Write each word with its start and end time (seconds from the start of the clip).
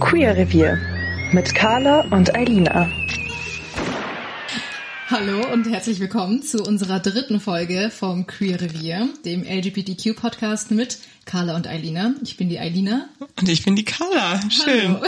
Queer 0.00 0.36
Revier 0.36 0.78
mit 1.32 1.54
Carla 1.54 2.02
und 2.10 2.34
Eilina. 2.34 2.90
Hallo 5.08 5.52
und 5.52 5.68
herzlich 5.68 6.00
willkommen 6.00 6.42
zu 6.42 6.62
unserer 6.62 7.00
dritten 7.00 7.40
Folge 7.40 7.90
vom 7.90 8.26
Queer 8.26 8.60
Revier, 8.60 9.08
dem 9.24 9.42
LGBTQ-Podcast 9.42 10.70
mit 10.70 10.98
Carla 11.24 11.56
und 11.56 11.66
Eilina. 11.66 12.14
Ich 12.22 12.36
bin 12.36 12.48
die 12.48 12.58
Eilina. 12.58 13.08
Und 13.40 13.48
ich 13.48 13.64
bin 13.64 13.74
die 13.74 13.84
Carla. 13.84 14.40
Schön. 14.48 14.96
Hallo. 14.96 15.06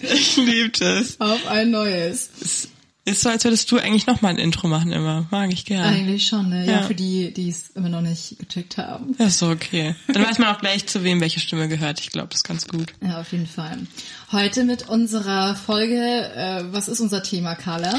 Ich 0.00 0.36
liebe 0.36 0.70
das. 0.70 1.20
Auf 1.20 1.46
ein 1.46 1.70
neues. 1.70 2.68
Ist 3.06 3.20
so, 3.20 3.28
als 3.28 3.44
würdest 3.44 3.70
du 3.70 3.76
eigentlich 3.76 4.06
noch 4.06 4.22
mal 4.22 4.30
ein 4.30 4.38
Intro 4.38 4.66
machen 4.66 4.90
immer. 4.90 5.26
Mag 5.30 5.52
ich 5.52 5.66
gern. 5.66 5.84
Eigentlich 5.84 6.26
schon, 6.26 6.48
ne? 6.48 6.64
Ja, 6.64 6.72
Ja. 6.72 6.82
für 6.84 6.94
die, 6.94 7.34
die 7.34 7.50
es 7.50 7.68
immer 7.74 7.90
noch 7.90 8.00
nicht 8.00 8.38
gecheckt 8.38 8.78
haben. 8.78 9.14
Ja, 9.18 9.26
ist 9.26 9.38
so 9.38 9.50
okay. 9.50 9.94
Dann 10.08 10.24
weiß 10.24 10.38
man 10.38 10.48
auch 10.48 10.58
gleich, 10.60 10.86
zu 10.86 11.04
wem 11.04 11.20
welche 11.20 11.38
Stimme 11.38 11.68
gehört. 11.68 12.00
Ich 12.00 12.10
glaube, 12.12 12.28
das 12.28 12.38
ist 12.40 12.44
ganz 12.48 12.66
gut. 12.66 12.94
Ja, 13.02 13.20
auf 13.20 13.30
jeden 13.32 13.46
Fall. 13.46 13.76
Heute 14.32 14.64
mit 14.64 14.88
unserer 14.88 15.54
Folge, 15.54 15.96
äh, 16.34 16.64
was 16.72 16.88
ist 16.88 17.00
unser 17.00 17.22
Thema, 17.22 17.54
Carla? 17.56 17.92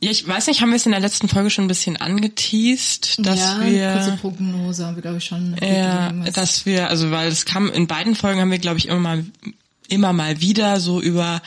Ja, 0.00 0.10
ich 0.10 0.26
weiß 0.26 0.46
nicht, 0.46 0.62
haben 0.62 0.70
wir 0.70 0.76
es 0.76 0.86
in 0.86 0.92
der 0.92 1.00
letzten 1.00 1.28
Folge 1.28 1.50
schon 1.50 1.64
ein 1.66 1.68
bisschen 1.68 1.96
angeteased, 1.98 3.16
dass 3.26 3.38
ja, 3.40 3.54
kurze 3.56 4.12
wir 4.12 4.18
Prognose 4.20 4.86
haben 4.86 4.94
wir, 4.96 5.02
glaube 5.02 5.18
ich, 5.18 5.24
schon. 5.24 5.54
ja, 5.62 6.12
was- 6.14 6.32
dass 6.32 6.66
wir, 6.66 6.88
also 6.88 7.10
weil 7.10 7.28
es 7.28 7.44
kam 7.44 7.70
in 7.70 7.86
beiden 7.86 8.14
Folgen 8.14 8.40
haben 8.40 8.50
wir, 8.50 8.58
glaube 8.58 8.78
ich, 8.78 8.88
immer 8.88 9.00
mal 9.00 9.24
immer 9.88 10.12
mal 10.12 10.40
wieder 10.40 10.80
so 10.80 11.00
über 11.00 11.40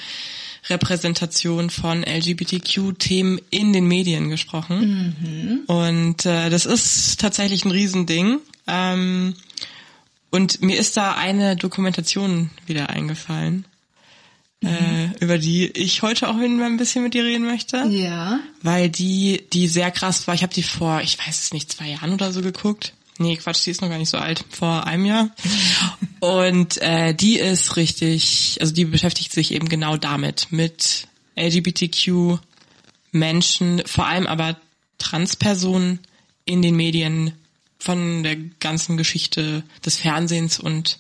Repräsentation 0.69 1.69
von 1.69 2.03
LGBTQ-Themen 2.03 3.39
in 3.49 3.73
den 3.73 3.87
Medien 3.87 4.29
gesprochen. 4.29 5.63
Und 5.67 6.25
äh, 6.25 6.49
das 6.49 6.65
ist 6.65 7.19
tatsächlich 7.19 7.65
ein 7.65 7.71
Riesending. 7.71 8.39
Ähm, 8.67 9.35
und 10.31 10.61
mir 10.61 10.77
ist 10.77 10.95
da 10.95 11.15
eine 11.15 11.55
Dokumentation 11.55 12.51
wieder 12.67 12.89
eingefallen, 12.89 13.65
äh, 14.63 15.07
über 15.19 15.37
die 15.37 15.67
ich 15.67 16.01
heute 16.01 16.27
auch 16.27 16.33
mal 16.33 16.65
ein 16.65 16.77
bisschen 16.77 17.03
mit 17.03 17.13
dir 17.13 17.23
reden 17.23 17.45
möchte 17.45 17.85
ja. 17.87 18.39
weil 18.61 18.89
die, 18.89 19.43
die 19.53 19.67
sehr 19.67 19.89
krass 19.89 20.27
war. 20.27 20.35
Ich 20.35 20.43
habe 20.43 20.53
die 20.53 20.63
vor, 20.63 21.01
ich 21.01 21.17
weiß 21.17 21.41
es 21.41 21.53
nicht, 21.53 21.71
zwei 21.71 21.87
Jahren 21.87 22.13
oder 22.13 22.31
so 22.31 22.41
geguckt. 22.41 22.93
Nee, 23.19 23.35
Quatsch, 23.35 23.65
die 23.65 23.71
ist 23.71 23.81
noch 23.81 23.89
gar 23.89 23.97
nicht 23.97 24.09
so 24.09 24.17
alt, 24.17 24.43
vor 24.49 24.87
einem 24.87 25.05
Jahr. 25.05 25.29
Und 26.21 26.81
äh, 26.81 27.13
die 27.13 27.37
ist 27.37 27.75
richtig, 27.75 28.57
also 28.61 28.73
die 28.73 28.85
beschäftigt 28.85 29.31
sich 29.31 29.53
eben 29.53 29.69
genau 29.69 29.97
damit, 29.97 30.47
mit 30.51 31.07
LGBTQ 31.37 32.39
Menschen, 33.11 33.81
vor 33.85 34.07
allem 34.07 34.25
aber 34.25 34.55
Transpersonen 34.97 35.99
in 36.45 36.61
den 36.61 36.75
Medien 36.75 37.33
von 37.77 38.23
der 38.23 38.37
ganzen 38.37 38.97
Geschichte 38.97 39.63
des 39.85 39.97
Fernsehens 39.97 40.59
und 40.59 40.97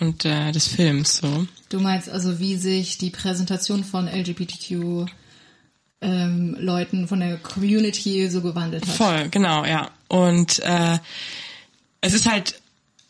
und 0.00 0.24
äh, 0.24 0.52
des 0.52 0.68
Films 0.68 1.18
so. 1.18 1.46
Du 1.68 1.80
meinst 1.80 2.08
also, 2.08 2.40
wie 2.40 2.56
sich 2.56 2.98
die 2.98 3.10
Präsentation 3.10 3.84
von 3.84 4.08
LGBTQ 4.08 5.06
ähm, 6.00 6.56
Leuten 6.58 7.08
von 7.08 7.20
der 7.20 7.38
Community 7.38 8.28
so 8.28 8.42
gewandelt 8.42 8.86
hat. 8.86 8.94
Voll, 8.94 9.28
genau, 9.30 9.64
ja. 9.64 9.90
Und 10.08 10.58
äh, 10.60 10.98
es 12.04 12.12
ist 12.12 12.30
halt 12.30 12.60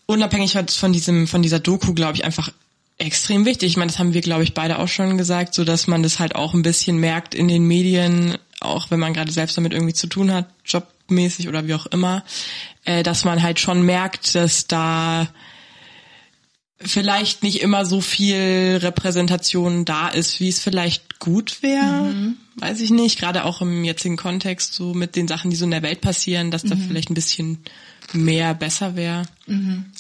unabhängig 0.07 0.57
von 0.69 0.93
diesem, 0.93 1.27
von 1.27 1.43
dieser 1.43 1.59
Doku, 1.59 1.95
glaube 1.95 2.17
ich, 2.17 2.25
einfach 2.25 2.53
extrem 2.97 3.45
wichtig. 3.45 3.71
Ich 3.71 3.77
meine, 3.77 3.91
das 3.91 3.99
haben 3.99 4.15
wir, 4.15 4.21
glaube 4.21 4.45
ich, 4.45 4.55
beide 4.55 4.79
auch 4.79 4.87
schon 4.87 5.19
gesagt, 5.19 5.55
so 5.55 5.65
dass 5.65 5.89
man 5.89 6.03
das 6.03 6.21
halt 6.21 6.37
auch 6.37 6.55
ein 6.55 6.63
bisschen 6.63 6.99
merkt 6.99 7.35
in 7.35 7.49
den 7.49 7.67
Medien, 7.67 8.39
auch 8.61 8.91
wenn 8.91 9.01
man 9.01 9.13
gerade 9.13 9.33
selbst 9.33 9.57
damit 9.57 9.73
irgendwie 9.73 9.95
zu 9.95 10.07
tun 10.07 10.33
hat, 10.33 10.47
jobmäßig 10.65 11.49
oder 11.49 11.67
wie 11.67 11.75
auch 11.75 11.87
immer, 11.87 12.25
äh, 12.85 13.03
dass 13.03 13.25
man 13.25 13.43
halt 13.43 13.59
schon 13.59 13.83
merkt, 13.83 14.37
dass 14.37 14.69
da 14.69 15.29
vielleicht 16.79 17.43
nicht 17.43 17.63
immer 17.63 17.85
so 17.85 18.01
viel 18.01 18.79
Repräsentation 18.81 19.85
da 19.85 20.09
ist, 20.09 20.39
wie 20.39 20.49
es 20.49 20.61
vielleicht 20.61 21.19
gut 21.19 21.63
wäre. 21.63 22.15
Weiß 22.57 22.81
ich 22.81 22.91
nicht. 22.91 23.19
Gerade 23.19 23.45
auch 23.45 23.61
im 23.61 23.85
jetzigen 23.85 24.17
Kontext, 24.17 24.75
so 24.75 24.95
mit 24.95 25.17
den 25.17 25.27
Sachen, 25.27 25.51
die 25.51 25.57
so 25.57 25.65
in 25.65 25.71
der 25.71 25.83
Welt 25.83 26.01
passieren, 26.01 26.51
dass 26.51 26.63
da 26.63 26.77
vielleicht 26.77 27.11
ein 27.11 27.15
bisschen 27.15 27.65
mehr 28.13 28.55
besser 28.55 28.95
wäre. 28.97 29.23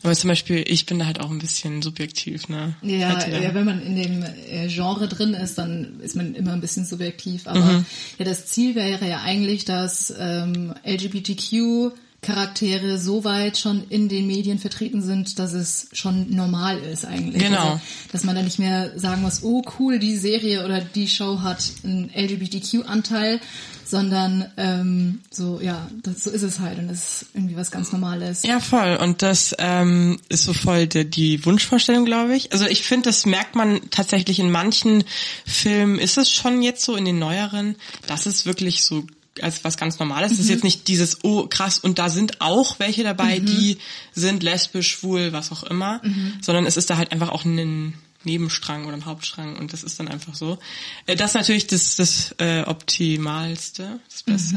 Aber 0.02 0.14
zum 0.14 0.28
Beispiel, 0.28 0.64
ich 0.66 0.86
bin 0.86 0.98
da 0.98 1.06
halt 1.06 1.20
auch 1.20 1.30
ein 1.30 1.38
bisschen 1.38 1.82
subjektiv, 1.82 2.48
ne? 2.48 2.74
Ja, 2.82 3.18
Hätte- 3.20 3.42
ja, 3.42 3.54
wenn 3.54 3.64
man 3.64 3.82
in 3.82 3.96
dem 3.96 4.22
äh, 4.22 4.68
Genre 4.68 5.08
drin 5.08 5.34
ist, 5.34 5.58
dann 5.58 6.00
ist 6.00 6.14
man 6.16 6.34
immer 6.34 6.52
ein 6.52 6.60
bisschen 6.60 6.84
subjektiv. 6.86 7.46
Aber 7.46 7.84
ja, 8.18 8.24
das 8.24 8.46
Ziel 8.46 8.74
wäre 8.74 9.08
ja 9.08 9.20
eigentlich, 9.22 9.64
dass 9.64 10.12
ähm, 10.18 10.74
LGBTQ 10.86 11.92
Charaktere 12.24 12.98
so 12.98 13.24
weit 13.24 13.58
schon 13.58 13.84
in 13.88 14.08
den 14.08 14.26
Medien 14.26 14.58
vertreten 14.58 15.02
sind, 15.02 15.38
dass 15.38 15.52
es 15.52 15.88
schon 15.92 16.34
normal 16.34 16.78
ist 16.78 17.04
eigentlich. 17.04 17.42
Genau. 17.42 17.72
Also, 17.72 17.80
dass 18.12 18.24
man 18.24 18.34
dann 18.34 18.44
nicht 18.44 18.58
mehr 18.58 18.98
sagen 18.98 19.22
muss, 19.22 19.42
oh 19.42 19.62
cool, 19.78 19.98
die 19.98 20.16
Serie 20.16 20.64
oder 20.64 20.80
die 20.80 21.08
Show 21.08 21.40
hat 21.42 21.62
einen 21.84 22.10
LGBTQ-Anteil, 22.14 23.40
sondern 23.84 24.50
ähm, 24.56 25.20
so, 25.30 25.60
ja, 25.60 25.88
das, 26.02 26.24
so 26.24 26.30
ist 26.30 26.42
es 26.42 26.58
halt 26.58 26.78
und 26.78 26.88
das 26.88 27.22
ist 27.22 27.26
irgendwie 27.34 27.56
was 27.56 27.70
ganz 27.70 27.92
Normales. 27.92 28.42
Ja, 28.42 28.58
voll. 28.58 28.96
Und 28.96 29.22
das 29.22 29.54
ähm, 29.58 30.18
ist 30.28 30.44
so 30.44 30.52
voll 30.52 30.86
die, 30.86 31.08
die 31.08 31.44
Wunschvorstellung, 31.44 32.04
glaube 32.04 32.34
ich. 32.34 32.52
Also 32.52 32.66
ich 32.66 32.82
finde, 32.82 33.10
das 33.10 33.26
merkt 33.26 33.54
man 33.54 33.80
tatsächlich 33.90 34.40
in 34.40 34.50
manchen 34.50 35.04
Filmen, 35.44 35.98
ist 35.98 36.18
es 36.18 36.30
schon 36.30 36.62
jetzt 36.62 36.84
so 36.84 36.96
in 36.96 37.04
den 37.04 37.18
neueren, 37.18 37.76
dass 38.06 38.26
es 38.26 38.46
wirklich 38.46 38.82
so 38.82 39.04
als 39.42 39.64
was 39.64 39.76
ganz 39.76 39.98
Normales. 39.98 40.32
Es 40.32 40.38
ist 40.38 40.48
jetzt 40.50 40.64
nicht 40.64 40.86
dieses, 40.88 41.24
oh 41.24 41.46
krass, 41.46 41.78
und 41.78 41.98
da 41.98 42.08
sind 42.08 42.40
auch 42.40 42.78
welche 42.78 43.02
dabei, 43.02 43.38
die 43.40 43.78
sind 44.12 44.42
lesbisch, 44.42 44.90
schwul, 44.90 45.32
was 45.32 45.50
auch 45.52 45.64
immer, 45.64 46.00
sondern 46.40 46.66
es 46.66 46.76
ist 46.76 46.90
da 46.90 46.96
halt 46.96 47.12
einfach 47.12 47.30
auch 47.30 47.44
ein 47.44 47.94
Nebenstrang 48.24 48.86
oder 48.86 48.96
ein 48.96 49.04
Hauptstrang 49.04 49.56
und 49.56 49.72
das 49.72 49.82
ist 49.82 49.98
dann 50.00 50.08
einfach 50.08 50.34
so. 50.34 50.58
Äh, 51.06 51.16
Das 51.16 51.30
ist 51.30 51.34
natürlich 51.34 51.66
das, 51.66 51.96
das 51.96 52.34
äh, 52.38 52.62
Optimalste, 52.62 54.00
das 54.08 54.22
Beste. 54.22 54.56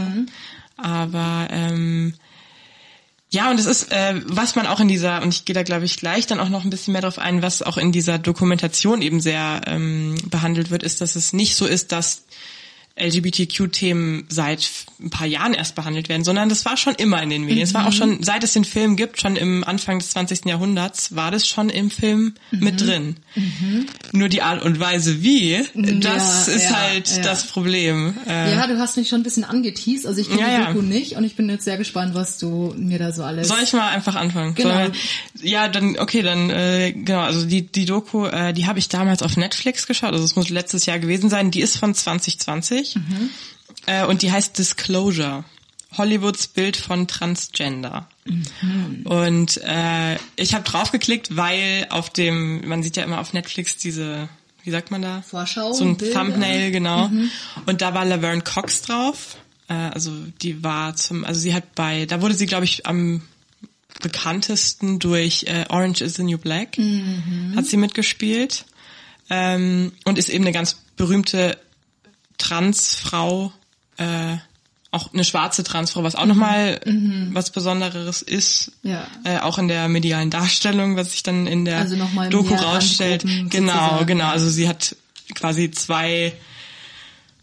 Aber 0.77 1.47
ähm, 1.51 2.13
ja, 3.29 3.51
und 3.51 3.59
es 3.59 3.65
ist, 3.65 3.91
äh, 3.91 4.21
was 4.25 4.55
man 4.55 4.67
auch 4.67 4.79
in 4.79 4.87
dieser, 4.87 5.21
und 5.21 5.33
ich 5.33 5.43
gehe 5.43 5.53
da 5.53 5.63
glaube 5.63 5.83
ich 5.85 5.97
gleich 5.97 6.27
dann 6.27 6.39
auch 6.39 6.49
noch 6.49 6.63
ein 6.63 6.69
bisschen 6.69 6.93
mehr 6.93 7.01
drauf 7.01 7.19
ein, 7.19 7.41
was 7.41 7.61
auch 7.61 7.77
in 7.77 7.91
dieser 7.91 8.19
Dokumentation 8.19 9.01
eben 9.01 9.19
sehr 9.19 9.61
ähm, 9.65 10.15
behandelt 10.29 10.69
wird, 10.69 10.83
ist, 10.83 11.01
dass 11.01 11.15
es 11.15 11.33
nicht 11.33 11.55
so 11.55 11.65
ist, 11.65 11.91
dass 11.91 12.23
LGBTQ-Themen 12.99 14.25
seit 14.29 14.67
ein 14.99 15.09
paar 15.09 15.27
Jahren 15.27 15.53
erst 15.53 15.75
behandelt 15.75 16.09
werden, 16.09 16.23
sondern 16.23 16.49
das 16.49 16.65
war 16.65 16.77
schon 16.77 16.95
immer 16.95 17.21
in 17.21 17.29
den 17.29 17.43
Medien. 17.43 17.61
Es 17.63 17.73
war 17.73 17.87
auch 17.87 17.91
schon, 17.93 18.23
seit 18.23 18.43
es 18.43 18.53
den 18.53 18.65
Film 18.65 18.95
gibt, 18.95 19.21
schon 19.21 19.35
im 19.35 19.63
Anfang 19.63 19.99
des 19.99 20.09
20. 20.11 20.45
Jahrhunderts, 20.45 21.15
war 21.15 21.29
das 21.31 21.47
schon 21.47 21.69
im 21.69 21.91
Film 21.91 22.33
mit 22.51 22.81
drin. 22.81 23.17
Nur 24.11 24.29
die 24.29 24.41
Art 24.41 24.63
und 24.63 24.79
Weise 24.79 25.21
wie, 25.21 25.63
das 25.75 26.47
Ja, 26.47 26.53
ist 26.53 26.63
ja, 26.63 26.75
halt 26.75 27.09
ja. 27.17 27.21
das 27.23 27.45
Problem. 27.47 28.15
Äh, 28.27 28.53
Ja, 28.55 28.67
du 28.67 28.79
hast 28.79 28.97
mich 28.97 29.07
schon 29.09 29.21
ein 29.21 29.23
bisschen 29.23 29.43
angeteased. 29.43 30.05
Also 30.07 30.19
ich 30.21 30.29
kenne 30.29 30.41
Ja, 30.41 30.47
die 30.47 30.53
ja. 30.63 30.67
Doku 30.73 30.81
nicht 30.81 31.13
und 31.13 31.23
ich 31.23 31.35
bin 31.35 31.49
jetzt 31.49 31.65
sehr 31.65 31.77
gespannt, 31.77 32.15
was 32.15 32.37
du 32.39 32.73
mir 32.77 32.97
da 32.99 33.11
so 33.11 33.23
alles. 33.23 33.47
Soll 33.47 33.59
ich 33.63 33.73
mal 33.73 33.89
einfach 33.89 34.15
anfangen? 34.15 34.55
Genau. 34.55 34.69
Wir- 34.77 34.91
ja, 35.41 35.67
dann 35.67 35.97
okay, 35.99 36.23
dann 36.23 36.49
äh, 36.49 36.93
genau. 36.93 37.19
Also 37.19 37.45
die 37.45 37.61
die 37.67 37.85
Doku, 37.85 38.25
äh, 38.25 38.53
die 38.53 38.65
habe 38.65 38.79
ich 38.79 38.89
damals 38.89 39.21
auf 39.21 39.37
Netflix 39.37 39.85
geschaut. 39.85 40.13
Also 40.13 40.23
es 40.23 40.35
muss 40.35 40.49
letztes 40.49 40.85
Jahr 40.87 40.97
gewesen 40.99 41.29
sein. 41.29 41.51
Die 41.51 41.61
ist 41.61 41.77
von 41.77 41.93
2020 41.93 42.86
äh, 43.85 44.05
und 44.05 44.21
die 44.21 44.31
heißt 44.31 44.57
Disclosure. 44.57 45.43
Hollywoods 45.97 46.47
Bild 46.47 46.75
von 46.77 47.07
Transgender. 47.07 48.07
Und 49.05 49.57
äh, 49.63 50.15
ich 50.35 50.53
habe 50.53 50.63
draufgeklickt, 50.63 51.35
weil 51.35 51.87
auf 51.89 52.09
dem, 52.09 52.67
man 52.67 52.83
sieht 52.83 52.97
ja 52.97 53.03
immer 53.03 53.19
auf 53.19 53.33
Netflix 53.33 53.77
diese, 53.77 54.27
wie 54.63 54.71
sagt 54.71 54.91
man 54.91 55.01
da? 55.01 55.21
Vorschau, 55.21 55.73
So 55.73 55.85
ein 55.85 55.97
Bilder. 55.97 56.19
Thumbnail, 56.19 56.71
genau. 56.71 57.09
Und 57.65 57.81
da 57.81 57.93
war 57.93 58.03
Laverne 58.03 58.41
Cox 58.41 58.81
drauf. 58.81 59.37
Äh, 59.69 59.73
also 59.73 60.11
die 60.41 60.61
war 60.61 60.95
zum, 60.95 61.23
also 61.23 61.39
sie 61.39 61.53
hat 61.53 61.73
bei, 61.73 62.05
da 62.05 62.21
wurde 62.21 62.33
sie, 62.33 62.47
glaube 62.47 62.65
ich, 62.65 62.85
am 62.85 63.21
bekanntesten 64.01 64.99
durch 64.99 65.45
äh, 65.47 65.65
Orange 65.69 66.01
is 66.01 66.15
the 66.15 66.23
New 66.23 66.37
Black. 66.37 66.77
Hat 67.55 67.65
sie 67.65 67.77
mitgespielt. 67.77 68.65
Ähm, 69.29 69.93
und 70.05 70.17
ist 70.17 70.29
eben 70.29 70.43
eine 70.43 70.53
ganz 70.53 70.77
berühmte 70.95 71.57
Transfrau, 72.37 73.51
äh, 73.97 74.37
auch 74.91 75.13
eine 75.13 75.23
schwarze 75.23 75.63
Transfrau, 75.63 76.03
was 76.03 76.15
auch 76.15 76.23
mhm. 76.23 76.29
nochmal 76.29 76.79
mhm. 76.85 77.29
was 77.33 77.51
Besonderes 77.51 78.21
ist. 78.21 78.71
Ja. 78.83 79.07
Äh, 79.23 79.39
auch 79.39 79.57
in 79.57 79.67
der 79.67 79.87
medialen 79.89 80.29
Darstellung, 80.29 80.95
was 80.95 81.11
sich 81.11 81.23
dann 81.23 81.45
in 81.47 81.65
der 81.65 81.79
also 81.79 81.95
Doku 82.29 82.55
rausstellt. 82.55 83.23
Genau, 83.23 83.49
sozusagen. 83.49 84.05
genau. 84.05 84.29
Also 84.29 84.49
sie 84.49 84.67
hat 84.67 84.95
quasi 85.35 85.71
zwei 85.71 86.33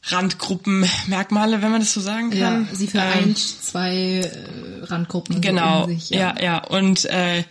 Randgruppenmerkmale, 0.06 1.62
wenn 1.62 1.70
man 1.70 1.80
das 1.80 1.92
so 1.92 2.00
sagen 2.00 2.30
kann. 2.30 2.38
Ja, 2.38 2.74
sie 2.74 2.86
vereint 2.86 3.26
ähm, 3.26 3.36
zwei 3.36 3.96
äh, 4.20 4.84
Randgruppen. 4.84 5.40
Genau, 5.40 5.86
sich, 5.86 6.10
ja. 6.10 6.34
ja, 6.36 6.42
ja. 6.42 6.64
Und 6.64 7.06
äh, 7.06 7.44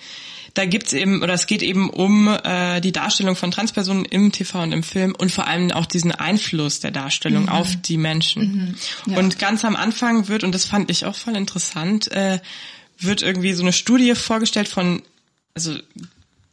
da 0.53 0.65
gibt's 0.65 0.94
eben, 0.94 1.23
oder 1.23 1.33
es 1.33 1.47
geht 1.47 1.63
eben 1.63 1.89
um 1.89 2.27
äh, 2.27 2.79
die 2.79 2.91
Darstellung 2.91 3.35
von 3.35 3.50
Transpersonen 3.50 4.05
im 4.05 4.31
TV 4.31 4.61
und 4.61 4.71
im 4.71 4.83
Film 4.83 5.15
und 5.17 5.31
vor 5.31 5.47
allem 5.47 5.71
auch 5.71 5.88
diesen 5.88 6.11
Einfluss 6.11 6.79
der 6.79 6.91
Darstellung 6.91 7.44
mhm. 7.44 7.50
auf 7.50 7.75
die 7.75 7.97
Menschen. 7.97 8.75
Mhm. 9.05 9.13
Ja. 9.13 9.17
Und 9.17 9.39
ganz 9.39 9.65
am 9.65 9.75
Anfang 9.75 10.27
wird, 10.27 10.44
und 10.44 10.53
das 10.53 10.65
fand 10.65 10.91
ich 10.91 11.05
auch 11.05 11.15
voll 11.15 11.35
interessant, 11.35 12.11
äh, 12.11 12.39
wird 13.00 13.23
irgendwie 13.23 13.53
so 13.53 13.63
eine 13.63 13.73
Studie 13.73 14.13
vorgestellt 14.13 14.67
von, 14.67 15.01
also 15.55 15.75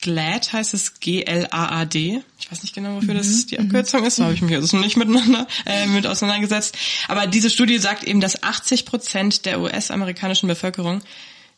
GLAD 0.00 0.54
heißt 0.54 0.72
es 0.72 0.98
G-L-A-A-D. 1.00 2.22
Ich 2.38 2.50
weiß 2.50 2.62
nicht 2.62 2.74
genau, 2.74 2.96
wofür 2.96 3.12
mhm. 3.12 3.18
das 3.18 3.46
die 3.46 3.58
Abkürzung 3.58 4.04
ist, 4.04 4.18
da 4.18 4.24
habe 4.24 4.34
ich 4.34 4.40
mich 4.40 4.54
also 4.54 4.78
nicht 4.78 4.96
miteinander 4.96 5.46
äh, 5.66 5.86
mit 5.86 6.06
auseinandergesetzt. 6.06 6.74
Aber 7.08 7.26
diese 7.26 7.50
Studie 7.50 7.76
sagt 7.76 8.04
eben, 8.04 8.20
dass 8.20 8.42
80 8.42 8.86
Prozent 8.86 9.44
der 9.44 9.60
US-amerikanischen 9.60 10.46
Bevölkerung 10.46 11.02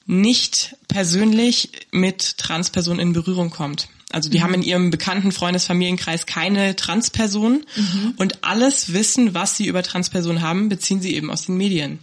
nicht 0.07 0.77
persönlich 0.89 1.71
mit 1.91 2.39
Transpersonen 2.39 3.01
in 3.01 3.13
Berührung 3.13 3.51
kommt. 3.51 3.89
Also 4.11 4.29
die 4.29 4.39
mhm. 4.39 4.43
haben 4.43 4.55
in 4.55 4.63
ihrem 4.63 4.91
bekannten 4.91 5.33
Freundesfamilienkreis 5.33 6.27
keine 6.27 6.77
Transpersonen 6.77 7.65
mhm. 7.77 8.15
und 8.17 8.45
alles 8.45 8.93
Wissen, 8.93 9.35
was 9.35 9.57
sie 9.57 9.67
über 9.67 9.83
Transpersonen 9.83 10.43
haben, 10.43 10.69
beziehen 10.69 11.01
sie 11.01 11.15
eben 11.15 11.31
aus 11.31 11.47
den 11.47 11.57
Medien. 11.57 11.99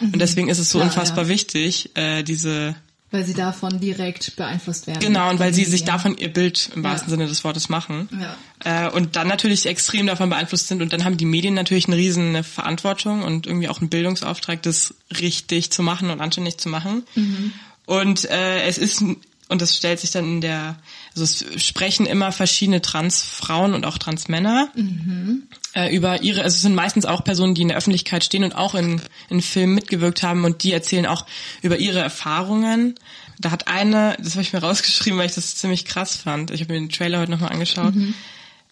Mhm. 0.00 0.14
Und 0.14 0.18
deswegen 0.18 0.48
ist 0.48 0.58
es 0.58 0.70
so 0.70 0.78
Klar, 0.78 0.90
unfassbar 0.90 1.24
ja. 1.24 1.30
wichtig, 1.30 1.90
äh, 1.94 2.22
diese 2.22 2.74
weil 3.12 3.24
sie 3.24 3.34
davon 3.34 3.78
direkt 3.78 4.36
beeinflusst 4.36 4.86
werden. 4.86 5.00
Genau, 5.00 5.30
und 5.30 5.38
weil 5.38 5.52
sie 5.52 5.64
sich 5.64 5.84
davon 5.84 6.16
ihr 6.16 6.32
Bild 6.32 6.70
im 6.74 6.82
wahrsten 6.82 7.10
ja. 7.10 7.16
Sinne 7.16 7.28
des 7.28 7.44
Wortes 7.44 7.68
machen. 7.68 8.08
Ja. 8.18 8.86
Äh, 8.86 8.90
und 8.90 9.16
dann 9.16 9.28
natürlich 9.28 9.66
extrem 9.66 10.06
davon 10.06 10.30
beeinflusst 10.30 10.68
sind. 10.68 10.82
Und 10.82 10.92
dann 10.92 11.04
haben 11.04 11.18
die 11.18 11.26
Medien 11.26 11.54
natürlich 11.54 11.86
eine 11.86 11.96
riesen 11.96 12.42
Verantwortung 12.42 13.22
und 13.22 13.46
irgendwie 13.46 13.68
auch 13.68 13.80
einen 13.80 13.90
Bildungsauftrag, 13.90 14.62
das 14.62 14.94
richtig 15.20 15.70
zu 15.70 15.82
machen 15.82 16.10
und 16.10 16.20
anständig 16.20 16.56
zu 16.56 16.70
machen. 16.70 17.04
Mhm. 17.14 17.52
Und 17.84 18.24
äh, 18.30 18.62
es 18.62 18.78
ist, 18.78 19.02
und 19.02 19.62
das 19.62 19.76
stellt 19.76 20.00
sich 20.00 20.10
dann 20.10 20.24
in 20.24 20.40
der, 20.40 20.76
also 21.14 21.24
es 21.24 21.64
sprechen 21.64 22.06
immer 22.06 22.32
verschiedene 22.32 22.80
Transfrauen 22.80 23.74
und 23.74 23.84
auch 23.84 23.98
Transmänner 23.98 24.70
mhm. 24.74 25.44
äh, 25.74 25.94
über 25.94 26.22
ihre, 26.22 26.42
also 26.42 26.54
es 26.54 26.62
sind 26.62 26.74
meistens 26.74 27.04
auch 27.04 27.22
Personen, 27.24 27.54
die 27.54 27.62
in 27.62 27.68
der 27.68 27.76
Öffentlichkeit 27.76 28.24
stehen 28.24 28.44
und 28.44 28.54
auch 28.54 28.74
in, 28.74 29.00
in 29.28 29.42
Filmen 29.42 29.74
mitgewirkt 29.74 30.22
haben 30.22 30.44
und 30.44 30.62
die 30.62 30.72
erzählen 30.72 31.06
auch 31.06 31.26
über 31.60 31.78
ihre 31.78 32.00
Erfahrungen. 32.00 32.94
Da 33.38 33.50
hat 33.50 33.68
eine, 33.68 34.16
das 34.20 34.32
habe 34.32 34.42
ich 34.42 34.52
mir 34.52 34.60
rausgeschrieben, 34.60 35.18
weil 35.18 35.26
ich 35.26 35.34
das 35.34 35.56
ziemlich 35.56 35.84
krass 35.84 36.16
fand. 36.16 36.50
Ich 36.50 36.62
habe 36.62 36.72
mir 36.72 36.80
den 36.80 36.88
Trailer 36.88 37.20
heute 37.20 37.30
nochmal 37.30 37.52
angeschaut. 37.52 37.94
Mhm. 37.94 38.14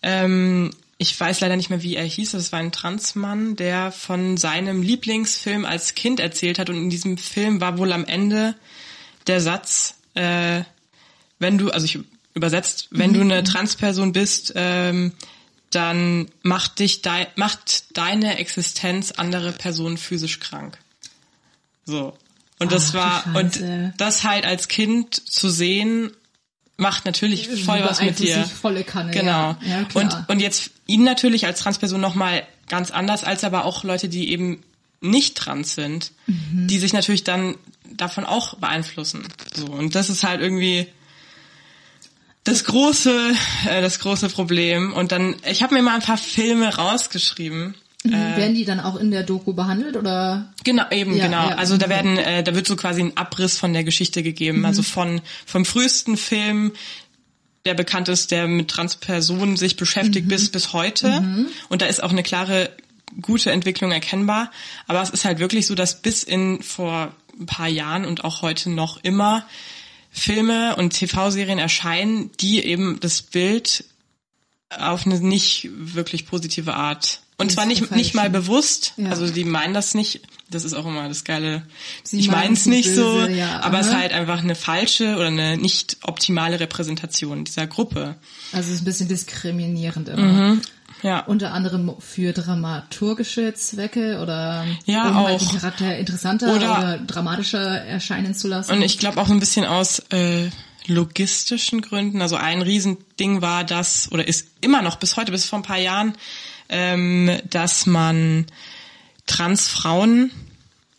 Ähm, 0.02 0.70
ich 0.96 1.18
weiß 1.18 1.40
leider 1.40 1.56
nicht 1.56 1.70
mehr, 1.70 1.82
wie 1.82 1.96
er 1.96 2.04
hieß. 2.04 2.32
Das 2.32 2.52
war 2.52 2.58
ein 2.58 2.72
Transmann, 2.72 3.56
der 3.56 3.90
von 3.90 4.36
seinem 4.36 4.82
Lieblingsfilm 4.82 5.64
als 5.64 5.94
Kind 5.94 6.20
erzählt 6.20 6.58
hat. 6.58 6.68
Und 6.68 6.76
in 6.76 6.90
diesem 6.90 7.16
Film 7.16 7.60
war 7.62 7.78
wohl 7.78 7.92
am 7.92 8.04
Ende 8.04 8.54
der 9.26 9.40
Satz, 9.40 9.94
äh, 10.14 10.62
wenn 11.38 11.56
du, 11.56 11.70
also 11.70 11.86
ich 11.86 12.00
übersetzt, 12.34 12.88
wenn 12.90 13.10
mhm. 13.10 13.14
du 13.14 13.20
eine 13.20 13.44
Transperson 13.44 14.12
bist, 14.12 14.52
ähm, 14.56 15.12
dann 15.70 16.28
macht 16.42 16.78
dich 16.80 17.02
de 17.02 17.26
macht 17.36 17.96
deine 17.96 18.38
Existenz 18.38 19.12
andere 19.12 19.52
Personen 19.52 19.98
physisch 19.98 20.40
krank. 20.40 20.78
So. 21.84 22.16
Und 22.58 22.72
das 22.72 22.94
Ach, 22.94 23.26
war 23.26 23.36
und 23.36 23.62
das 23.96 24.24
halt 24.24 24.44
als 24.44 24.68
Kind 24.68 25.14
zu 25.14 25.48
sehen 25.48 26.12
macht 26.76 27.04
natürlich 27.04 27.48
voll 27.62 27.82
was 27.84 28.00
mit 28.00 28.18
dir. 28.18 28.44
Volle 28.44 28.84
Kanne, 28.84 29.12
genau. 29.12 29.56
Ja. 29.62 29.80
Ja, 29.80 29.86
und 29.94 30.28
und 30.28 30.40
jetzt 30.40 30.70
ihn 30.86 31.04
natürlich 31.04 31.46
als 31.46 31.60
Transperson 31.60 32.00
noch 32.00 32.14
mal 32.14 32.42
ganz 32.68 32.90
anders 32.90 33.22
als 33.22 33.44
aber 33.44 33.64
auch 33.64 33.84
Leute, 33.84 34.08
die 34.08 34.30
eben 34.30 34.62
nicht 35.00 35.36
trans 35.36 35.74
sind, 35.74 36.12
mhm. 36.26 36.66
die 36.66 36.78
sich 36.78 36.92
natürlich 36.92 37.24
dann 37.24 37.56
davon 37.90 38.24
auch 38.24 38.54
beeinflussen. 38.54 39.22
So 39.54 39.66
und 39.66 39.94
das 39.94 40.10
ist 40.10 40.24
halt 40.24 40.40
irgendwie 40.40 40.86
das 42.50 42.64
große, 42.64 43.32
äh, 43.68 43.80
das 43.80 44.00
große 44.00 44.28
Problem. 44.28 44.92
Und 44.92 45.12
dann, 45.12 45.36
ich 45.48 45.62
habe 45.62 45.74
mir 45.74 45.82
mal 45.82 45.94
ein 45.94 46.02
paar 46.02 46.18
Filme 46.18 46.74
rausgeschrieben. 46.74 47.74
Mhm, 48.02 48.12
äh, 48.12 48.36
werden 48.36 48.54
die 48.54 48.64
dann 48.64 48.80
auch 48.80 48.96
in 48.96 49.10
der 49.10 49.22
Doku 49.22 49.52
behandelt 49.52 49.96
oder? 49.96 50.52
Genau, 50.64 50.84
eben 50.90 51.14
ja, 51.16 51.26
genau. 51.26 51.50
Ja. 51.50 51.56
Also 51.56 51.76
da 51.76 51.88
werden, 51.88 52.16
äh, 52.16 52.42
da 52.42 52.54
wird 52.54 52.66
so 52.66 52.76
quasi 52.76 53.02
ein 53.02 53.16
Abriss 53.16 53.58
von 53.58 53.72
der 53.72 53.84
Geschichte 53.84 54.22
gegeben. 54.22 54.60
Mhm. 54.60 54.64
Also 54.64 54.82
von 54.82 55.20
vom 55.46 55.64
frühesten 55.64 56.16
Film, 56.16 56.72
der 57.64 57.74
bekannt 57.74 58.08
ist, 58.08 58.30
der 58.30 58.48
mit 58.48 58.68
Transpersonen 58.68 59.56
sich 59.56 59.76
beschäftigt 59.76 60.26
mhm. 60.26 60.30
bis 60.30 60.50
bis 60.50 60.72
heute. 60.72 61.20
Mhm. 61.20 61.46
Und 61.68 61.82
da 61.82 61.86
ist 61.86 62.02
auch 62.02 62.10
eine 62.10 62.22
klare 62.22 62.70
gute 63.20 63.50
Entwicklung 63.50 63.92
erkennbar. 63.92 64.50
Aber 64.86 65.02
es 65.02 65.10
ist 65.10 65.24
halt 65.24 65.38
wirklich 65.38 65.66
so, 65.66 65.74
dass 65.74 66.00
bis 66.00 66.22
in 66.22 66.62
vor 66.62 67.12
ein 67.38 67.46
paar 67.46 67.68
Jahren 67.68 68.04
und 68.06 68.24
auch 68.24 68.42
heute 68.42 68.70
noch 68.70 68.98
immer 69.02 69.44
Filme 70.10 70.76
und 70.76 70.90
TV-Serien 70.90 71.58
erscheinen, 71.58 72.30
die 72.40 72.64
eben 72.64 72.98
das 73.00 73.22
Bild 73.22 73.84
auf 74.68 75.06
eine 75.06 75.20
nicht 75.20 75.68
wirklich 75.72 76.26
positive 76.26 76.74
Art 76.74 77.22
und 77.40 77.50
zwar 77.50 77.66
nicht 77.66 77.90
nicht 77.90 78.14
mal 78.14 78.30
bewusst, 78.30 78.94
ja. 78.96 79.10
also 79.10 79.28
die 79.28 79.44
meinen 79.44 79.74
das 79.74 79.94
nicht. 79.94 80.20
Das 80.50 80.64
ist 80.64 80.74
auch 80.74 80.84
immer 80.84 81.06
das 81.08 81.22
geile. 81.22 81.62
Sie 82.02 82.18
ich 82.18 82.28
meine 82.28 82.54
es 82.54 82.66
nicht 82.66 82.88
böse, 82.88 83.02
so, 83.02 83.26
ja, 83.26 83.60
aber 83.60 83.78
es 83.78 83.86
ist 83.86 83.96
halt 83.96 84.12
einfach 84.12 84.42
eine 84.42 84.56
falsche 84.56 85.14
oder 85.14 85.28
eine 85.28 85.56
nicht 85.56 85.98
optimale 86.02 86.58
Repräsentation 86.58 87.44
dieser 87.44 87.68
Gruppe. 87.68 88.16
Also 88.52 88.68
es 88.68 88.76
ist 88.76 88.82
ein 88.82 88.84
bisschen 88.84 89.08
diskriminierend 89.08 90.08
immer. 90.08 90.22
Mhm. 90.22 90.62
Ja. 91.02 91.20
Unter 91.20 91.52
anderem 91.52 91.94
für 91.98 92.32
dramaturgische 92.32 93.54
Zwecke 93.54 94.20
oder 94.20 94.66
ja, 94.84 95.08
um 95.08 95.16
auch. 95.16 95.28
Halt 95.28 95.40
den 95.40 95.48
Charakter 95.48 95.96
interessanter 95.96 96.54
oder, 96.54 96.78
oder 96.78 96.98
dramatischer 96.98 97.82
erscheinen 97.82 98.34
zu 98.34 98.48
lassen. 98.48 98.72
Und 98.72 98.82
ich 98.82 98.98
glaube 98.98 99.20
auch 99.20 99.28
ein 99.28 99.40
bisschen 99.40 99.64
aus 99.64 100.00
äh, 100.10 100.50
logistischen 100.86 101.80
Gründen. 101.80 102.20
Also 102.20 102.36
ein 102.36 102.62
Riesending 102.62 103.40
war 103.40 103.64
das, 103.64 104.10
oder 104.12 104.26
ist 104.26 104.48
immer 104.60 104.82
noch 104.82 104.96
bis 104.96 105.16
heute, 105.16 105.32
bis 105.32 105.46
vor 105.46 105.60
ein 105.60 105.62
paar 105.62 105.78
Jahren, 105.78 106.14
ähm, 106.70 107.38
dass 107.50 107.86
man 107.86 108.46
Transfrauen 109.26 110.30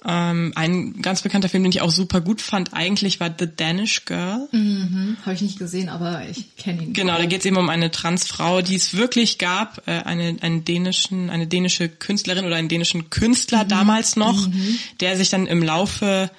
ähm, 0.04 0.52
ein 0.56 1.02
ganz 1.02 1.22
bekannter 1.22 1.48
Film, 1.48 1.64
den 1.64 1.72
ich 1.72 1.82
auch 1.82 1.92
super 1.92 2.22
gut 2.22 2.42
fand, 2.42 2.74
eigentlich 2.74 3.20
war 3.20 3.34
The 3.38 3.48
Danish 3.56 4.06
Girl. 4.06 4.48
Mhm, 4.52 5.18
Habe 5.22 5.36
ich 5.36 5.42
nicht 5.42 5.60
gesehen, 5.60 5.90
aber 5.90 6.28
ich 6.28 6.56
kenne 6.56 6.84
ihn. 6.84 6.94
Genau, 6.94 7.18
da 7.18 7.26
geht 7.26 7.42
es 7.42 7.46
eben 7.46 7.58
um 7.58 7.70
eine 7.70 7.92
Transfrau, 7.92 8.62
die 8.62 8.76
es 8.76 8.96
wirklich 8.96 9.38
gab, 9.38 9.88
äh, 9.88 9.92
eine, 9.92 10.38
einen 10.42 10.66
dänischen, 10.66 11.30
eine 11.30 11.46
dänische 11.46 11.88
Künstlerin 11.88 12.46
oder 12.46 12.56
einen 12.56 12.70
dänischen 12.70 13.12
Künstler 13.12 13.66
mhm. 13.66 13.70
damals 13.70 14.16
noch, 14.16 14.48
mhm. 14.48 14.80
der 15.02 15.18
sich 15.18 15.30
dann 15.30 15.46
im 15.46 15.62
Laufe 15.62 16.32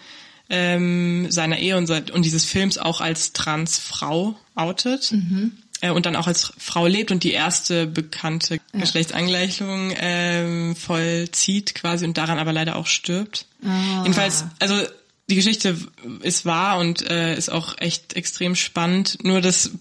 ähm, 0.50 1.30
seiner 1.30 1.58
Ehe 1.58 1.76
und, 1.76 1.88
und 2.10 2.24
dieses 2.24 2.44
Films 2.44 2.78
auch 2.78 3.00
als 3.00 3.32
Transfrau 3.32 4.34
outet. 4.56 5.12
Mhm 5.12 5.52
äh, 5.82 5.90
und 5.90 6.06
dann 6.06 6.16
auch 6.16 6.26
als 6.26 6.54
Frau 6.56 6.86
lebt 6.86 7.10
und 7.10 7.24
die 7.24 7.32
erste 7.32 7.86
bekannte 7.86 8.54
ja. 8.54 8.80
Geschlechtsangleichung 8.80 9.92
ähm, 9.96 10.76
vollzieht 10.76 11.74
quasi 11.74 12.06
und 12.06 12.16
daran 12.16 12.38
aber 12.38 12.54
leider 12.54 12.76
auch 12.76 12.86
stirbt. 12.86 13.46
Ah. 13.62 13.98
Jedenfalls, 14.02 14.46
also 14.60 14.80
die 15.28 15.34
Geschichte 15.34 15.76
ist 16.22 16.46
wahr 16.46 16.78
und 16.78 17.08
äh, 17.10 17.36
ist 17.36 17.50
auch 17.50 17.76
echt 17.78 18.14
extrem 18.14 18.54
spannend. 18.54 19.18
Nur 19.22 19.40
das, 19.40 19.72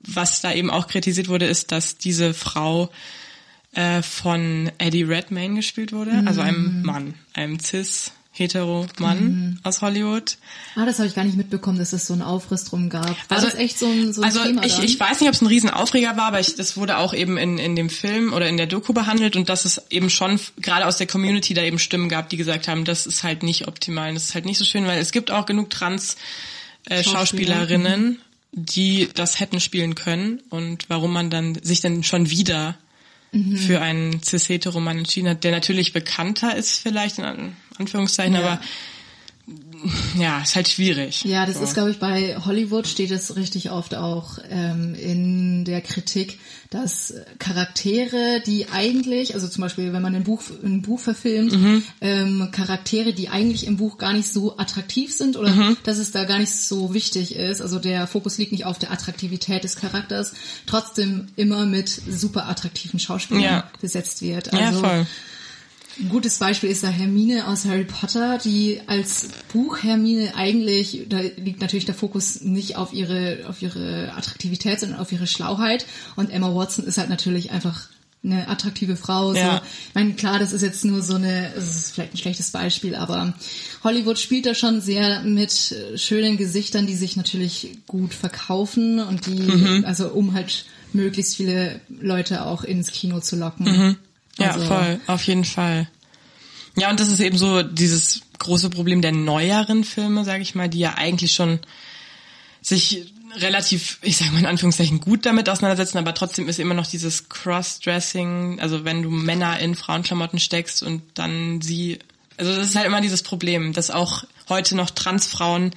was 0.00 0.40
da 0.40 0.52
eben 0.52 0.70
auch 0.70 0.88
kritisiert 0.88 1.28
wurde, 1.28 1.46
ist, 1.46 1.70
dass 1.70 1.98
diese 1.98 2.34
Frau 2.34 2.90
äh, 3.74 4.02
von 4.02 4.72
Eddie 4.78 5.04
Redmayne 5.04 5.56
gespielt 5.56 5.92
wurde, 5.92 6.22
also 6.26 6.40
einem 6.40 6.78
mhm. 6.78 6.82
Mann, 6.82 7.14
einem 7.34 7.60
cis 7.60 8.12
hetero 8.34 8.86
Mann 8.98 9.24
mhm. 9.24 9.58
aus 9.62 9.82
Hollywood. 9.82 10.38
Ah, 10.74 10.86
das 10.86 10.98
habe 10.98 11.06
ich 11.06 11.14
gar 11.14 11.24
nicht 11.24 11.36
mitbekommen, 11.36 11.78
dass 11.78 11.92
es 11.92 12.06
so 12.06 12.14
einen 12.14 12.22
Aufriss 12.22 12.64
drum 12.64 12.88
gab. 12.88 13.04
War 13.04 13.16
also 13.36 13.46
das 13.46 13.54
echt 13.56 13.78
so 13.78 13.86
ein, 13.86 14.12
so 14.14 14.22
ein 14.22 14.24
also 14.24 14.42
Thema 14.42 14.64
ich, 14.64 14.78
ich 14.78 14.98
weiß 14.98 15.20
nicht, 15.20 15.28
ob 15.28 15.34
es 15.34 15.42
ein 15.42 15.46
Riesenaufreger 15.46 16.16
war, 16.16 16.28
aber 16.28 16.40
ich, 16.40 16.54
das 16.54 16.78
wurde 16.78 16.96
auch 16.96 17.12
eben 17.12 17.36
in, 17.36 17.58
in 17.58 17.76
dem 17.76 17.90
Film 17.90 18.32
oder 18.32 18.48
in 18.48 18.56
der 18.56 18.66
Doku 18.66 18.94
behandelt 18.94 19.36
und 19.36 19.50
dass 19.50 19.66
es 19.66 19.82
eben 19.90 20.08
schon 20.08 20.40
gerade 20.58 20.86
aus 20.86 20.96
der 20.96 21.06
Community 21.06 21.52
da 21.52 21.62
eben 21.62 21.78
Stimmen 21.78 22.08
gab, 22.08 22.30
die 22.30 22.38
gesagt 22.38 22.68
haben, 22.68 22.86
das 22.86 23.06
ist 23.06 23.22
halt 23.22 23.42
nicht 23.42 23.68
optimal, 23.68 24.14
das 24.14 24.24
ist 24.24 24.34
halt 24.34 24.46
nicht 24.46 24.58
so 24.58 24.64
schön, 24.64 24.86
weil 24.86 24.98
es 24.98 25.12
gibt 25.12 25.30
auch 25.30 25.44
genug 25.44 25.68
Trans 25.68 26.16
äh, 26.86 27.04
Schauspielerinnen, 27.04 28.18
die 28.52 29.10
das 29.14 29.40
hätten 29.40 29.60
spielen 29.60 29.94
können 29.94 30.40
und 30.48 30.88
warum 30.88 31.12
man 31.12 31.28
dann 31.28 31.58
sich 31.62 31.82
dann 31.82 32.02
schon 32.02 32.30
wieder 32.30 32.78
mhm. 33.32 33.56
für 33.56 33.80
einen 33.80 34.22
cis-hetero 34.22 34.80
Mann 34.80 34.98
entschieden 34.98 35.28
hat, 35.28 35.44
der 35.44 35.52
natürlich 35.52 35.92
bekannter 35.92 36.54
ist 36.56 36.78
vielleicht, 36.78 37.18
in 37.18 37.56
Anführungszeichen, 37.78 38.34
ja. 38.34 38.40
aber 38.40 38.60
ja, 40.18 40.40
ist 40.42 40.54
halt 40.56 40.68
schwierig. 40.68 41.24
Ja, 41.24 41.46
das 41.46 41.56
so. 41.58 41.62
ist, 41.64 41.74
glaube 41.74 41.90
ich, 41.90 41.98
bei 41.98 42.36
Hollywood 42.44 42.86
steht 42.86 43.10
es 43.10 43.36
richtig 43.36 43.70
oft 43.70 43.94
auch 43.94 44.38
ähm, 44.50 44.94
in 44.94 45.64
der 45.64 45.80
Kritik, 45.80 46.38
dass 46.70 47.12
Charaktere, 47.38 48.42
die 48.46 48.68
eigentlich, 48.70 49.34
also 49.34 49.46
zum 49.46 49.60
Beispiel, 49.62 49.92
wenn 49.92 50.02
man 50.02 50.14
ein 50.14 50.24
Buch, 50.24 50.42
ein 50.64 50.82
Buch 50.82 50.98
verfilmt, 51.00 51.52
Mhm. 51.52 51.82
ähm, 52.00 52.48
Charaktere, 52.50 53.12
die 53.12 53.28
eigentlich 53.28 53.66
im 53.66 53.76
Buch 53.76 53.98
gar 53.98 54.12
nicht 54.12 54.32
so 54.32 54.56
attraktiv 54.58 55.12
sind 55.14 55.36
oder 55.36 55.50
Mhm. 55.54 55.76
dass 55.84 55.98
es 55.98 56.10
da 56.12 56.24
gar 56.24 56.38
nicht 56.38 56.52
so 56.52 56.94
wichtig 56.94 57.36
ist, 57.36 57.60
also 57.60 57.78
der 57.78 58.06
Fokus 58.06 58.38
liegt 58.38 58.52
nicht 58.52 58.64
auf 58.64 58.78
der 58.78 58.90
Attraktivität 58.90 59.64
des 59.64 59.76
Charakters, 59.76 60.32
trotzdem 60.66 61.28
immer 61.36 61.66
mit 61.66 61.88
super 61.88 62.48
attraktiven 62.48 62.98
Schauspielern 62.98 63.42
Ja. 63.42 63.70
besetzt 63.80 64.22
wird. 64.22 64.52
Ja, 64.52 64.66
Also, 64.68 64.80
voll. 64.80 65.06
Ein 66.00 66.08
gutes 66.08 66.38
Beispiel 66.38 66.70
ist 66.70 66.82
da 66.82 66.88
Hermine 66.88 67.48
aus 67.48 67.64
Harry 67.64 67.84
Potter, 67.84 68.38
die 68.38 68.80
als 68.86 69.28
Buch 69.52 69.82
Hermine 69.82 70.34
eigentlich, 70.36 71.06
da 71.08 71.20
liegt 71.20 71.60
natürlich 71.60 71.84
der 71.84 71.94
Fokus 71.94 72.40
nicht 72.40 72.76
auf 72.76 72.92
ihre, 72.92 73.44
auf 73.48 73.62
ihre 73.62 74.12
Attraktivität, 74.16 74.80
sondern 74.80 74.98
auf 75.00 75.12
ihre 75.12 75.26
Schlauheit. 75.26 75.86
Und 76.16 76.30
Emma 76.30 76.54
Watson 76.54 76.84
ist 76.84 76.98
halt 76.98 77.10
natürlich 77.10 77.50
einfach 77.50 77.88
eine 78.24 78.48
attraktive 78.48 78.96
Frau. 78.96 79.32
So. 79.32 79.38
Ja. 79.38 79.62
Ich 79.88 79.94
meine, 79.94 80.14
klar, 80.14 80.38
das 80.38 80.52
ist 80.52 80.62
jetzt 80.62 80.84
nur 80.84 81.02
so 81.02 81.16
eine, 81.16 81.52
es 81.56 81.76
ist 81.76 81.90
vielleicht 81.94 82.14
ein 82.14 82.18
schlechtes 82.18 82.50
Beispiel, 82.52 82.94
aber 82.94 83.34
Hollywood 83.82 84.18
spielt 84.18 84.46
da 84.46 84.54
schon 84.54 84.80
sehr 84.80 85.22
mit 85.22 85.74
schönen 85.96 86.36
Gesichtern, 86.36 86.86
die 86.86 86.94
sich 86.94 87.16
natürlich 87.16 87.78
gut 87.86 88.14
verkaufen 88.14 89.00
und 89.00 89.26
die, 89.26 89.40
Mhm. 89.40 89.84
also 89.84 90.08
um 90.08 90.34
halt 90.34 90.64
möglichst 90.92 91.36
viele 91.36 91.80
Leute 91.88 92.46
auch 92.46 92.62
ins 92.64 92.92
Kino 92.92 93.20
zu 93.20 93.36
locken. 93.36 93.66
Ja, 93.66 93.96
Also- 94.38 94.66
voll, 94.66 95.00
auf 95.06 95.22
jeden 95.24 95.44
Fall. 95.44 95.88
Ja, 96.76 96.90
und 96.90 97.00
das 97.00 97.08
ist 97.08 97.20
eben 97.20 97.36
so 97.36 97.62
dieses 97.62 98.22
große 98.38 98.70
Problem 98.70 99.02
der 99.02 99.12
neueren 99.12 99.84
Filme, 99.84 100.24
sage 100.24 100.42
ich 100.42 100.54
mal, 100.54 100.68
die 100.68 100.78
ja 100.78 100.94
eigentlich 100.94 101.32
schon 101.32 101.60
sich 102.62 103.12
relativ, 103.36 103.98
ich 104.02 104.16
sage 104.16 104.32
mal 104.32 104.40
in 104.40 104.46
Anführungszeichen, 104.46 105.00
gut 105.00 105.26
damit 105.26 105.48
auseinandersetzen, 105.48 105.98
aber 105.98 106.14
trotzdem 106.14 106.48
ist 106.48 106.58
immer 106.58 106.74
noch 106.74 106.86
dieses 106.86 107.28
Cross-Dressing, 107.28 108.60
also 108.60 108.84
wenn 108.84 109.02
du 109.02 109.10
Männer 109.10 109.58
in 109.58 109.74
Frauenklamotten 109.74 110.38
steckst 110.38 110.82
und 110.82 111.02
dann 111.14 111.60
sie, 111.60 111.98
also 112.36 112.54
das 112.54 112.68
ist 112.68 112.76
halt 112.76 112.86
immer 112.86 113.00
dieses 113.00 113.22
Problem, 113.22 113.72
dass 113.72 113.90
auch 113.90 114.24
heute 114.48 114.76
noch 114.76 114.90
Transfrauen 114.90 115.72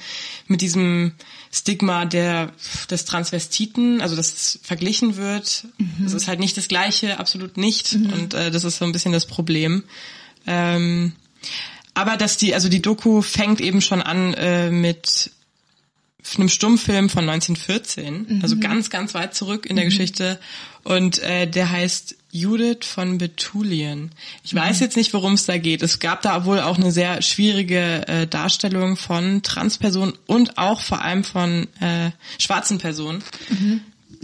mit 0.48 0.62
diesem 0.62 1.14
Stigma 1.52 2.06
der 2.06 2.52
des 2.90 3.06
Transvestiten, 3.06 4.02
also 4.02 4.16
das 4.16 4.60
verglichen 4.62 5.16
wird. 5.16 5.66
Das 6.00 6.14
ist 6.14 6.28
halt 6.28 6.40
nicht 6.40 6.58
das 6.58 6.68
Gleiche, 6.68 7.20
absolut 7.20 7.58
nicht. 7.58 7.94
Und 7.94 8.34
äh, 8.34 8.52
das 8.52 8.64
ist 8.64 8.78
so 8.78 8.86
ein 8.86 8.92
bisschen 8.92 9.14
das 9.14 9.26
Problem. 9.26 9.84
Ähm, 10.46 11.14
aber 11.94 12.18
dass 12.18 12.38
die, 12.38 12.54
also 12.54 12.68
die 12.68 12.82
Doku 12.82 13.22
fängt 13.22 13.62
eben 13.62 13.82
schon 13.82 14.02
an 14.02 14.34
äh, 14.34 14.70
mit 14.70 15.32
einem 16.38 16.50
Stummfilm 16.50 17.10
von 17.10 17.30
1914, 17.30 18.42
also 18.42 18.58
ganz, 18.58 18.90
ganz 18.90 19.14
weit 19.14 19.36
zurück 19.36 19.66
in 19.66 19.76
der 19.76 19.86
Geschichte. 19.86 20.40
Und 20.84 21.20
äh, 21.20 21.48
der 21.48 21.72
heißt 21.72 22.16
Judith 22.32 22.86
von 22.86 23.18
Betulien. 23.18 24.12
Ich 24.44 24.54
weiß 24.54 24.80
jetzt 24.82 24.98
nicht, 24.98 25.14
worum 25.14 25.34
es 25.34 25.46
da 25.46 25.58
geht. 25.58 25.82
Es 25.82 26.00
gab 26.00 26.22
da 26.22 26.46
wohl 26.46 26.60
auch 26.60 26.78
eine 26.78 26.92
sehr 26.92 27.22
schwierige 27.22 28.08
äh, 28.08 28.28
Darstellung 28.28 28.98
von 28.98 29.42
Transpersonen 29.42 30.14
und 30.26 30.58
auch 30.58 30.82
vor 30.82 31.02
allem 31.02 31.24
von 31.24 31.68
äh, 31.80 32.12
schwarzen 32.38 32.78
Personen. 32.78 33.24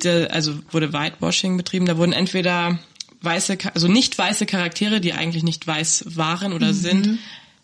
Der, 0.04 0.34
also 0.34 0.60
wurde 0.72 0.94
Whitewashing 0.94 1.58
betrieben. 1.58 1.86
Da 1.86 1.98
wurden 1.98 2.14
entweder 2.14 2.80
weiße, 3.22 3.58
also 3.74 3.88
nicht 3.88 4.18
weiße 4.18 4.46
Charaktere, 4.46 5.00
die 5.00 5.14
eigentlich 5.14 5.44
nicht 5.44 5.66
weiß 5.66 6.06
waren 6.18 6.54
oder 6.54 6.74
sind, 6.74 7.20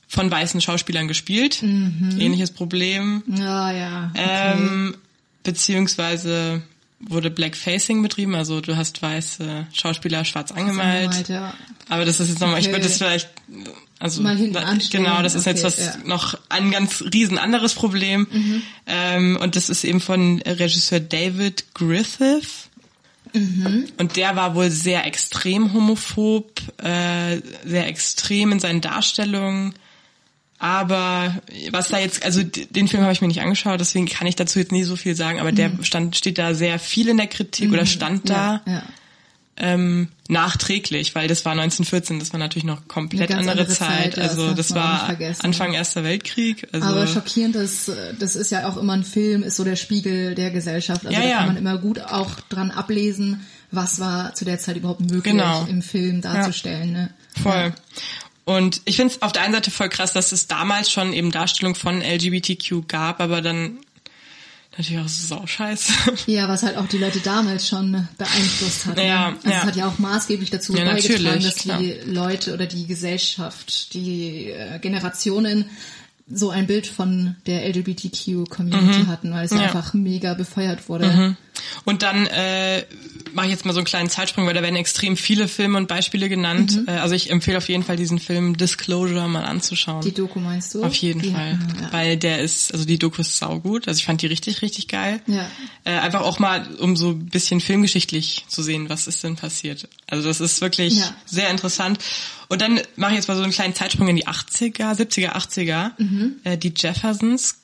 von 0.08 0.32
weißen 0.32 0.62
Schauspielern 0.62 1.08
gespielt. 1.08 1.62
Ähnliches 1.64 2.52
Problem. 2.52 3.24
Ja, 3.28 3.72
ja. 3.72 4.12
Ähm, 4.16 4.96
beziehungsweise 5.44 6.62
wurde 7.00 7.30
Blackfacing 7.30 8.02
betrieben, 8.02 8.34
also 8.36 8.60
du 8.62 8.76
hast 8.76 9.02
weiße 9.02 9.68
Schauspieler 9.74 10.26
schwarz 10.26 10.52
angemalt. 10.52 11.10
Angemalt, 11.10 11.30
ja. 11.30 11.54
Aber 11.90 12.06
das 12.06 12.20
ist 12.20 12.30
jetzt 12.30 12.40
nochmal, 12.42 12.60
ich 12.60 12.68
Okay. 12.68 12.76
würde 12.76 12.88
das 12.88 12.98
vielleicht, 12.98 13.30
also 14.00 14.22
Mal 14.24 14.36
hinten 14.36 14.54
da- 14.54 14.74
genau, 14.92 15.22
das 15.22 15.36
ist 15.36 15.46
jetzt 15.46 15.64
Okay, 15.64 15.68
was 15.78 15.86
ja. 15.86 15.98
Mhm. 15.98 16.08
noch 16.10 16.40
ein 16.50 16.72
ganz 16.72 17.04
riesen 17.14 17.38
anderes 17.38 17.76
Problem. 17.76 18.26
Ähm, 18.88 19.38
und 19.40 19.56
das 19.56 19.70
ist 19.70 19.84
eben 19.84 20.00
von 20.02 20.42
Regisseur 20.42 21.00
David 21.00 21.66
Griffith. 21.76 22.70
Mhm. 23.34 23.86
Und 23.98 24.16
der 24.16 24.36
war 24.36 24.56
wohl 24.56 24.72
sehr 24.72 25.06
extrem 25.06 25.74
homophob, 25.74 26.62
äh, 26.84 27.42
sehr 27.66 27.88
extrem 27.88 28.54
in 28.54 28.60
seinen 28.60 28.82
Darstellungen. 28.82 29.74
Aber 30.60 31.36
was 31.72 31.90
da 31.90 32.00
jetzt, 32.00 32.26
also 32.26 32.42
den 32.44 32.88
Film 32.88 33.04
habe 33.04 33.14
ich 33.14 33.22
mir 33.22 33.28
nicht 33.28 33.42
angeschaut, 33.42 33.80
deswegen 33.80 34.08
kann 34.08 34.26
ich 34.26 34.36
dazu 34.36 34.58
jetzt 34.58 34.72
nie 34.72 34.84
so 34.84 34.96
viel 34.96 35.16
sagen, 35.16 35.40
aber 35.40 35.52
der 35.52 35.72
stand, 35.84 36.16
steht 36.16 36.38
da 36.40 36.54
sehr 36.56 36.80
viel 36.80 37.10
in 37.10 37.18
der 37.18 37.28
Kritik 37.28 37.72
oder 37.72 37.86
stand 37.86 38.30
da 38.30 38.62
Mhm. 38.66 38.72
Ja, 38.72 38.74
ja. 38.74 38.84
ähm, 39.58 40.08
nachträglich, 40.30 41.14
weil 41.16 41.28
das 41.28 41.46
war 41.46 41.52
1914, 41.54 42.20
das 42.20 42.32
war 42.34 42.40
natürlich 42.40 42.64
noch 42.64 42.88
komplett 42.88 43.32
andere, 43.32 43.52
andere 43.52 43.68
Zeit. 43.68 44.14
Zeit, 44.16 44.18
das 44.18 44.30
also 44.32 44.54
das 44.54 44.70
nicht 44.70 44.76
war. 44.80 45.16
Anfang 45.44 45.74
Erster 45.74 46.04
Weltkrieg. 46.04 46.68
Also 46.72 46.88
Aber 46.88 47.08
schockierend 47.08 47.56
ist, 47.56 47.92
das 48.20 48.36
ist 48.36 48.52
ja 48.52 48.68
auch 48.68 48.78
immer 48.78 48.94
ein 48.94 49.04
Film, 49.04 49.44
ist 49.44 49.58
so 49.58 49.64
der 49.64 49.76
Spiegel 49.76 50.34
der 50.36 50.52
Gesellschaft. 50.52 51.06
Also 51.06 51.20
Ja, 51.20 51.28
da 51.28 51.36
kann 51.38 51.48
man 51.48 51.58
immer 51.58 51.78
gut 51.78 52.00
auch 52.02 52.40
dran 52.50 52.72
ablesen, 52.72 53.46
was 53.72 54.00
war 54.00 54.34
zu 54.34 54.44
der 54.46 54.60
Zeit 54.60 54.78
überhaupt 54.78 55.02
möglich 55.02 55.24
Genau. 55.24 55.66
im 55.70 55.82
Film 55.82 56.22
darzustellen. 56.22 56.92
Ne? 56.94 57.10
Voll. 57.42 57.74
Und 58.48 58.82
ich 58.86 58.96
finde 58.96 59.14
es 59.14 59.22
auf 59.22 59.34
der 59.34 59.42
einen 59.42 59.54
Seite 59.54 59.72
voll 59.72 59.90
krass, 59.90 60.14
dass 60.14 60.32
es 60.32 60.48
damals 60.48 60.90
schon 60.90 61.12
eben 61.12 61.32
Darstellung 61.32 61.76
von 61.76 62.02
LGBTQ 62.02 62.88
gab, 62.88 63.20
aber 63.20 63.42
dann 63.42 63.80
natürlich 64.78 65.02
auch 65.04 65.10
sauscheiße. 65.10 65.92
Ja, 66.28 66.48
was 66.48 66.64
halt 66.64 66.78
auch 66.78 66.88
die 66.88 66.98
Leute 66.98 67.20
damals 67.20 67.68
schon 67.68 68.08
beeinflusst 68.18 68.86
hat. 68.86 68.98
Ja, 69.00 69.32
ne? 69.32 69.36
also 69.38 69.50
ja. 69.50 69.58
Es 69.58 69.64
hat 69.66 69.76
ja 69.76 69.88
auch 69.90 70.00
maßgeblich 70.00 70.50
dazu 70.50 70.74
Ja, 70.78 70.86
beigetragen, 70.86 71.44
dass 71.44 71.56
klar. 71.56 71.78
die 71.80 71.92
Leute 72.06 72.54
oder 72.54 72.68
die 72.68 72.88
Gesellschaft, 72.88 73.94
die 73.94 74.52
äh, 74.52 74.80
Generationen 74.80 75.66
so 76.30 76.50
ein 76.50 76.68
Bild 76.68 76.88
von 76.88 77.36
der 77.48 77.66
LGBTQ-Community 77.68 79.08
hatten, 79.08 79.32
weil 79.34 79.46
es 79.46 79.52
Mhm. 79.52 79.58
Ja. 79.58 79.64
einfach 79.66 79.94
mega 79.94 80.34
befeuert 80.36 80.88
wurde. 80.90 81.36
Und 81.86 82.04
dann 82.04 82.26
äh, 82.28 82.86
mache 83.34 83.48
ich 83.48 83.52
jetzt 83.52 83.66
mal 83.66 83.74
so 83.74 83.80
einen 83.80 83.86
kleinen 83.86 84.10
Zeitsprung, 84.10 84.46
weil 84.48 84.54
da 84.54 84.62
werden 84.62 84.76
extrem 84.76 85.18
viele 85.18 85.48
Filme 85.48 85.78
und 85.78 85.88
Beispiele 85.88 86.30
genannt. 86.30 86.76
Mhm. 86.78 86.88
Äh, 86.88 86.92
also 86.92 87.16
ich 87.16 87.30
empfehle 87.30 87.58
auf 87.58 87.70
jeden 87.70 87.84
Fall 87.84 87.96
diesen 87.96 88.20
Film 88.20 88.58
Disclosure 88.58 89.28
mal 89.28 89.44
anzuschauen. 89.44 90.02
Die 90.02 90.14
Doku 90.14 90.40
meinst 90.40 90.74
du? 90.74 90.84
Auf 90.84 90.94
jeden 90.96 91.22
die, 91.22 91.32
Fall. 91.32 91.60
Ja. 91.82 91.94
Weil 91.94 92.18
der 92.18 92.40
ist, 92.40 92.74
also 92.74 92.86
die 92.86 92.98
Doku 92.98 93.22
ist 93.22 93.38
saugut. 93.38 93.88
Also 93.88 94.00
ich 94.00 94.06
fand 94.06 94.22
die 94.22 94.28
richtig, 94.28 94.62
richtig 94.62 94.88
geil. 94.88 95.22
Ja. 95.28 95.50
Äh, 95.84 95.92
einfach 96.00 96.22
auch 96.22 96.40
mal, 96.40 96.68
um 96.80 96.96
so 96.96 97.12
ein 97.12 97.26
bisschen 97.28 97.62
filmgeschichtlich 97.62 98.46
zu 98.48 98.64
sehen, 98.64 98.90
was 98.90 99.08
ist 99.08 99.24
denn 99.24 99.36
passiert. 99.36 99.88
Also 100.08 100.28
das 100.28 100.40
ist 100.42 100.62
wirklich 100.62 100.96
Ja. 100.98 101.16
sehr 101.26 101.50
interessant. 101.50 102.00
Und 102.50 102.62
dann 102.62 102.80
mache 102.96 103.12
ich 103.12 103.18
jetzt 103.18 103.28
mal 103.28 103.36
so 103.36 103.44
einen 103.44 103.52
kleinen 103.52 103.76
Zeitsprung 103.76 104.08
in 104.08 104.16
die 104.16 104.28
80er, 104.28 104.94
70er, 104.96 105.34
80er. 105.36 105.92
Mhm. 105.98 106.36
Äh, 106.44 106.58
die 106.58 106.74
Jeffersons 106.76 107.56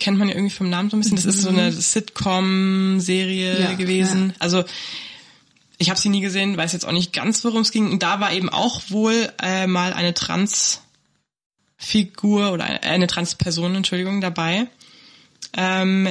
kennt 0.00 0.18
man 0.18 0.28
ja 0.28 0.34
irgendwie 0.34 0.54
vom 0.54 0.70
Namen 0.70 0.90
so 0.90 0.96
ein 0.96 1.00
bisschen. 1.00 1.16
Das 1.16 1.26
ist 1.26 1.42
so 1.42 1.50
eine 1.50 1.70
Sitcom-Serie 1.70 3.54
Mhm. 3.54 3.60
Ja, 3.62 3.72
gewesen. 3.74 4.28
ja. 4.30 4.34
Also 4.40 4.64
ich 5.78 5.90
habe 5.90 6.00
sie 6.00 6.08
nie 6.08 6.20
gesehen, 6.20 6.56
weiß 6.56 6.72
jetzt 6.72 6.86
auch 6.86 6.92
nicht 6.92 7.12
ganz, 7.12 7.44
worum 7.44 7.62
es 7.62 7.70
ging. 7.70 7.90
Und 7.90 8.02
da 8.02 8.20
war 8.20 8.32
eben 8.32 8.48
auch 8.48 8.82
wohl 8.88 9.32
äh, 9.42 9.66
mal 9.66 9.92
eine 9.92 10.12
Transfigur 10.12 10.82
oder 12.52 12.64
eine, 12.64 12.82
eine 12.82 13.06
Transperson, 13.06 13.74
Entschuldigung, 13.76 14.20
dabei. 14.20 14.66
Ähm, 15.56 16.08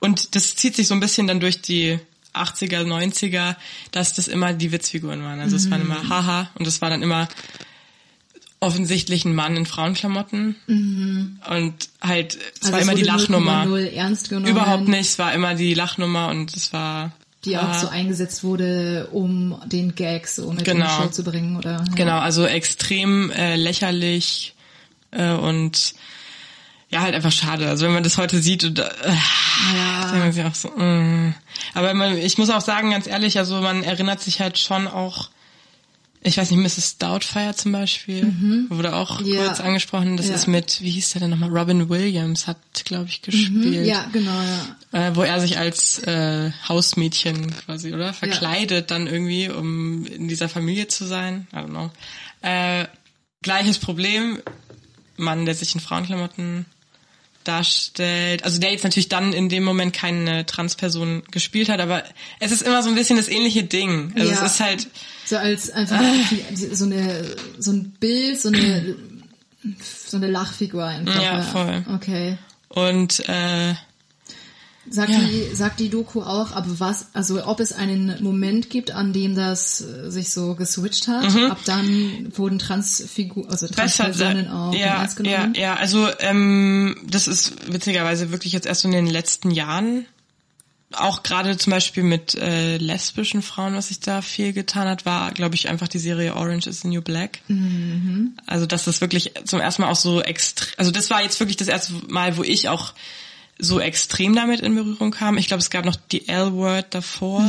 und 0.00 0.34
das 0.34 0.56
zieht 0.56 0.74
sich 0.74 0.88
so 0.88 0.94
ein 0.94 1.00
bisschen 1.00 1.26
dann 1.28 1.40
durch 1.40 1.62
die 1.62 1.98
80er, 2.34 2.82
90er, 2.82 3.56
dass 3.92 4.14
das 4.14 4.26
immer 4.26 4.52
die 4.52 4.72
Witzfiguren 4.72 5.22
waren. 5.22 5.38
Also 5.40 5.56
es 5.56 5.70
waren 5.70 5.82
immer 5.82 6.08
Haha 6.08 6.50
und 6.54 6.66
es 6.66 6.80
war 6.80 6.90
dann 6.90 7.02
immer 7.02 7.28
offensichtlich 8.62 9.24
ein 9.24 9.34
Mann 9.34 9.56
in 9.56 9.66
Frauenklamotten 9.66 10.56
und 11.50 11.74
halt 12.00 12.36
es 12.36 12.62
Also 12.62 12.72
war 12.72 12.78
es 12.78 12.84
immer 12.84 12.94
die 12.94 13.02
Lachnummer. 13.02 13.64
0,0 13.64 13.92
ernst 13.92 14.28
genommen. 14.28 14.46
Überhaupt 14.46 14.88
nicht, 14.88 15.00
es 15.00 15.18
war 15.18 15.34
immer 15.34 15.54
die 15.54 15.74
Lachnummer 15.74 16.28
und 16.28 16.54
es 16.54 16.72
war 16.72 17.10
Die 17.44 17.58
auch 17.58 17.74
so 17.74 17.88
eingesetzt 17.88 18.44
wurde, 18.44 19.08
um 19.10 19.60
den 19.66 19.96
Gag 19.96 20.28
so 20.28 20.52
mit 20.52 20.64
Genau. 20.64 20.84
in 20.84 20.90
die 20.90 21.02
Show 21.02 21.08
zu 21.10 21.24
bringen, 21.24 21.56
oder? 21.56 21.72
Ja. 21.72 21.94
Genau, 21.96 22.18
also 22.20 22.46
extrem 22.46 23.32
äh, 23.32 23.56
lächerlich 23.56 24.54
äh, 25.10 25.32
und 25.32 25.94
ja, 26.90 27.00
halt 27.00 27.14
einfach 27.16 27.32
schade. 27.32 27.68
Also 27.68 27.86
wenn 27.86 27.94
man 27.94 28.04
das 28.04 28.16
heute 28.16 28.40
sieht, 28.40 28.62
und, 28.62 28.78
äh, 28.78 28.84
denkt 28.84 30.18
man 30.18 30.32
sich 30.32 30.44
auch 30.44 30.54
so, 30.54 30.68
mm. 30.68 31.34
aber 31.74 31.94
man, 31.94 32.16
ich 32.16 32.38
muss 32.38 32.50
auch 32.50 32.60
sagen, 32.60 32.90
ganz 32.90 33.08
ehrlich, 33.08 33.38
also 33.38 33.60
man 33.60 33.82
erinnert 33.82 34.20
sich 34.20 34.40
halt 34.40 34.58
schon 34.58 34.86
auch, 34.86 35.30
ich 36.24 36.36
weiß 36.36 36.50
nicht, 36.52 36.60
Mrs. 36.60 36.98
Doubtfire 36.98 37.54
zum 37.54 37.72
Beispiel, 37.72 38.32
wurde 38.68 38.94
auch 38.94 39.20
Mhm. 39.20 39.26
Ja. 39.26 39.44
kurz 39.46 39.60
angesprochen. 39.60 40.16
Das 40.16 40.28
Ja. 40.28 40.34
ist 40.34 40.46
mit, 40.46 40.80
wie 40.80 40.90
hieß 40.90 41.10
der 41.10 41.20
denn 41.22 41.30
nochmal? 41.30 41.50
Robin 41.50 41.88
Williams 41.88 42.46
hat, 42.46 42.58
glaube 42.84 43.08
ich, 43.08 43.22
gespielt. 43.22 43.52
Mhm. 43.80 43.84
Ja, 43.84 44.08
genau, 44.12 44.30
ja. 44.92 45.08
Äh, 45.08 45.16
wo 45.16 45.22
er 45.22 45.40
sich 45.40 45.58
als 45.58 45.98
äh, 46.00 46.50
Hausmädchen 46.68 47.50
quasi, 47.64 47.92
oder? 47.92 48.12
Verkleidet 48.12 48.90
dann 48.90 49.06
irgendwie, 49.06 49.48
um 49.48 50.06
in 50.06 50.28
dieser 50.28 50.48
Familie 50.48 50.86
zu 50.88 51.04
sein. 51.06 51.46
I 51.52 51.56
don't 51.56 51.68
know. 51.70 51.90
Äh, 52.42 52.86
gleiches 53.42 53.78
Problem. 53.78 54.38
Mann, 55.16 55.44
der 55.44 55.54
sich 55.54 55.74
in 55.74 55.80
Frauenklamotten 55.80 56.66
darstellt, 57.44 58.44
also 58.44 58.58
der 58.60 58.72
jetzt 58.72 58.84
natürlich 58.84 59.08
dann 59.08 59.32
in 59.32 59.48
dem 59.48 59.64
Moment 59.64 59.92
keine 59.92 60.46
Transperson 60.46 61.22
gespielt 61.30 61.68
hat, 61.68 61.80
aber 61.80 62.02
es 62.40 62.52
ist 62.52 62.62
immer 62.62 62.82
so 62.82 62.88
ein 62.88 62.94
bisschen 62.94 63.16
das 63.16 63.28
ähnliche 63.28 63.64
Ding. 63.64 64.12
Also 64.16 64.30
Ja. 64.32 64.44
es 64.44 64.52
ist 64.52 64.60
halt, 64.60 64.88
So 65.26 65.36
als 65.36 65.70
einfach 65.70 66.00
die, 66.50 66.74
so 66.74 66.84
eine 66.84 67.24
so 67.58 67.72
ein 67.72 67.90
Bild, 68.00 68.40
so 68.40 68.48
eine 68.48 68.96
so 70.06 70.16
eine 70.16 70.26
Lachfigur 70.28 70.84
einfach. 70.84 71.22
Ja, 71.22 71.42
voll. 71.42 71.84
Okay. 71.94 72.36
und 72.68 73.28
äh, 73.28 73.74
Sagt 74.90 75.10
Ja. 75.10 75.20
die 75.20 75.54
sagt 75.54 75.78
die 75.78 75.90
Doku 75.90 76.22
auch, 76.22 76.52
aber 76.52 76.80
was 76.80 77.06
also 77.12 77.46
ob 77.46 77.60
es 77.60 77.72
einen 77.72 78.20
Moment 78.20 78.68
gibt, 78.68 78.90
an 78.90 79.12
dem 79.12 79.36
das 79.36 79.78
sich 79.78 80.30
so 80.30 80.56
geswitcht 80.56 81.06
hat, 81.06 81.24
ab 81.50 81.58
dann 81.64 82.32
wurden 82.36 82.58
Transfigur 82.58 83.48
also 83.48 83.68
besser, 83.68 84.04
Transpersonen 84.04 84.48
auch 84.48 84.74
ja, 84.74 84.98
ernst 84.98 85.20
ja, 85.20 85.36
genommen. 85.36 85.54
ja, 85.54 85.74
also 85.76 86.08
ähm, 86.18 86.96
das 87.06 87.28
ist 87.28 87.72
witzigerweise 87.72 88.32
wirklich 88.32 88.52
jetzt 88.52 88.66
erst 88.66 88.80
so 88.80 88.88
in 88.88 88.92
den 88.92 89.06
letzten 89.06 89.52
Jahren 89.52 90.06
auch 90.94 91.22
gerade 91.22 91.56
zum 91.56 91.70
Beispiel 91.70 92.02
mit 92.02 92.34
äh, 92.34 92.76
lesbischen 92.76 93.42
Frauen, 93.42 93.74
was 93.74 93.88
sich 93.88 94.00
da 94.00 94.20
viel 94.20 94.52
getan 94.52 94.88
hat, 94.88 95.06
war, 95.06 95.32
glaube 95.32 95.54
ich, 95.54 95.68
einfach 95.68 95.88
die 95.88 95.98
Serie 95.98 96.34
Orange 96.34 96.66
is 96.68 96.80
the 96.80 96.88
New 96.88 97.02
Black. 97.02 97.40
Also 98.46 98.66
dass 98.66 98.84
das 98.84 99.00
wirklich 99.00 99.32
zum 99.44 99.60
ersten 99.60 99.82
Mal 99.82 99.90
auch 99.90 99.96
so 99.96 100.20
extrem, 100.20 100.68
also 100.76 100.90
das 100.90 101.08
war 101.08 101.22
jetzt 101.22 101.38
wirklich 101.40 101.56
das 101.56 101.68
erste 101.68 101.94
Mal, 102.08 102.36
wo 102.36 102.42
ich 102.42 102.68
auch 102.68 102.92
so 103.64 103.78
extrem 103.80 104.34
damit 104.34 104.60
in 104.60 104.74
Berührung 104.74 105.12
kam. 105.12 105.38
Ich 105.38 105.46
glaube, 105.46 105.60
es 105.60 105.70
gab 105.70 105.84
noch 105.84 105.94
die 105.96 106.26
L-Word 106.28 106.86
davor. 106.90 107.42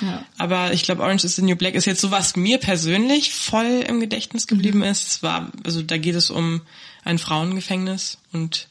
Ja. 0.00 0.24
Aber 0.38 0.72
ich 0.72 0.82
glaube, 0.82 1.02
Orange 1.02 1.24
is 1.24 1.36
the 1.36 1.42
New 1.42 1.54
Black 1.54 1.74
ist 1.74 1.84
jetzt 1.84 2.00
so, 2.00 2.10
was 2.10 2.34
mir 2.34 2.58
persönlich 2.58 3.32
voll 3.34 3.84
im 3.86 4.00
Gedächtnis 4.00 4.46
geblieben 4.46 4.82
ist. 4.82 5.06
Es 5.08 5.22
war, 5.22 5.52
also 5.64 5.82
da 5.82 5.98
geht 5.98 6.14
es 6.14 6.30
um 6.30 6.62
ein 7.04 7.18
Frauengefängnis 7.18 8.18
und 8.32 8.68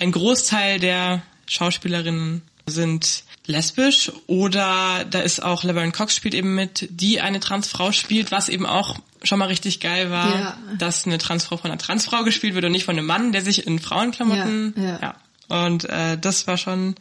ein 0.00 0.10
Großteil 0.12 0.80
der 0.80 1.22
Schauspielerinnen 1.46 2.42
sind 2.66 3.24
lesbisch 3.46 4.10
oder 4.26 5.04
da 5.10 5.20
ist 5.20 5.42
auch 5.42 5.64
Laverne 5.64 5.92
Cox 5.92 6.16
spielt 6.16 6.32
eben 6.34 6.54
mit, 6.54 6.88
die 6.90 7.20
eine 7.20 7.38
Transfrau 7.40 7.92
spielt, 7.92 8.30
was 8.32 8.48
eben 8.48 8.64
auch 8.64 8.98
schon 9.22 9.38
mal 9.38 9.48
richtig 9.48 9.80
geil 9.80 10.10
war, 10.10 10.34
Ja. 10.40 10.58
dass 10.78 11.06
eine 11.06 11.18
Transfrau 11.18 11.58
von 11.58 11.70
einer 11.70 11.78
Transfrau 11.78 12.24
gespielt 12.24 12.54
wird 12.54 12.64
und 12.64 12.72
nicht 12.72 12.84
von 12.84 12.96
einem 12.96 13.06
Mann, 13.06 13.32
der 13.32 13.42
sich 13.42 13.66
in 13.66 13.78
Frauenklamotten, 13.78 14.74
Ja, 14.76 14.98
ja. 15.00 15.14
Und 15.48 15.84
äh, 15.84 16.18
das 16.18 16.46
war 16.46 16.56
schon 16.56 16.94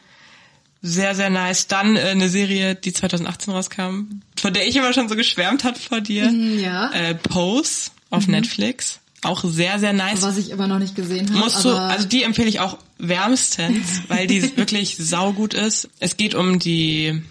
sehr, 0.82 1.16
sehr 1.16 1.30
nice. 1.30 1.68
Dann 1.68 1.96
äh, 1.96 2.02
eine 2.02 2.28
Serie, 2.30 2.76
die 2.76 2.94
2018 2.94 3.54
rauskam, 3.54 4.22
von 4.40 4.54
der 4.54 4.68
ich 4.68 4.76
immer 4.76 4.94
schon 4.94 5.10
so 5.10 5.16
geschwärmt 5.16 5.64
hat 5.64 5.78
vor 5.78 6.02
dir. 6.02 6.30
ja. 6.30 6.92
Äh, 6.92 7.16
Pose 7.16 7.92
auf 8.10 8.28
Netflix. 8.28 9.00
Auch 9.24 9.44
sehr, 9.46 9.80
sehr 9.80 9.94
nice. 9.94 10.22
Was 10.22 10.38
ich 10.38 10.52
aber 10.52 10.68
noch 10.68 10.80
nicht 10.80 10.96
gesehen 10.96 11.30
habe. 11.30 11.40
Musst 11.40 11.64
du, 11.64 11.70
also 11.70 12.06
die 12.06 12.24
empfehle 12.24 12.50
ich 12.50 12.60
auch 12.60 12.78
wärmstens, 12.98 14.02
weil 14.10 14.28
die 14.28 14.58
wirklich 14.58 14.98
saugut 14.98 15.54
ist. 15.54 15.88
Es 16.00 16.18
geht 16.18 16.36
um 16.36 16.60
die 16.60 17.22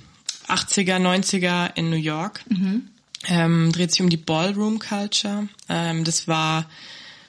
80er, 0.49 0.97
90er 0.97 1.77
in 1.77 1.91
New 1.91 1.97
York. 1.97 2.41
Ähm, 3.29 3.71
dreht 3.73 3.91
sich 3.93 4.01
um 4.01 4.09
die 4.09 4.17
Ballroom 4.17 4.79
Culture. 4.79 5.49
Ähm, 5.69 6.05
das 6.05 6.27
war 6.27 6.65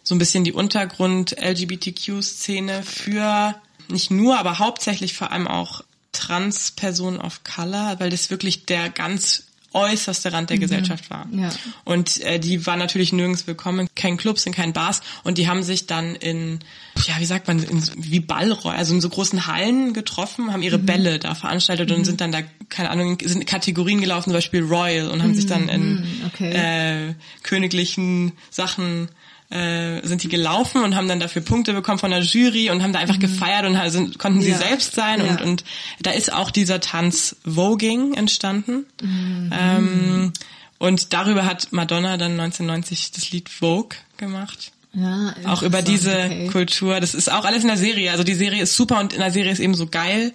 so 0.02 0.16
ein 0.16 0.20
bisschen 0.20 0.46
die 0.46 0.54
Untergrund-LGBTQ-Szene 0.54 2.84
für 2.84 3.56
nicht 3.90 4.12
nur, 4.12 4.40
aber 4.40 4.60
hauptsächlich 4.60 5.14
vor 5.14 5.32
allem 5.32 5.48
auch 5.48 5.84
Trans-Personen 6.12 7.20
of 7.20 7.44
Color, 7.44 8.00
weil 8.00 8.10
das 8.10 8.30
wirklich 8.30 8.66
der 8.66 8.90
ganz 8.90 9.44
äußerste 9.74 10.32
Rand 10.32 10.50
der 10.50 10.60
Gesellschaft 10.60 11.10
war. 11.10 11.28
Ja. 11.32 11.50
Und 11.84 12.22
äh, 12.22 12.40
die 12.40 12.66
waren 12.66 12.80
natürlich 12.80 13.12
nirgends 13.12 13.48
willkommen, 13.48 13.82
in 13.82 13.96
keinen 13.96 14.18
Clubs, 14.18 14.46
in 14.46 14.54
keinen 14.54 14.74
Bars. 14.74 15.02
Und 15.24 15.38
die 15.38 15.48
haben 15.48 15.64
sich 15.64 15.88
dann 15.88 16.16
in, 16.16 16.60
ja, 17.08 17.16
wie 17.20 17.26
sagt 17.26 17.48
man, 17.48 17.62
in, 17.62 17.84
wie 17.98 18.20
Ballräume, 18.20 18.78
also 18.78 18.94
in 18.94 19.02
so 19.02 19.10
großen 19.10 19.48
Hallen 19.48 19.94
getroffen, 19.94 20.54
haben 20.54 20.62
ihre 20.62 20.78
Bälle 20.78 21.20
da 21.20 21.36
veranstaltet 21.36 21.92
und 21.92 22.06
sind 22.06 22.22
dann 22.22 22.32
da, 22.32 22.42
keine 22.70 22.92
Ahnung, 22.92 23.18
sind 23.20 23.42
in 23.42 23.46
Kategorien 23.46 24.00
gelaufen, 24.00 24.26
zum 24.26 24.34
Beispiel 24.34 24.64
Royal 24.64 25.10
und 25.10 25.24
haben 25.24 25.34
sich 25.34 25.48
dann 25.48 25.68
in 25.70 26.06
okay. 26.28 26.52
äh, 26.52 27.14
königlichen 27.42 28.34
Sachen 28.52 29.10
äh, 29.54 30.02
sind 30.08 30.24
die 30.24 30.30
gelaufen 30.30 30.84
und 30.84 30.96
haben 30.96 31.08
dann 31.08 31.20
dafür 31.20 31.42
Punkte 31.44 31.74
bekommen 31.74 32.00
von 32.00 32.10
der 32.12 32.22
Jury 32.22 32.70
und 32.72 32.82
haben 32.82 32.92
da 32.94 33.00
einfach 33.00 33.20
gefeiert 33.20 33.66
und 33.66 33.78
sind, 33.92 34.18
konnten 34.18 34.42
sie 34.42 34.50
Ja. 34.50 34.58
selbst 34.58 34.96
sein 34.96 35.24
Ja. 35.24 35.32
und, 35.32 35.42
und 35.42 35.64
da 36.02 36.12
ist 36.12 36.34
auch 36.34 36.50
dieser 36.50 36.80
Tanz 36.80 37.36
Voging 37.46 38.14
entstanden. 38.16 38.86
Mhm. 39.02 39.52
Ähm, 39.54 40.34
und 40.80 41.14
darüber 41.14 41.46
hat 41.46 41.68
Madonna 41.72 42.18
dann 42.18 42.32
1990 42.40 43.12
das 43.12 43.32
Lied 43.32 43.48
Vogue 43.50 43.98
gemacht. 44.18 44.72
ja, 44.94 45.34
Auch 45.46 45.62
über 45.62 45.82
diese 45.82 46.12
okay. 46.12 46.48
Kultur. 46.52 47.00
Das 47.00 47.14
ist 47.14 47.32
auch 47.32 47.46
alles 47.46 47.62
in 47.62 47.68
der 47.70 47.78
Serie. 47.78 48.12
Also 48.12 48.24
die 48.24 48.34
Serie 48.34 48.64
ist 48.64 48.76
super 48.76 49.00
und 49.00 49.14
in 49.14 49.20
der 49.20 49.32
Serie 49.32 49.52
ist 49.52 49.60
eben 49.60 49.76
so 49.76 49.86
geil, 49.88 50.34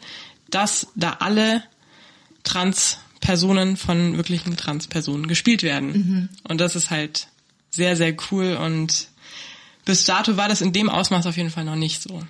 dass 0.51 0.87
da 0.95 1.17
alle 1.21 1.63
Trans-Personen 2.45 3.77
von 3.77 4.17
wirklichen 4.17 4.57
Trans-Personen 4.57 5.27
gespielt 5.29 5.63
werden. 5.63 5.89
Mhm. 5.93 6.29
Und 6.49 6.61
das 6.61 6.77
ist 6.77 6.91
halt 6.91 7.29
sehr, 7.79 7.97
sehr 7.97 8.15
cool 8.31 8.57
und 8.57 9.09
bis 9.85 10.05
dato 10.05 10.37
war 10.37 10.49
das 10.49 10.61
in 10.61 10.73
dem 10.73 10.91
Ausmaß 10.91 11.27
auf 11.27 11.37
jeden 11.37 11.51
Fall 11.51 11.65
noch 11.65 11.77
nicht 11.77 12.03
so. 12.03 12.23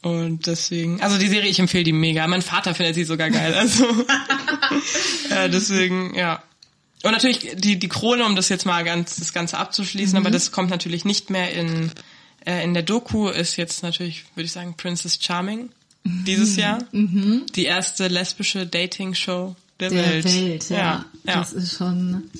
Und 0.00 0.46
deswegen, 0.46 1.02
also 1.02 1.18
die 1.18 1.28
Serie, 1.28 1.50
ich 1.50 1.58
empfehle 1.58 1.84
die 1.84 1.92
mega. 1.92 2.26
Mein 2.26 2.40
Vater 2.40 2.74
findet 2.74 2.94
sie 2.94 3.04
sogar 3.04 3.30
geil. 3.30 3.52
Also 3.52 3.84
äh, 5.30 5.50
deswegen, 5.50 6.14
ja. 6.14 6.42
Und 7.02 7.10
natürlich 7.10 7.50
die, 7.56 7.78
die 7.78 7.88
Krone, 7.88 8.24
um 8.24 8.36
das 8.36 8.48
jetzt 8.48 8.64
mal 8.64 8.84
ganz, 8.84 9.16
das 9.16 9.32
Ganze 9.32 9.58
abzuschließen, 9.58 10.16
aber 10.16 10.30
das 10.30 10.52
kommt 10.52 10.70
natürlich 10.70 11.04
nicht 11.04 11.30
mehr 11.30 11.52
in, 11.52 11.90
äh, 12.46 12.62
in 12.62 12.74
der 12.74 12.84
Doku, 12.84 13.28
ist 13.28 13.56
jetzt 13.56 13.82
natürlich, 13.82 14.24
würde 14.36 14.46
ich 14.46 14.52
sagen, 14.52 14.74
Princess 14.76 15.18
Charming 15.20 15.70
dieses 16.04 16.56
Jahr. 16.56 16.78
Die 16.92 17.64
erste 17.64 18.08
lesbische 18.08 18.66
Dating-Show 18.66 19.56
der, 19.80 19.90
der 19.90 20.04
Welt. 20.04 20.24
Welt, 20.24 20.70
ja. 20.70 20.76
ja. 20.76 21.04
Das 21.24 21.52
ist 21.52 21.76
schon. 21.76 22.30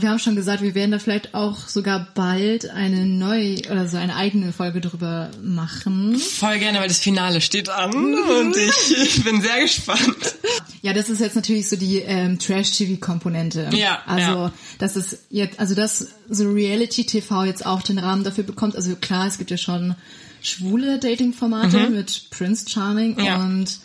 Wir 0.00 0.10
haben 0.10 0.18
schon 0.18 0.36
gesagt, 0.36 0.62
wir 0.62 0.74
werden 0.74 0.90
da 0.90 0.98
vielleicht 0.98 1.34
auch 1.34 1.68
sogar 1.68 2.08
bald 2.14 2.68
eine 2.70 3.06
neue 3.06 3.58
oder 3.70 3.86
so 3.88 3.96
eine 3.96 4.16
eigene 4.16 4.52
Folge 4.52 4.80
drüber 4.80 5.30
machen. 5.42 6.16
Voll 6.18 6.58
gerne, 6.58 6.80
weil 6.80 6.88
das 6.88 6.98
Finale 6.98 7.40
steht 7.40 7.68
an 7.68 7.90
Mhm. 7.90 8.14
und 8.40 8.56
ich, 8.56 8.96
ich 8.98 9.24
bin 9.24 9.40
sehr 9.40 9.60
gespannt. 9.62 10.34
Ja, 10.82 10.92
das 10.92 11.08
ist 11.10 11.20
jetzt 11.20 11.36
natürlich 11.36 11.68
so 11.68 11.76
die 11.76 11.98
ähm, 11.98 12.38
Trash-TV-Komponente. 12.38 13.70
Ja, 13.72 14.02
Also, 14.06 14.20
ja. 14.46 14.52
das 14.78 14.96
ist 14.96 15.18
jetzt, 15.30 15.58
also 15.60 15.74
dass 15.74 16.08
so 16.28 16.50
Reality-TV 16.50 17.44
jetzt 17.44 17.64
auch 17.66 17.82
den 17.82 17.98
Rahmen 17.98 18.24
dafür 18.24 18.44
bekommt. 18.44 18.76
Also 18.76 18.96
klar, 18.96 19.26
es 19.26 19.38
gibt 19.38 19.50
ja 19.50 19.56
schon 19.56 19.94
schwule 20.42 20.98
Dating-Formate 20.98 21.90
mit 21.90 22.30
Prince 22.30 22.68
Charming 22.68 23.14
Mhm. 23.16 23.24
Ja. 23.24 23.36
und 23.42 23.78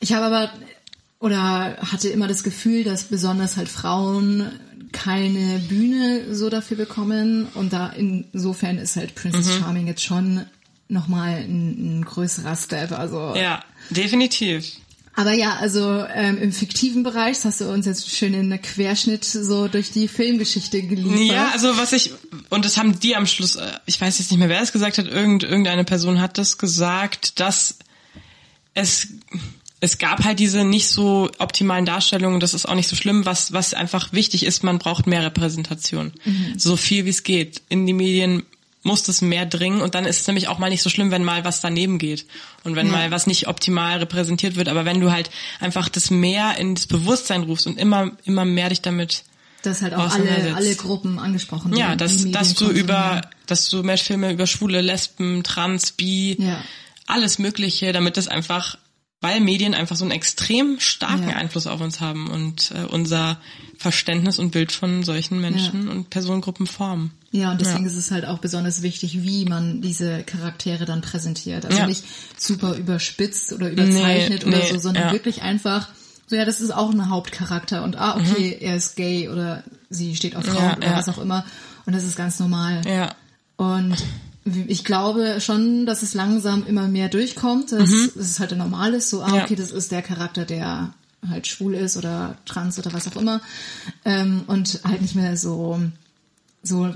ich 0.00 0.12
habe 0.12 0.26
aber 0.26 0.50
oder 1.20 1.78
hatte 1.90 2.08
immer 2.08 2.28
das 2.28 2.42
Gefühl, 2.42 2.84
dass 2.84 3.04
besonders 3.04 3.56
halt 3.56 3.68
Frauen 3.68 4.50
keine 4.94 5.58
Bühne 5.58 6.34
so 6.34 6.48
dafür 6.48 6.78
bekommen 6.78 7.48
und 7.54 7.72
da 7.74 7.88
insofern 7.90 8.78
ist 8.78 8.96
halt 8.96 9.14
Princess 9.14 9.46
Mhm. 9.46 9.60
Charming 9.60 9.86
jetzt 9.88 10.02
schon 10.02 10.46
nochmal 10.88 11.40
ein, 11.40 11.98
ein 12.00 12.04
größerer 12.04 12.56
Step. 12.56 12.92
Also 12.92 13.34
Ja, 13.36 13.62
definitiv. 13.90 14.64
aber 15.16 15.32
ja, 15.32 15.56
also 15.56 16.04
ähm, 16.14 16.38
im 16.40 16.52
fiktiven 16.52 17.02
Bereich, 17.02 17.36
das 17.36 17.44
hast 17.44 17.60
du 17.60 17.70
uns 17.72 17.86
jetzt 17.86 18.10
schön 18.10 18.32
in 18.34 18.48
der 18.48 18.58
Querschnitt 18.58 19.24
so 19.24 19.68
durch 19.68 19.90
die 19.90 20.08
Filmgeschichte 20.08 20.82
geliefert. 20.82 21.36
Ja, 21.36 21.50
also 21.52 21.76
was 21.76 21.92
ich, 21.92 22.12
und 22.50 22.64
das 22.64 22.76
haben 22.76 22.98
die 23.00 23.16
am 23.16 23.26
Schluss, 23.26 23.56
äh, 23.56 23.72
ich 23.86 24.00
weiß 24.00 24.18
jetzt 24.18 24.30
nicht 24.30 24.38
mehr, 24.38 24.48
wer 24.48 24.60
es 24.62 24.72
gesagt 24.72 24.98
hat, 24.98 25.06
irgend, 25.06 25.42
irgendeine 25.42 25.84
Person 25.84 26.20
hat 26.20 26.38
das 26.38 26.56
gesagt, 26.58 27.40
dass 27.40 27.76
es, 28.74 29.08
es 29.84 29.98
gab 29.98 30.24
halt 30.24 30.38
diese 30.38 30.64
nicht 30.64 30.88
so 30.88 31.30
optimalen 31.38 31.84
Darstellungen, 31.84 32.40
das 32.40 32.54
ist 32.54 32.66
auch 32.66 32.74
nicht 32.74 32.88
so 32.88 32.96
schlimm, 32.96 33.24
was, 33.26 33.52
was 33.52 33.74
einfach 33.74 34.12
wichtig 34.12 34.44
ist, 34.44 34.64
man 34.64 34.78
braucht 34.78 35.06
mehr 35.06 35.22
Repräsentation. 35.24 36.12
So 36.56 36.76
viel 36.76 37.04
wie 37.04 37.10
es 37.10 37.22
geht. 37.22 37.62
In 37.68 37.86
die 37.86 37.92
Medien 37.92 38.42
muss 38.82 39.02
das 39.02 39.22
mehr 39.22 39.46
dringen 39.46 39.80
und 39.80 39.94
dann 39.94 40.04
ist 40.04 40.20
es 40.20 40.26
nämlich 40.26 40.48
auch 40.48 40.58
mal 40.58 40.68
nicht 40.68 40.82
so 40.82 40.90
schlimm, 40.90 41.10
wenn 41.10 41.24
mal 41.24 41.44
was 41.44 41.60
daneben 41.62 41.98
geht 41.98 42.26
und 42.64 42.76
wenn 42.76 42.86
Ja. 42.86 42.92
mal 42.92 43.10
was 43.10 43.26
nicht 43.26 43.48
optimal 43.48 43.98
repräsentiert 43.98 44.56
wird, 44.56 44.68
aber 44.68 44.84
wenn 44.84 45.00
du 45.00 45.10
halt 45.10 45.30
einfach 45.60 45.88
das 45.88 46.10
mehr 46.10 46.58
ins 46.58 46.86
Bewusstsein 46.86 47.44
rufst 47.44 47.66
und 47.66 47.78
immer, 47.78 48.10
immer 48.24 48.44
mehr 48.44 48.68
dich 48.68 48.82
damit 48.82 49.24
dass 49.62 49.80
halt 49.80 49.94
auch 49.94 50.10
alle, 50.12 50.54
alle 50.54 50.74
Gruppen 50.74 51.18
angesprochen 51.18 51.70
werden. 51.70 51.80
ja, 51.80 51.96
dass, 51.96 52.30
dass 52.30 52.52
du 52.52 52.68
über, 52.70 53.22
dass 53.46 53.70
du 53.70 53.82
mehr 53.82 53.96
Filme 53.96 54.30
über 54.30 54.46
Schwule, 54.46 54.82
Lesben, 54.82 55.42
Trans, 55.42 55.92
Bi, 55.92 56.36
Ja. 56.38 56.62
alles 57.06 57.38
Mögliche, 57.38 57.92
damit 57.92 58.18
das 58.18 58.28
einfach, 58.28 58.76
weil 59.20 59.40
Medien 59.40 59.74
einfach 59.74 59.96
so 59.96 60.04
einen 60.04 60.12
extrem 60.12 60.78
starken 60.80 61.28
Ja. 61.30 61.36
Einfluss 61.36 61.66
auf 61.66 61.80
uns 61.80 62.00
haben 62.00 62.28
und 62.30 62.72
äh, 62.72 62.84
unser 62.84 63.38
Verständnis 63.78 64.38
und 64.38 64.50
Bild 64.50 64.70
von 64.72 65.02
solchen 65.02 65.40
Menschen 65.40 65.88
und 65.88 66.10
Personengruppen 66.10 66.66
formen. 66.66 67.10
Ja, 67.32 67.50
und 67.52 67.60
deswegen 67.60 67.84
Ja. 67.84 67.90
ist 67.90 67.96
es 67.96 68.10
halt 68.10 68.26
auch 68.26 68.38
besonders 68.38 68.82
wichtig, 68.82 69.22
wie 69.22 69.44
man 69.46 69.80
diese 69.80 70.22
Charaktere 70.22 70.84
dann 70.84 71.00
präsentiert. 71.00 71.64
Also 71.66 71.78
Ja. 71.78 71.86
nicht 71.86 72.04
super 72.38 72.74
überspitzt 72.76 73.52
oder 73.52 73.70
überzeichnet 73.70 74.42
Nee, 74.46 74.48
oder 74.48 74.58
nee, 74.64 74.72
so, 74.72 74.78
sondern 74.78 75.06
ja. 75.08 75.12
wirklich 75.12 75.42
einfach, 75.42 75.88
so 76.26 76.36
ja, 76.36 76.44
das 76.44 76.60
ist 76.60 76.70
auch 76.74 76.90
ein 76.90 77.08
Hauptcharakter 77.10 77.82
und 77.82 77.96
ah, 77.96 78.16
okay, 78.16 78.56
er 78.60 78.76
ist 78.76 78.94
gay 78.94 79.28
oder 79.28 79.64
sie 79.90 80.14
steht 80.16 80.36
auf 80.36 80.44
Frauen 80.44 80.56
Mhm. 80.56 80.70
Ja, 80.70 80.76
oder 80.76 80.86
ja. 80.86 80.96
was 80.98 81.08
auch 81.08 81.18
immer 81.18 81.44
und 81.86 81.94
das 81.94 82.04
ist 82.04 82.16
ganz 82.16 82.38
normal. 82.38 82.82
Ja, 82.86 83.14
Und 83.56 83.96
ich 84.66 84.84
glaube 84.84 85.40
schon, 85.40 85.86
dass 85.86 86.02
es 86.02 86.14
langsam 86.14 86.66
immer 86.66 86.86
mehr 86.88 87.08
durchkommt, 87.08 87.72
dass, 87.72 87.90
dass 88.14 88.28
es 88.30 88.40
halt 88.40 88.56
normal 88.56 88.94
ist, 88.94 89.10
so, 89.10 89.22
ah, 89.22 89.36
Ja. 89.36 89.44
okay, 89.44 89.54
das 89.56 89.70
ist 89.70 89.90
der 89.90 90.02
Charakter, 90.02 90.44
der 90.44 90.92
halt 91.28 91.46
schwul 91.46 91.74
ist 91.74 91.96
oder 91.96 92.36
trans 92.44 92.78
oder 92.78 92.92
was 92.92 93.08
auch 93.08 93.16
immer 93.16 93.40
ähm, 94.04 94.42
und 94.46 94.80
halt 94.84 95.00
nicht 95.00 95.14
mehr 95.14 95.36
so 95.38 95.80
so 96.62 96.94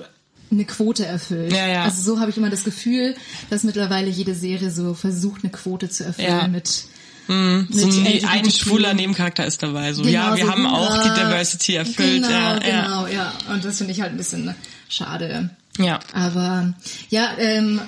eine 0.51 0.65
Quote 0.65 1.05
erfüllt. 1.07 1.53
Ja, 1.53 1.67
ja. 1.67 1.85
Also 1.85 2.03
so 2.03 2.21
habe 2.21 2.31
ich 2.31 2.37
immer 2.37 2.51
das 2.51 2.65
Gefühl, 2.65 3.15
dass 3.51 3.65
mittlerweile 3.65 4.09
jede 4.09 4.35
Serie 4.35 4.71
so 4.71 4.95
versucht, 4.95 5.45
eine 5.45 5.51
Quote 5.53 5.89
zu 5.91 6.05
erfüllen 6.05 6.29
Ja. 6.29 6.49
mit 6.49 6.85
So 7.29 7.35
ein, 7.35 8.25
ein 8.27 8.51
schwuler 8.51 8.95
Nebencharakter 8.95 9.45
ist 9.45 9.63
dabei. 9.63 9.93
So, 9.93 10.03
Genau, 10.03 10.13
ja, 10.15 10.37
wir 10.37 10.45
so 10.47 10.51
haben 10.51 10.67
auch 10.67 11.03
die. 11.03 11.21
Diversity 11.21 11.75
erfüllt. 11.75 12.23
Genau, 12.25 12.29
ja, 12.31 12.59
genau, 12.59 13.07
ja. 13.07 13.33
Und 13.53 13.63
das 13.65 13.77
finde 13.79 13.93
ich 13.93 14.01
halt 14.01 14.13
ein 14.13 14.17
bisschen 14.17 14.55
schade. 14.89 15.51
Ja. 15.79 16.01
Aber 16.13 16.75
ja, 17.11 17.37
ähm, 17.39 17.81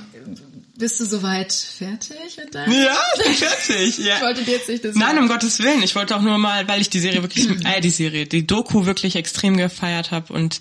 bist 0.76 0.98
du 0.98 1.04
soweit 1.04 1.52
fertig 1.52 2.36
mit 2.38 2.54
deinem? 2.54 2.72
Ja, 2.72 2.96
ich 3.16 3.22
bin 3.22 3.34
fertig. 3.34 3.98
Ja. 3.98 4.16
Ich 4.16 4.22
wollte 4.22 4.44
dir 4.44 4.52
jetzt 4.52 4.68
nicht 4.68 4.84
das 4.84 4.96
Nein, 4.96 5.18
um 5.18 5.28
Gottes 5.28 5.58
Willen. 5.58 5.82
Ich 5.82 5.94
wollte 5.94 6.16
auch 6.16 6.22
nur 6.22 6.38
mal, 6.38 6.66
weil 6.68 6.80
ich 6.80 6.88
die 6.88 7.00
Serie 7.00 7.22
wirklich, 7.22 7.48
äh, 7.64 7.80
die 7.80 7.90
Serie, 7.90 8.26
die 8.26 8.46
Doku 8.46 8.86
wirklich 8.86 9.16
extrem 9.16 9.56
gefeiert 9.56 10.10
habe 10.10 10.32
und 10.32 10.60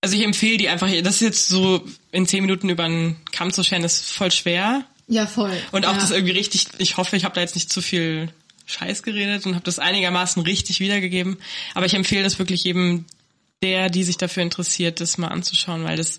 also 0.00 0.16
ich 0.16 0.22
empfehle 0.22 0.58
die 0.58 0.68
einfach. 0.68 0.88
Das 1.02 1.16
ist 1.16 1.20
jetzt 1.20 1.48
so 1.48 1.84
in 2.12 2.26
zehn 2.26 2.42
Minuten 2.42 2.68
über 2.68 2.84
einen 2.84 3.16
Kamm 3.32 3.52
zu 3.52 3.64
scheren, 3.64 3.82
ist 3.82 4.12
voll 4.12 4.30
schwer. 4.30 4.84
Ja, 5.08 5.26
voll. 5.26 5.56
Und 5.72 5.86
auch 5.86 5.94
ja. 5.94 6.00
das 6.00 6.10
irgendwie 6.10 6.34
richtig, 6.34 6.66
ich 6.78 6.96
hoffe, 6.96 7.16
ich 7.16 7.24
habe 7.24 7.34
da 7.34 7.40
jetzt 7.40 7.54
nicht 7.54 7.72
zu 7.72 7.80
viel 7.80 8.28
Scheiß 8.66 9.02
geredet 9.02 9.46
und 9.46 9.54
habe 9.54 9.64
das 9.64 9.78
einigermaßen 9.78 10.42
richtig 10.42 10.80
wiedergegeben. 10.80 11.38
Aber 11.74 11.86
ich 11.86 11.94
empfehle 11.94 12.22
das 12.22 12.38
wirklich 12.38 12.62
jedem, 12.64 13.06
der, 13.62 13.90
die 13.90 14.04
sich 14.04 14.16
dafür 14.16 14.42
interessiert, 14.42 15.00
das 15.00 15.18
mal 15.18 15.28
anzuschauen, 15.28 15.84
weil 15.84 15.96
das 15.96 16.18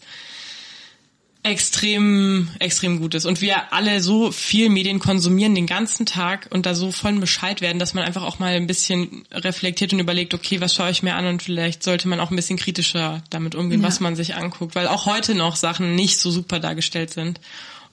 extrem, 1.41 2.49
extrem 2.59 2.99
gut 2.99 3.15
ist. 3.15 3.25
Und 3.25 3.39
wir 3.39 3.71
alle 3.71 4.01
so 4.01 4.31
viel 4.31 4.69
Medien 4.69 4.99
konsumieren 4.99 5.55
den 5.55 5.67
ganzen 5.67 6.05
Tag 6.05 6.47
und 6.51 6.65
da 6.65 6.75
so 6.75 6.91
voll 6.91 7.13
Bescheid 7.13 7.61
werden, 7.61 7.79
dass 7.79 7.93
man 7.93 8.03
einfach 8.03 8.23
auch 8.23 8.39
mal 8.39 8.53
ein 8.53 8.67
bisschen 8.67 9.25
reflektiert 9.31 9.93
und 9.93 9.99
überlegt, 9.99 10.33
okay, 10.33 10.59
was 10.59 10.73
schaue 10.73 10.91
ich 10.91 11.01
mir 11.01 11.15
an 11.15 11.25
und 11.27 11.41
vielleicht 11.41 11.81
sollte 11.81 12.09
man 12.09 12.19
auch 12.19 12.29
ein 12.29 12.35
bisschen 12.35 12.57
kritischer 12.57 13.23
damit 13.29 13.55
umgehen, 13.55 13.81
Ja. 13.81 13.87
was 13.87 14.01
man 14.01 14.17
sich 14.17 14.35
anguckt, 14.35 14.75
weil 14.75 14.87
auch 14.87 15.05
heute 15.05 15.33
noch 15.33 15.55
Sachen 15.55 15.95
nicht 15.95 16.19
so 16.19 16.29
super 16.29 16.59
dargestellt 16.59 17.11
sind. 17.11 17.39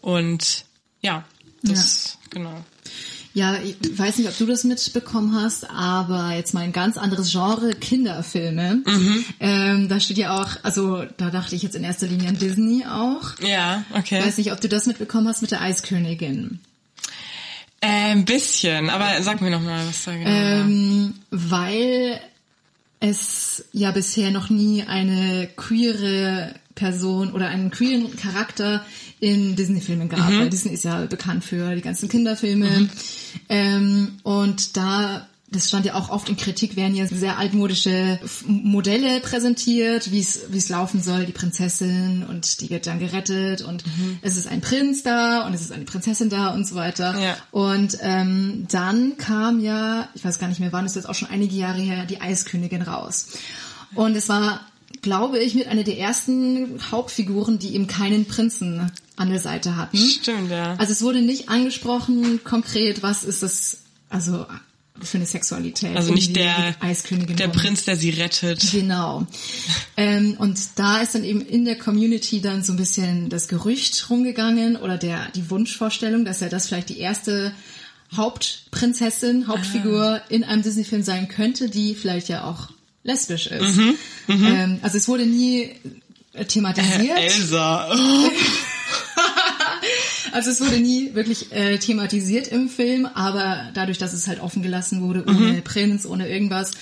Und 0.01 0.65
ja, 1.01 1.25
das, 1.63 2.19
genau. 2.31 2.65
Ja, 3.37 3.59
ich 3.63 3.77
weiß 3.99 4.17
nicht, 4.17 4.31
ob 4.31 4.39
du 4.39 4.47
das 4.47 4.65
mitbekommen 4.65 5.39
hast, 5.39 5.69
aber 5.69 6.33
jetzt 6.35 6.55
mal 6.55 6.63
ein 6.63 6.73
ganz 6.73 6.97
anderes 6.97 7.33
Genre, 7.33 7.75
Kinderfilme. 7.75 8.81
Mhm. 8.83 9.25
Ähm, 9.41 9.89
da 9.91 10.01
steht 10.01 10.17
ja 10.17 10.41
auch, 10.41 10.49
also 10.63 11.05
da 11.19 11.29
dachte 11.29 11.55
ich 11.55 11.63
jetzt 11.63 11.77
in 11.77 11.85
erster 11.85 12.07
Linie 12.07 12.31
an 12.31 12.39
Disney 12.39 12.87
auch. 12.87 13.39
Ja, 13.47 13.85
okay. 13.93 14.25
Weiß 14.25 14.39
nicht, 14.39 14.53
ob 14.53 14.63
du 14.63 14.71
das 14.71 14.87
mitbekommen 14.87 15.29
hast 15.29 15.43
mit 15.43 15.51
der 15.51 15.61
Eiskönigin. 15.61 16.61
Äh, 17.83 18.13
ein 18.13 18.25
bisschen, 18.25 18.89
aber 18.89 19.23
sag 19.23 19.43
mir 19.43 19.51
noch 19.51 19.61
mal, 19.61 19.87
was 19.87 20.05
da 20.05 20.13
genau. 20.15 20.31
Ähm, 20.31 21.15
weil 21.31 22.19
es 23.01 23.67
ja 23.75 23.91
bisher 23.91 24.31
noch 24.31 24.49
nie 24.49 24.85
eine 24.85 25.47
queere 25.55 26.55
Person 26.77 27.33
oder 27.33 27.49
einen 27.49 27.73
queeren 27.73 28.15
Charakter 28.15 28.85
in 29.19 29.57
Disney-Filmen 29.57 30.09
gab. 30.09 30.31
Weil 30.31 30.51
Disney 30.51 30.73
ist 30.73 30.85
ja 30.85 31.07
bekannt 31.07 31.45
für 31.45 31.75
die 31.75 31.83
ganzen 31.83 32.09
Kinderfilme. 32.09 32.89
Ähm, 33.49 34.13
und 34.23 34.77
da, 34.77 35.27
das 35.51 35.69
stand 35.69 35.87
ja 35.87 35.95
auch 35.95 36.11
oft 36.11 36.29
in 36.29 36.37
Kritik, 36.37 36.77
werden 36.77 36.95
ja 36.95 37.07
sehr 37.07 37.39
altmodische 37.39 38.21
Modelle 38.47 39.21
präsentiert, 39.21 40.13
wie 40.13 40.21
es 40.21 40.69
laufen 40.69 41.03
soll, 41.03 41.25
die 41.25 41.33
Prinzessin 41.33 42.25
und 42.29 42.61
die 42.61 42.69
wird 42.69 42.87
dann 42.87 42.99
gerettet 42.99 43.63
und 43.63 43.83
es 44.21 44.37
ist 44.37 44.47
ein 44.47 44.61
Prinz 44.61 45.03
da 45.03 45.47
und 45.47 45.55
es 45.55 45.63
ist 45.63 45.73
eine 45.73 45.85
Prinzessin 45.85 46.29
da 46.29 46.51
und 46.53 46.67
so 46.67 46.75
weiter. 46.75 47.19
Ja. 47.19 47.37
Und 47.53 47.97
ähm, 48.03 48.67
dann 48.71 49.17
kam 49.17 49.61
ja, 49.61 50.11
ich 50.15 50.25
weiß 50.25 50.39
gar 50.39 50.49
nicht 50.49 50.61
mehr 50.61 50.73
wann, 50.73 50.85
ist 50.85 50.97
jetzt 50.97 51.09
auch 51.09 51.15
schon 51.15 51.31
einige 51.31 51.57
Jahre 51.57 51.81
her, 51.81 52.05
die 52.05 52.21
Eiskönigin 52.21 52.83
raus. 52.83 53.29
Und 53.95 54.15
es 54.15 54.29
war, 54.29 54.61
glaube 55.07 55.39
ich, 55.39 55.55
mit 55.55 55.69
einer 55.69 55.85
der 55.85 55.99
ersten 55.99 56.81
Hauptfiguren, 56.91 57.61
die 57.61 57.77
eben 57.77 57.87
keinen 57.87 58.25
Prinzen 58.25 58.91
an 59.15 59.31
der 59.31 59.39
Seite 59.39 59.77
hatten. 59.77 59.97
Stimmt, 59.97 60.51
ja. 60.51 60.75
Also 60.79 60.93
es 60.93 61.01
wurde 61.01 61.23
nicht 61.23 61.49
angesprochen 61.49 62.43
konkret, 62.43 63.05
was 63.05 63.23
ist 63.23 63.45
das, 63.45 63.83
also 64.09 64.47
für 65.01 65.19
eine 65.19 65.27
Sexualität. 65.27 65.95
Also 65.95 66.13
nicht 66.13 66.35
der, 66.35 66.75
Eiskönigin 66.81 67.37
der. 67.37 67.47
Prinz, 67.49 67.85
der 67.85 67.97
sie 67.97 68.11
rettet. 68.11 68.69
Genau. 68.73 69.29
Ähm, 69.97 70.35
und 70.39 70.59
da 70.75 70.99
ist 71.03 71.15
dann 71.15 71.23
eben 71.23 71.41
in 71.41 71.65
der 71.65 71.79
Community 71.79 72.41
dann 72.41 72.65
so 72.65 72.73
ein 72.73 72.77
bisschen 72.77 73.29
das 73.29 73.47
Gerücht 73.47 74.11
rumgegangen 74.11 74.75
oder 74.75 74.99
der 74.99 75.29
die 75.37 75.49
Wunschvorstellung, 75.51 76.25
dass 76.25 76.41
ja 76.41 76.49
das 76.49 76.67
vielleicht 76.67 76.89
die 76.89 76.99
erste 76.99 77.53
Hauptprinzessin, 78.17 79.47
Hauptfigur 79.47 80.21
in 80.31 80.43
einem 80.43 80.63
Disney-Film 80.63 81.05
sein 81.05 81.29
könnte, 81.29 81.71
die 81.71 81.95
vielleicht 81.95 82.29
ja 82.29 82.43
auch 82.45 82.71
lesbisch 83.07 83.47
ist. 83.47 83.79
Ähm, 84.29 84.79
also 84.83 84.99
es 84.99 85.09
wurde 85.09 85.25
nie 85.25 85.71
äh, 86.35 86.45
thematisiert. 86.45 87.19
Elsa. 87.19 87.91
Also 90.33 90.51
es 90.51 90.61
wurde 90.61 90.79
nie 90.79 91.15
wirklich 91.15 91.51
äh, 91.53 91.79
thematisiert 91.79 92.49
im 92.49 92.69
Film, 92.69 93.07
aber 93.07 93.71
dadurch, 93.73 93.97
dass 93.97 94.13
es 94.13 94.29
halt 94.29 94.41
offen 94.41 94.63
gelassen 94.63 95.01
wurde, 95.01 95.25
ohne 95.27 95.63
Prinz, 95.63 96.05
ohne 96.05 96.29
irgendwas, 96.29 96.73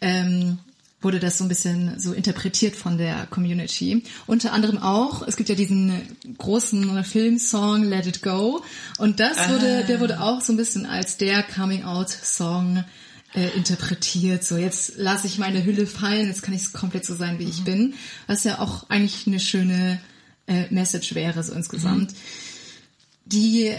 ähm, 0.00 0.58
wurde 1.00 1.18
das 1.18 1.38
so 1.38 1.44
ein 1.44 1.48
bisschen 1.48 1.98
so 1.98 2.12
interpretiert 2.12 2.76
von 2.76 2.98
der 2.98 3.26
Community. 3.28 4.04
Unter 4.26 4.52
anderem 4.52 4.78
auch, 4.78 5.26
es 5.26 5.36
gibt 5.36 5.48
ja 5.48 5.56
diesen 5.56 6.00
großen 6.38 7.02
Filmsong 7.02 7.82
Let 7.82 8.06
It 8.06 8.22
Go 8.22 8.62
und 8.98 9.18
das 9.18 9.48
wurde, 9.48 9.84
der 9.88 9.98
wurde 9.98 10.20
auch 10.20 10.40
so 10.40 10.52
ein 10.52 10.56
bisschen 10.56 10.86
als 10.86 11.16
der 11.16 11.42
Coming-out-Song 11.42 12.84
äh, 13.34 13.48
interpretiert. 13.56 14.44
So, 14.44 14.56
jetzt 14.56 14.94
lasse 14.96 15.26
ich 15.26 15.38
meine 15.38 15.64
Hülle 15.64 15.86
fallen, 15.86 16.28
jetzt 16.28 16.42
kann 16.42 16.54
ich 16.54 16.72
komplett 16.72 17.04
so 17.04 17.14
sein, 17.14 17.38
wie 17.38 17.48
ich 17.48 17.64
bin. 17.64 17.94
Was 18.26 18.44
ja 18.44 18.58
auch 18.58 18.88
eigentlich 18.90 19.26
eine 19.26 19.40
schöne 19.40 20.00
äh, 20.46 20.64
Message 20.70 21.14
wäre, 21.14 21.42
so 21.42 21.52
insgesamt. 21.52 22.12
Die 23.24 23.72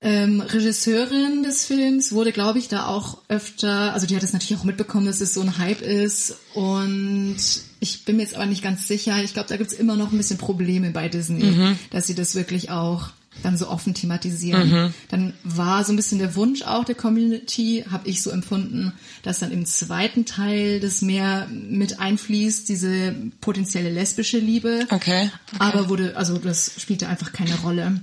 ähm, 0.00 0.40
Regisseurin 0.40 1.42
des 1.42 1.64
Films 1.64 2.12
wurde, 2.12 2.32
glaube 2.32 2.58
ich, 2.58 2.68
da 2.68 2.86
auch 2.86 3.18
öfter, 3.28 3.94
also 3.94 4.06
die 4.06 4.16
hat 4.16 4.22
es 4.22 4.32
natürlich 4.32 4.60
auch 4.60 4.64
mitbekommen, 4.64 5.06
dass 5.06 5.20
es 5.20 5.34
so 5.34 5.40
ein 5.40 5.58
Hype 5.58 5.80
ist. 5.80 6.36
Und 6.54 7.36
ich 7.80 8.04
bin 8.04 8.16
mir 8.16 8.22
jetzt 8.22 8.34
aber 8.34 8.46
nicht 8.46 8.62
ganz 8.62 8.88
sicher. 8.88 9.22
Ich 9.22 9.32
glaube, 9.32 9.48
da 9.48 9.56
gibt 9.56 9.72
es 9.72 9.78
immer 9.78 9.96
noch 9.96 10.12
ein 10.12 10.16
bisschen 10.18 10.38
Probleme 10.38 10.90
bei 10.90 11.08
Disney, 11.08 11.76
dass 11.90 12.06
sie 12.06 12.14
das 12.14 12.34
wirklich 12.34 12.70
auch 12.70 13.10
dann 13.42 13.56
so 13.56 13.68
offen 13.68 13.94
thematisieren. 13.94 14.94
Dann 15.08 15.34
war 15.42 15.84
so 15.84 15.92
ein 15.92 15.96
bisschen 15.96 16.18
der 16.18 16.36
Wunsch 16.36 16.62
auch 16.62 16.84
der 16.84 16.94
Community, 16.94 17.84
habe 17.90 18.08
ich 18.08 18.22
so 18.22 18.30
empfunden, 18.30 18.92
dass 19.22 19.38
dann 19.40 19.50
im 19.50 19.66
zweiten 19.66 20.26
Teil 20.26 20.80
das 20.80 21.02
mehr 21.02 21.48
mit 21.48 21.98
einfließt, 21.98 22.68
diese 22.68 23.14
potenzielle 23.40 23.90
lesbische 23.90 24.38
Liebe. 24.38 24.86
Okay, 24.90 25.30
okay. 25.30 25.30
Aber 25.58 25.88
wurde, 25.88 26.16
also 26.16 26.38
das 26.38 26.72
spielte 26.78 27.08
einfach 27.08 27.32
keine 27.32 27.58
Rolle. 27.60 28.00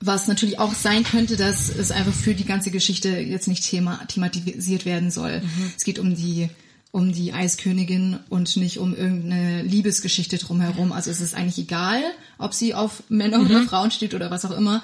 Was 0.00 0.28
natürlich 0.28 0.58
auch 0.58 0.74
sein 0.74 1.04
könnte, 1.04 1.36
dass 1.36 1.70
es 1.70 1.90
einfach 1.90 2.12
für 2.12 2.34
die 2.34 2.44
ganze 2.44 2.70
Geschichte 2.70 3.08
jetzt 3.08 3.48
nicht 3.48 3.64
thema, 3.64 4.04
thematisiert 4.06 4.84
werden 4.84 5.10
soll. 5.10 5.40
Es 5.76 5.84
geht 5.84 5.98
um 5.98 6.14
die 6.14 6.50
um 6.94 7.12
die 7.12 7.32
Eiskönigin 7.32 8.20
und 8.28 8.56
nicht 8.56 8.78
um 8.78 8.94
irgendeine 8.94 9.62
Liebesgeschichte 9.64 10.38
drumherum. 10.38 10.92
Also 10.92 11.10
es 11.10 11.20
ist 11.20 11.34
eigentlich 11.34 11.58
egal, 11.58 12.00
ob 12.38 12.54
sie 12.54 12.72
auf 12.72 13.02
Männer 13.08 13.40
oder 13.40 13.62
Frauen 13.64 13.90
steht 13.90 14.14
oder 14.14 14.30
was 14.30 14.44
auch 14.44 14.56
immer. 14.56 14.80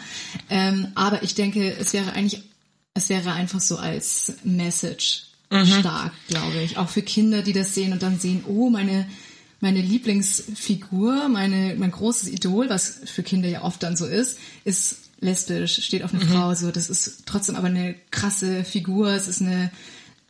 Ähm, 0.48 0.88
aber 0.96 1.22
ich 1.22 1.36
denke, 1.36 1.72
es 1.78 1.92
wäre 1.92 2.12
eigentlich, 2.12 2.42
es 2.94 3.10
wäre 3.10 3.32
einfach 3.32 3.60
so 3.60 3.76
als 3.76 4.32
Message 4.42 5.26
stark, 5.64 6.10
glaube 6.26 6.60
ich. 6.64 6.78
Auch 6.78 6.88
für 6.88 7.02
Kinder, 7.02 7.42
die 7.42 7.52
das 7.52 7.76
sehen 7.76 7.92
und 7.92 8.02
dann 8.02 8.18
sehen, 8.18 8.42
oh, 8.44 8.70
meine 8.70 9.06
meine 9.60 9.82
Lieblingsfigur, 9.82 11.28
meine, 11.28 11.76
mein 11.76 11.90
großes 11.90 12.30
Idol, 12.30 12.70
was 12.70 13.02
für 13.04 13.22
Kinder 13.22 13.46
ja 13.46 13.62
oft 13.62 13.82
dann 13.82 13.94
so 13.94 14.06
ist, 14.06 14.38
ist 14.64 14.96
lesbisch, 15.20 15.84
steht 15.84 16.02
auf 16.02 16.14
eine 16.14 16.24
Frau, 16.24 16.54
so, 16.54 16.70
das 16.70 16.88
ist 16.88 17.24
trotzdem 17.26 17.56
aber 17.56 17.66
eine 17.66 17.94
krasse 18.10 18.64
Figur, 18.64 19.10
es 19.10 19.28
ist 19.28 19.42
eine 19.42 19.70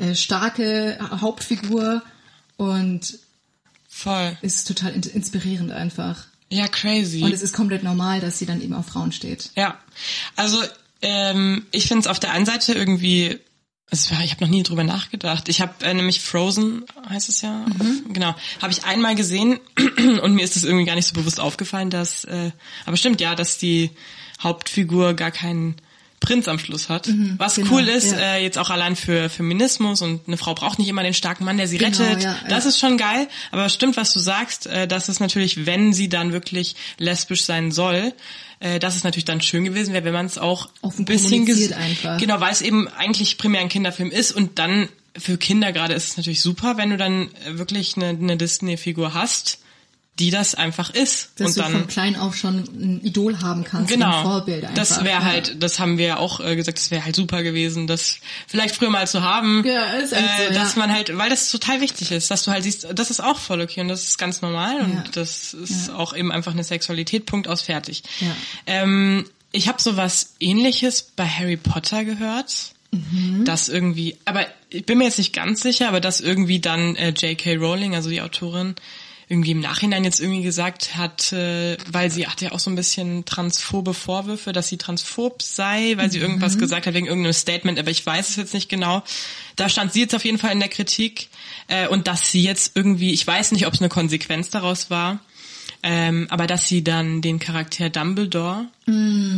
äh, 0.01 0.15
starke 0.15 0.99
Hauptfigur 1.21 2.03
und 2.57 3.19
Voll. 3.89 4.37
ist 4.41 4.67
total 4.67 4.93
in 4.93 5.03
inspirierend 5.03 5.73
einfach. 5.73 6.27
Ja, 6.49 6.67
crazy. 6.67 7.23
Und 7.23 7.33
es 7.33 7.43
ist 7.43 7.53
komplett 7.53 7.83
normal, 7.83 8.21
dass 8.21 8.39
sie 8.39 8.47
dann 8.47 8.61
eben 8.61 8.75
auf 8.75 8.87
Frauen 8.87 9.13
steht. 9.13 9.51
Ja, 9.57 9.79
also 10.37 10.61
ähm, 11.03 11.67
ich 11.71 11.87
finde 11.87 12.01
es 12.01 12.07
auf 12.07 12.19
der 12.19 12.33
einen 12.33 12.47
Seite 12.47 12.73
irgendwie, 12.73 13.39
war, 13.91 14.25
ich 14.25 14.33
habe 14.33 14.45
noch 14.45 14.51
nie 14.51 14.63
drüber 14.63 14.85
nachgedacht. 14.85 15.49
Ich 15.49 15.61
habe 15.61 15.85
äh, 15.85 15.95
nämlich 15.95 16.21
Frozen, 16.21 16.85
heißt 17.09 17.29
es 17.29 17.43
ja, 17.43 17.65
auf, 17.65 18.13
genau, 18.13 18.35
habe 18.61 18.73
ich 18.73 18.85
einmal 18.85 19.15
gesehen 19.15 19.61
und 20.23 20.35
mir 20.35 20.43
ist 20.43 20.57
es 20.57 20.65
irgendwie 20.65 20.87
gar 20.87 20.97
nicht 20.97 21.07
so 21.07 21.15
bewusst 21.15 21.41
aufgefallen, 21.41 21.91
dass, 21.91 22.25
äh, 22.25 22.51
aber 22.87 22.97
stimmt 22.97 23.21
ja, 23.21 23.35
dass 23.35 23.59
die 23.59 23.91
Hauptfigur 24.43 25.15
gar 25.15 25.31
keinen 25.31 25.77
Prinz 26.21 26.47
am 26.49 26.59
Schluss 26.59 26.89
hat. 26.91 27.09
was 27.39 27.57
genau, 27.57 27.73
cool 27.73 27.89
ist, 27.89 28.13
ja. 28.13 28.19
äh, 28.35 28.43
jetzt 28.43 28.59
auch 28.59 28.69
allein 28.71 28.95
für 28.95 29.29
Feminismus 29.31 30.03
und 30.03 30.29
eine 30.29 30.37
Frau 30.37 30.55
braucht 30.55 30.79
nicht 30.79 30.89
immer 30.89 31.03
den 31.03 31.15
starken 31.15 31.45
Mann, 31.45 31.57
der 31.57 31.67
sie 31.67 31.79
Genau, 31.79 31.97
rettet. 31.99 32.23
ja, 32.23 32.37
das 32.49 32.65
ja. 32.65 32.69
ist 32.71 32.79
schon 32.79 32.99
geil. 32.99 33.27
Aber 33.51 33.69
stimmt, 33.71 33.97
was 33.97 34.13
du 34.13 34.19
sagst, 34.21 34.67
äh, 34.67 34.87
dass 34.87 35.09
es 35.09 35.19
natürlich, 35.19 35.65
wenn 35.67 35.93
sie 35.93 36.09
dann 36.09 36.33
wirklich 36.33 36.77
lesbisch 36.99 37.43
sein 37.45 37.73
soll, 37.73 38.13
äh, 38.61 38.79
dass 38.79 38.97
es 38.97 39.05
natürlich 39.05 39.25
dann 39.25 39.41
schön 39.41 39.65
gewesen 39.65 39.95
wäre, 39.95 40.05
wenn 40.05 40.13
man 40.13 40.27
es 40.27 40.37
auch 40.39 40.69
ein 40.83 41.05
bisschen 41.07 41.47
kommuniziert 41.47 41.73
ges- 41.73 41.77
einfach. 41.77 42.19
Genau, 42.19 42.39
weil 42.41 42.53
es 42.53 42.61
eben 42.61 42.87
eigentlich 42.89 43.39
primär 43.39 43.63
ein 43.63 43.69
Kinderfilm 43.71 44.11
ist 44.11 44.33
und 44.33 44.59
dann 44.59 44.89
für 45.19 45.39
Kinder 45.39 45.73
gerade 45.73 45.95
ist 45.95 46.07
es 46.09 46.17
natürlich 46.19 46.41
super, 46.43 46.77
wenn 46.77 46.91
du 46.91 46.97
dann 46.97 47.31
wirklich 47.49 47.97
eine, 47.97 48.09
eine 48.11 48.37
Disney-Figur 48.37 49.15
hast, 49.15 49.59
die 50.21 50.31
das 50.31 50.55
einfach 50.55 50.91
ist. 50.91 51.31
Dass 51.37 51.49
und 51.49 51.57
du 51.57 51.61
dann 51.63 51.73
von 51.73 51.87
klein 51.89 52.15
auf 52.17 52.37
schon 52.37 52.59
ein 52.59 53.01
Idol 53.03 53.41
haben 53.41 53.65
kannst, 53.65 53.91
ein 53.91 53.99
Genau. 53.99 54.23
Vorbild 54.23 54.63
einfach. 54.65 54.75
das 54.75 55.03
wäre 55.03 55.21
ja. 55.21 55.25
halt, 55.25 55.63
das 55.63 55.81
haben 55.81 55.99
wir 55.99 56.21
auch 56.21 56.41
äh, 56.41 56.55
gesagt, 56.55 56.79
das 56.79 56.91
wäre 56.91 57.05
halt 57.05 57.17
super 57.17 57.43
gewesen, 57.43 57.87
das 57.87 58.19
vielleicht 58.47 58.77
früher 58.77 58.91
mal 58.91 59.09
zu 59.09 59.23
haben. 59.23 59.65
Ja, 59.67 59.85
ist 59.95 60.13
echt 60.13 60.23
äh, 60.23 60.49
so, 60.49 60.55
dass 60.55 60.75
ja. 60.77 60.81
man 60.81 60.93
halt, 60.93 61.17
weil 61.17 61.31
das 61.31 61.51
total 61.51 61.81
wichtig 61.81 62.13
ist, 62.13 62.31
dass 62.31 62.45
du 62.45 62.51
halt 62.53 62.63
siehst, 62.63 62.87
das 62.95 63.11
ist 63.11 63.21
auch 63.21 63.39
voll 63.39 63.61
okay 63.63 63.81
und 63.81 63.89
das 63.89 64.05
ist 64.05 64.19
ganz 64.19 64.43
normal 64.43 64.81
und 64.83 64.93
Ja. 64.95 65.05
das 65.13 65.55
ist 65.55 65.91
auch 65.91 66.15
eben 66.15 66.31
einfach 66.31 66.53
eine 66.53 66.63
Sexualität, 66.65 67.27
Punkt 67.27 67.49
aus 67.49 67.63
fertig. 67.63 68.03
Ja. 68.21 68.37
Ähm, 68.67 69.25
ich 69.53 69.69
habe 69.69 69.81
sowas 69.83 70.35
ähnliches 70.39 71.03
bei 71.17 71.27
Harry 71.27 71.57
Potter 71.57 72.05
gehört. 72.05 72.73
Mhm. 72.93 73.45
Das 73.45 73.69
irgendwie, 73.69 74.17
aber 74.25 74.47
ich 74.69 74.85
bin 74.85 74.99
mir 74.99 75.05
jetzt 75.05 75.19
nicht 75.19 75.33
ganz 75.33 75.61
sicher, 75.63 75.89
aber 75.89 76.01
dass 76.01 76.21
irgendwie 76.21 76.59
dann 76.61 76.97
äh, 76.97 77.11
J.K. 77.11 77.55
Rowling, 77.57 77.95
also 77.95 78.11
die 78.11 78.21
Autorin, 78.21 78.75
irgendwie 79.31 79.53
im 79.53 79.61
Nachhinein 79.61 80.05
jetzt 80.05 80.21
irgendwie 80.21 80.43
gesagt 80.43 80.97
hat, 80.97 81.33
äh, 81.33 81.77
weil 81.91 82.11
sie 82.11 82.27
hat 82.27 82.41
ja 82.43 82.51
auch 82.53 82.59
so 82.59 82.69
ein 82.69 82.75
bisschen 82.75 83.25
transphobe 83.25 83.95
Vorwürfe, 83.95 84.53
dass 84.53 84.69
sie 84.69 84.77
transphob 84.77 85.41
sei, 85.41 85.95
weil 85.97 86.11
sie 86.11 86.19
irgendwas 86.19 86.59
gesagt 86.59 86.87
hat 86.87 86.95
wegen 86.95 87.07
irgendeinem 87.07 87.33
Statement, 87.33 87.79
aber 87.79 87.91
ich 87.93 88.05
weiß 88.05 88.29
es 88.31 88.37
jetzt 88.37 88.55
nicht 88.55 88.69
genau. 88.69 89.03
Da 89.57 89.69
stand 89.69 89.93
sie 89.93 90.01
jetzt 90.01 90.15
auf 90.15 90.25
jeden 90.25 90.39
Fall 90.39 90.51
in 90.53 90.59
der 90.61 90.69
Kritik 90.69 91.29
äh, 91.69 91.87
und 91.87 92.09
dass 92.09 92.31
sie 92.31 92.43
jetzt 92.43 92.73
irgendwie, 92.75 93.13
ich 93.13 93.25
weiß 93.27 93.53
nicht, 93.53 93.67
ob 93.67 93.75
es 93.75 93.81
eine 93.81 93.89
Konsequenz 93.89 94.51
daraus 94.51 94.91
war, 94.91 95.21
ähm, 95.85 96.27
aber 96.29 96.47
dass 96.47 96.67
sie 96.69 96.83
dann 96.85 97.23
den 97.23 97.39
Charakter 97.39 97.89
Dumbledore 97.89 98.67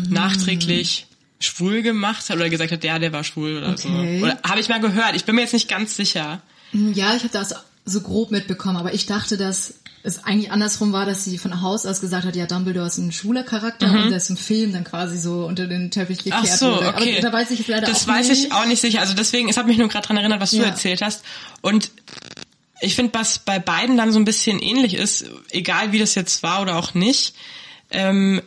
nachträglich 0.09 1.07
schwul 1.39 1.83
gemacht 1.83 2.29
hat 2.31 2.37
oder 2.37 2.49
gesagt 2.49 2.73
hat, 2.73 2.85
ja, 2.85 2.99
der 2.99 3.13
war 3.13 3.25
schwul 3.25 3.59
oder 3.59 3.71
Okay. 3.71 4.19
so. 4.21 4.25
Oder 4.25 4.39
habe 4.49 4.61
ich 4.61 4.69
mal 4.69 4.81
gehört. 4.81 5.17
Ich 5.17 5.25
bin 5.25 5.35
mir 5.35 5.43
jetzt 5.43 5.53
nicht 5.53 5.69
ganz 5.69 5.97
sicher. 5.97 6.41
Ja, 6.73 7.15
ich 7.17 7.23
habe 7.25 7.33
das 7.33 7.55
so 7.85 8.01
grob 8.01 8.31
mitbekommen, 8.31 8.77
aber 8.77 8.95
ich 8.95 9.07
dachte, 9.07 9.37
dass 9.37 9.75
es 10.05 10.25
eigentlich 10.25 10.51
andersrum 10.51 10.93
war, 10.93 11.07
dass 11.07 11.25
sie 11.25 11.39
von 11.39 11.63
Haus 11.63 11.87
aus 11.87 12.01
gesagt 12.01 12.25
hat, 12.25 12.35
ja, 12.35 12.47
Dumbledore 12.47 12.87
ist 12.89 12.99
ein 12.99 13.13
schwuler 13.13 13.45
Charakter 13.45 13.87
und 13.91 14.11
das 14.11 14.29
im 14.31 14.37
Film 14.37 14.73
dann 14.73 14.83
quasi 14.85 15.17
so 15.19 15.47
unter 15.47 15.67
den 15.69 15.91
Teppich 15.93 16.25
gekehrt 16.25 16.43
Mhm. 16.43 16.49
Ach 16.53 16.57
so, 16.57 16.67
wurde. 16.75 16.89
okay. 16.89 17.13
Aber 17.19 17.31
da 17.31 17.33
weiß 17.33 17.51
ich 17.53 17.67
leider 17.69 17.87
das 17.87 18.05
auch 18.05 18.09
weiß 18.09 18.29
nicht. 18.31 18.47
ich 18.47 18.53
auch 18.53 18.67
nicht 18.67 18.81
sicher. 18.81 19.01
Also 19.01 19.15
deswegen, 19.15 19.49
es 19.49 19.57
hat 19.57 19.67
mich 19.67 19.79
nur 19.79 19.89
gerade 19.89 20.07
dran 20.07 20.17
erinnert, 20.17 20.41
was 20.41 20.51
du 20.51 20.57
Ja. 20.59 20.65
erzählt 20.65 21.03
hast. 21.03 21.23
Und 21.61 21.91
ich 22.81 22.97
finde, 22.97 23.15
was 23.15 23.39
bei 23.39 23.61
beiden 23.61 23.97
dann 23.97 24.11
so 24.13 24.19
ein 24.19 24.25
bisschen 24.25 24.59
ähnlich 24.59 24.95
ist, 24.95 25.25
egal 25.51 25.93
wie 25.93 25.99
das 26.01 26.17
jetzt 26.17 26.43
war 26.43 26.63
oder 26.63 26.77
auch 26.79 26.95
nicht, 26.95 27.35
ähm, 27.91 28.43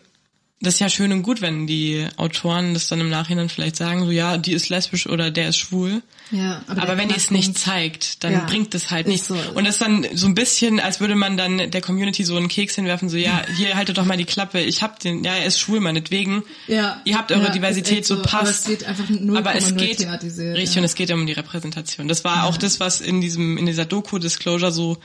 das 0.66 0.76
ist 0.76 0.80
ja 0.80 0.90
schön 0.90 1.12
und 1.12 1.24
gut, 1.24 1.42
wenn 1.42 1.68
die 1.68 2.08
Autoren 2.18 2.74
das 2.74 2.88
dann 2.88 3.00
im 3.00 3.10
Nachhinein 3.10 3.50
vielleicht 3.50 3.76
sagen, 3.76 4.06
so 4.06 4.12
ja, 4.12 4.38
die 4.38 4.54
ist 4.54 4.70
lesbisch 4.70 5.08
oder 5.08 5.32
der 5.32 5.50
ist 5.50 5.58
schwul. 5.58 6.02
Ja, 6.32 6.64
aber 6.68 6.82
Aber, 6.82 6.98
wenn 6.98 7.10
die 7.10 7.16
es 7.16 7.30
nicht 7.30 7.58
zeigt, 7.58 8.24
dann 8.24 8.34
Ja, 8.34 8.40
bringt 8.46 8.74
es 8.74 8.90
halt 8.90 9.08
nichts. 9.08 9.28
so. 9.28 9.36
Und 9.54 9.66
das 9.66 9.76
ist 9.76 9.82
dann 9.82 10.08
so 10.14 10.26
ein 10.26 10.34
bisschen, 10.36 10.80
als 10.80 11.00
würde 11.00 11.16
man 11.16 11.38
dann 11.38 11.70
der 11.70 11.82
Community 11.82 12.24
so 12.24 12.36
einen 12.36 12.48
Keks 12.48 12.76
hinwerfen, 12.76 13.10
so 13.10 13.18
ja, 13.18 13.44
hier 13.56 13.76
haltet 13.76 13.98
doch 13.98 14.06
mal 14.06 14.18
die 14.18 14.26
Klappe, 14.26 14.60
ich 14.60 14.82
hab 14.82 15.00
den, 15.00 15.24
ja, 15.24 15.36
er 15.36 15.46
ist 15.46 15.60
schwul 15.60 15.80
meinetwegen. 15.80 16.44
Ja, 16.68 17.00
Ihr 17.06 17.18
habt 17.18 17.32
eure 17.32 17.44
ja, 17.44 17.50
Diversität 17.52 18.06
so 18.06 18.16
echt 18.16 18.24
passt. 18.24 18.42
Aber 18.42 18.50
es 18.50 18.68
wird 18.68 18.84
einfach 18.86 19.06
0,0 19.06 19.38
Aber 19.38 19.56
es 19.56 19.76
geht 19.76 20.00
richtig 20.00 20.74
ja. 20.74 20.80
und 20.80 20.86
es 20.86 20.96
geht 20.96 21.12
um 21.12 21.26
die 21.28 21.34
Repräsentation. 21.34 22.08
Das 22.08 22.24
war 22.24 22.46
auch 22.46 22.58
das, 22.58 22.80
was 22.80 23.02
in 23.02 23.22
diesem 23.22 23.58
in 23.58 23.66
dieser 23.68 23.86
Doku 23.86 24.18
Disclosure 24.18 24.72
so 24.72 24.98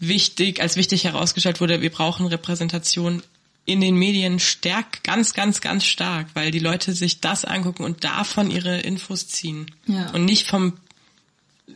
wichtig 0.00 0.62
als 0.62 0.76
wichtig 0.76 1.04
herausgestellt 1.04 1.60
wurde. 1.60 1.82
Wir 1.82 1.90
brauchen 1.90 2.26
Repräsentation 2.26 3.22
in 3.70 3.80
den 3.80 3.94
Medien 3.96 4.38
stark, 4.40 5.02
ganz, 5.04 5.32
ganz, 5.34 5.60
ganz 5.60 5.84
stark, 5.84 6.26
weil 6.34 6.50
die 6.50 6.58
Leute 6.58 6.92
sich 6.92 7.20
das 7.20 7.44
angucken 7.44 7.84
und 7.84 8.04
davon 8.04 8.50
ihre 8.50 8.78
Infos 8.80 9.28
ziehen 9.28 9.66
Ja. 9.86 10.10
und 10.10 10.24
nicht 10.24 10.46
vom 10.46 10.74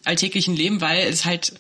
alltäglichen 0.05 0.57
Leben, 0.57 0.81
weil 0.81 1.07
es 1.07 1.25
halt, 1.25 1.55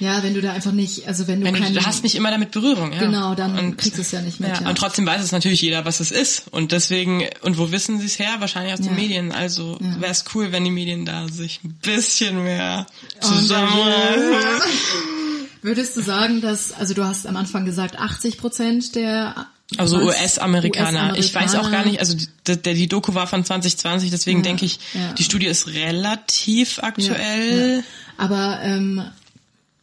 Ja, 0.00 0.22
wenn 0.22 0.34
du 0.34 0.42
da 0.42 0.52
einfach 0.52 0.72
nicht, 0.72 1.06
also 1.06 1.26
wenn 1.28 1.40
du 1.40 1.46
wenn 1.46 1.54
keine, 1.54 1.72
du 1.78 1.86
hast 1.86 2.02
nicht 2.02 2.16
immer 2.16 2.30
damit 2.30 2.50
Berührung. 2.50 2.92
Ja. 2.92 2.98
Genau, 2.98 3.34
dann 3.34 3.58
und, 3.58 3.78
kriegst 3.78 3.96
du 3.96 4.02
es 4.02 4.10
ja 4.10 4.20
nicht 4.20 4.40
mit, 4.40 4.50
Ja, 4.50 4.60
ja. 4.62 4.68
Und 4.68 4.76
trotzdem 4.76 5.06
weiß 5.06 5.22
es 5.22 5.32
natürlich 5.32 5.62
jeder, 5.62 5.84
was 5.84 6.00
es 6.00 6.10
ist. 6.10 6.48
Und 6.50 6.72
deswegen, 6.72 7.24
und 7.42 7.56
wo 7.56 7.70
wissen 7.70 7.98
sie 8.00 8.06
es 8.06 8.18
her? 8.18 8.34
Wahrscheinlich 8.40 8.74
aus 8.74 8.80
Ja. 8.80 8.86
den 8.86 8.96
Medien. 8.96 9.32
Also 9.32 9.78
wäre 9.80 10.10
es 10.12 10.24
cool, 10.34 10.52
wenn 10.52 10.64
die 10.64 10.70
Medien 10.70 11.06
da 11.06 11.28
sich 11.28 11.60
ein 11.64 11.72
bisschen 11.80 12.42
mehr 12.42 12.86
Engagieren. 13.22 13.40
zusammen... 13.40 13.70
Würdest 15.62 15.96
du 15.96 16.02
sagen, 16.02 16.40
dass, 16.40 16.72
also 16.72 16.94
du 16.94 17.04
hast 17.04 17.26
am 17.26 17.34
Anfang 17.36 17.64
gesagt, 17.64 17.98
80 17.98 18.38
Prozent 18.38 18.94
der 18.94 19.46
Also? 19.78 19.98
US-Amerikaner. 20.00 21.16
ich 21.18 21.34
weiß 21.34 21.56
auch 21.56 21.70
gar 21.70 21.84
nicht, 21.84 21.98
also 22.00 22.14
die, 22.16 22.28
die, 22.46 22.74
die 22.74 22.86
Doku 22.88 23.14
war 23.14 23.26
von 23.26 23.44
2020, 23.44 24.10
deswegen 24.10 24.38
Ja, 24.38 24.44
denke 24.44 24.64
ich, 24.64 24.78
ja. 24.94 25.12
die 25.14 25.24
Studie 25.24 25.46
ist 25.46 25.66
relativ 25.68 26.78
aktuell. 26.82 27.78
ja. 27.78 27.82
Aber 28.16 28.60
ähm, 28.62 29.02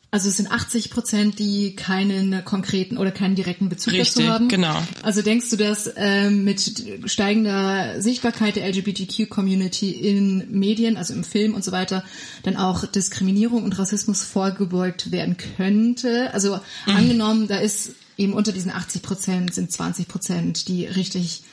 also 0.10 0.30
es 0.30 0.38
sind 0.38 0.52
80 0.52 0.90
Prozent, 0.92 1.40
die 1.40 1.76
keinen 1.76 2.46
konkreten 2.46 2.98
oder 2.98 3.12
keinen 3.12 3.34
direkten 3.36 3.68
Bezug 3.68 3.94
Richtig, 3.94 4.14
dazu 4.26 4.28
haben. 4.30 4.48
genau. 4.48 4.82
Also 5.02 5.22
denkst 5.24 5.50
du, 5.50 5.58
dass 5.58 5.92
ähm, 5.98 6.44
mit 6.44 6.62
steigender 7.06 8.00
Sichtbarkeit 8.00 8.56
der 8.56 8.68
LGBTQ-Community 8.68 9.90
in 9.92 10.46
Medien, 10.52 10.98
also 10.98 11.14
im 11.14 11.24
Film 11.24 11.56
und 11.56 11.64
so 11.64 11.72
weiter, 11.72 12.04
dann 12.44 12.58
auch 12.58 12.86
Diskriminierung 12.86 13.64
und 13.64 13.78
Rassismus 13.80 14.24
vorgebeugt 14.24 15.12
werden 15.12 15.36
könnte? 15.58 16.32
Also 16.34 16.60
Mhm. 16.86 16.96
angenommen, 16.96 17.48
da 17.48 17.58
ist 17.58 17.92
eben 18.18 18.34
unter 18.34 18.52
diesen 18.52 18.72
80 18.72 19.02
Prozent 19.02 19.54
sind 19.54 19.72
20 19.72 20.08
Prozent, 20.08 20.68
die 20.68 20.86
richtig 20.86 21.44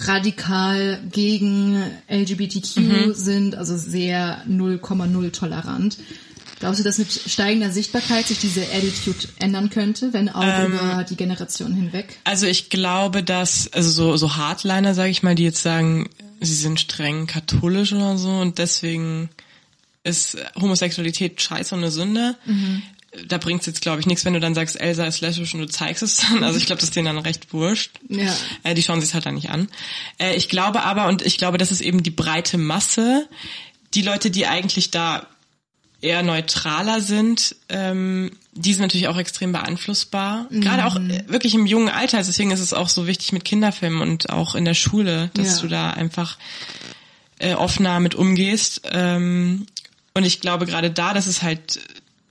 radikal 0.00 1.00
gegen 1.10 1.82
LGBTQ 2.08 2.76
Mhm. 2.76 3.14
sind, 3.14 3.54
also 3.56 3.76
sehr 3.76 4.42
0,0 4.46 5.30
tolerant. 5.32 5.98
Glaubst 6.60 6.80
du, 6.80 6.84
dass 6.84 6.98
mit 6.98 7.12
steigender 7.12 7.70
Sichtbarkeit 7.70 8.26
sich 8.26 8.40
diese 8.40 8.62
Attitude 8.62 9.28
ändern 9.38 9.70
könnte, 9.70 10.12
wenn 10.12 10.28
auch 10.28 10.42
Ähm, 10.42 10.72
über 10.72 11.04
die 11.08 11.14
Generation 11.14 11.72
hinweg? 11.72 12.18
Also 12.24 12.46
ich 12.46 12.68
glaube, 12.68 13.22
dass, 13.22 13.72
also 13.72 13.90
so, 13.90 14.16
so 14.16 14.36
Hardliner, 14.36 14.94
sage 14.94 15.10
ich 15.10 15.22
mal, 15.22 15.36
die 15.36 15.44
jetzt 15.44 15.62
sagen, 15.62 16.08
sie 16.40 16.54
sind 16.54 16.80
streng 16.80 17.26
katholisch 17.26 17.92
oder 17.92 18.18
so 18.18 18.30
und 18.30 18.58
deswegen 18.58 19.28
ist 20.02 20.36
Homosexualität 20.60 21.40
scheiße 21.40 21.74
und 21.74 21.82
eine 21.82 21.90
Sünde. 21.92 22.36
Da 23.26 23.38
bringt's 23.38 23.64
jetzt, 23.66 23.80
glaube 23.80 24.00
ich, 24.00 24.06
nichts, 24.06 24.24
wenn 24.24 24.34
du 24.34 24.40
dann 24.40 24.54
sagst, 24.54 24.78
Elsa 24.78 25.04
ist 25.06 25.20
lesbisch 25.22 25.54
und 25.54 25.60
du 25.60 25.66
zeigst 25.66 26.02
es 26.02 26.18
dann. 26.18 26.44
Also 26.44 26.58
ich 26.58 26.66
glaube, 26.66 26.80
das 26.80 26.90
ist 26.90 26.96
denen 26.96 27.06
dann 27.06 27.18
recht 27.18 27.52
wurscht. 27.52 27.92
Ja. 28.08 28.34
Äh, 28.64 28.74
die 28.74 28.82
schauen 28.82 29.00
sich 29.00 29.14
halt 29.14 29.24
dann 29.26 29.34
nicht 29.34 29.48
an. 29.50 29.68
Äh, 30.18 30.34
ich 30.36 30.48
glaube 30.48 30.82
aber, 30.82 31.06
und 31.08 31.22
ich 31.22 31.38
glaube, 31.38 31.56
das 31.58 31.72
ist 31.72 31.80
eben 31.80 32.02
die 32.02 32.10
breite 32.10 32.58
Masse, 32.58 33.26
die 33.94 34.02
Leute, 34.02 34.30
die 34.30 34.46
eigentlich 34.46 34.90
da 34.90 35.26
eher 36.00 36.22
neutraler 36.22 37.00
sind, 37.00 37.56
ähm, 37.70 38.30
die 38.52 38.72
sind 38.74 38.82
natürlich 38.82 39.08
auch 39.08 39.16
extrem 39.16 39.52
beeinflussbar. 39.52 40.46
Gerade 40.50 40.84
auch 40.84 40.96
äh, 40.96 41.24
wirklich 41.28 41.54
im 41.54 41.66
jungen 41.66 41.88
Alter. 41.88 42.18
Deswegen 42.18 42.50
ist 42.50 42.60
es 42.60 42.72
auch 42.74 42.88
so 42.88 43.06
wichtig 43.06 43.32
mit 43.32 43.44
Kinderfilmen 43.44 44.00
und 44.02 44.30
auch 44.30 44.54
in 44.54 44.64
der 44.64 44.74
Schule, 44.74 45.30
dass 45.34 45.56
Ja. 45.56 45.62
du 45.62 45.68
da 45.68 45.90
einfach 45.90 46.36
äh, 47.38 47.54
offener 47.54 48.00
mit 48.00 48.14
umgehst. 48.14 48.82
Ähm, 48.92 49.66
und 50.14 50.24
ich 50.24 50.40
glaube 50.40 50.66
gerade 50.66 50.90
da, 50.90 51.14
dass 51.14 51.26
es 51.26 51.42
halt, 51.42 51.80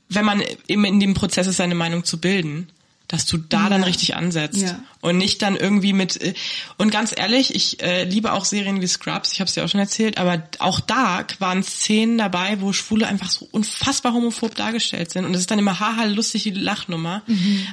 wenn 0.10 0.26
man 0.26 0.44
eben 0.68 0.86
in 0.86 1.00
dem 1.00 1.14
Prozess 1.14 1.48
ist, 1.48 1.58
seine 1.58 1.76
Meinung 1.76 2.04
zu 2.04 2.20
bilden, 2.20 2.70
dass 3.10 3.26
du 3.26 3.38
da 3.38 3.70
dann 3.70 3.86
richtig 3.86 4.18
ansetzt 4.18 4.62
Ja. 4.64 4.80
und 5.00 5.18
nicht 5.18 5.42
dann 5.42 5.56
irgendwie 5.56 5.94
mit 5.94 6.22
äh, 6.22 6.34
und 6.78 6.92
ganz 6.92 7.14
ehrlich, 7.16 7.56
ich 7.56 7.82
äh, 7.82 8.04
liebe 8.04 8.34
auch 8.34 8.44
Serien 8.44 8.82
wie 8.82 8.88
Scrubs, 8.88 9.32
ich 9.32 9.40
habe 9.40 9.48
es 9.48 9.56
ja 9.56 9.64
auch 9.64 9.70
schon 9.70 9.80
erzählt, 9.80 10.18
aber 10.18 10.44
auch 10.60 10.82
da 10.82 11.26
waren 11.40 11.64
Szenen 11.64 12.18
dabei, 12.18 12.60
wo 12.60 12.74
Schwule 12.74 13.08
einfach 13.08 13.30
so 13.30 13.48
unfassbar 13.52 14.12
homophob 14.14 14.56
dargestellt 14.56 15.12
sind 15.12 15.24
und 15.24 15.34
es 15.36 15.40
ist 15.40 15.52
dann 15.52 15.60
immer 15.60 15.80
haha 15.80 16.04
lustig 16.04 16.44
die 16.44 16.52
Lachnummer. 16.52 17.22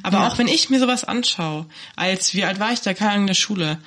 Aber 0.04 0.28
auch 0.28 0.38
wenn 0.38 0.46
ich 0.46 0.70
mir 0.70 0.78
sowas 0.78 1.02
anschaue, 1.02 1.66
als 1.96 2.34
wie 2.34 2.44
alt 2.44 2.60
war 2.60 2.72
ich 2.72 2.80
da, 2.80 2.94
keine 2.94 3.10
Ahnung, 3.10 3.22
in 3.24 3.28
der 3.28 3.34
Schule, 3.34 3.78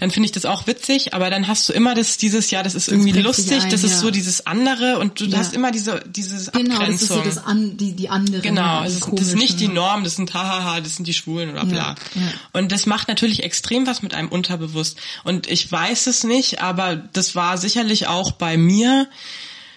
dann 0.00 0.10
finde 0.10 0.24
ich 0.26 0.32
das 0.32 0.46
auch 0.46 0.66
witzig, 0.66 1.12
aber 1.12 1.28
dann 1.28 1.46
hast 1.46 1.68
du 1.68 1.74
immer 1.74 1.94
das 1.94 2.16
dieses 2.16 2.50
ja, 2.50 2.62
das 2.62 2.74
ist 2.74 2.88
irgendwie 2.88 3.12
sich 3.12 3.22
lustig, 3.22 3.62
ein, 3.64 3.70
das 3.70 3.84
ist 3.84 3.92
ja. 3.92 3.98
so 3.98 4.10
dieses 4.10 4.46
andere 4.46 4.98
und 4.98 5.20
du 5.20 5.26
Ja. 5.26 5.36
hast 5.38 5.52
immer 5.52 5.70
diese 5.70 6.00
dieses 6.06 6.50
Genau, 6.52 6.78
das 6.80 6.88
ist 7.02 7.08
so 7.08 7.14
Abgrenzung. 7.16 7.24
das 7.24 7.44
an, 7.46 7.76
die, 7.76 7.92
die 7.92 8.08
anderen. 8.08 8.40
Genau, 8.40 8.80
die 8.80 8.88
es 8.88 8.94
ist, 8.94 9.08
das 9.12 9.26
ist 9.28 9.36
nicht 9.36 9.60
die. 9.60 9.68
Norm, 9.68 10.02
das 10.02 10.16
sind 10.16 10.32
hahaha, 10.32 10.80
das 10.80 10.96
sind 10.96 11.06
die 11.06 11.12
Schwulen 11.12 11.50
oder 11.50 11.66
bla. 11.66 11.94
Ja. 12.14 12.22
Und 12.54 12.72
das 12.72 12.86
macht 12.86 13.08
natürlich 13.08 13.42
extrem 13.42 13.86
was 13.86 14.00
mit 14.00 14.14
einem 14.14 14.28
unterbewusst. 14.30 14.96
Und 15.22 15.48
ich 15.50 15.70
weiß 15.70 16.06
es 16.06 16.24
nicht, 16.24 16.62
aber 16.62 16.96
das 16.96 17.36
war 17.36 17.58
sicherlich 17.58 18.06
auch 18.06 18.32
bei 18.32 18.56
mir 18.56 19.06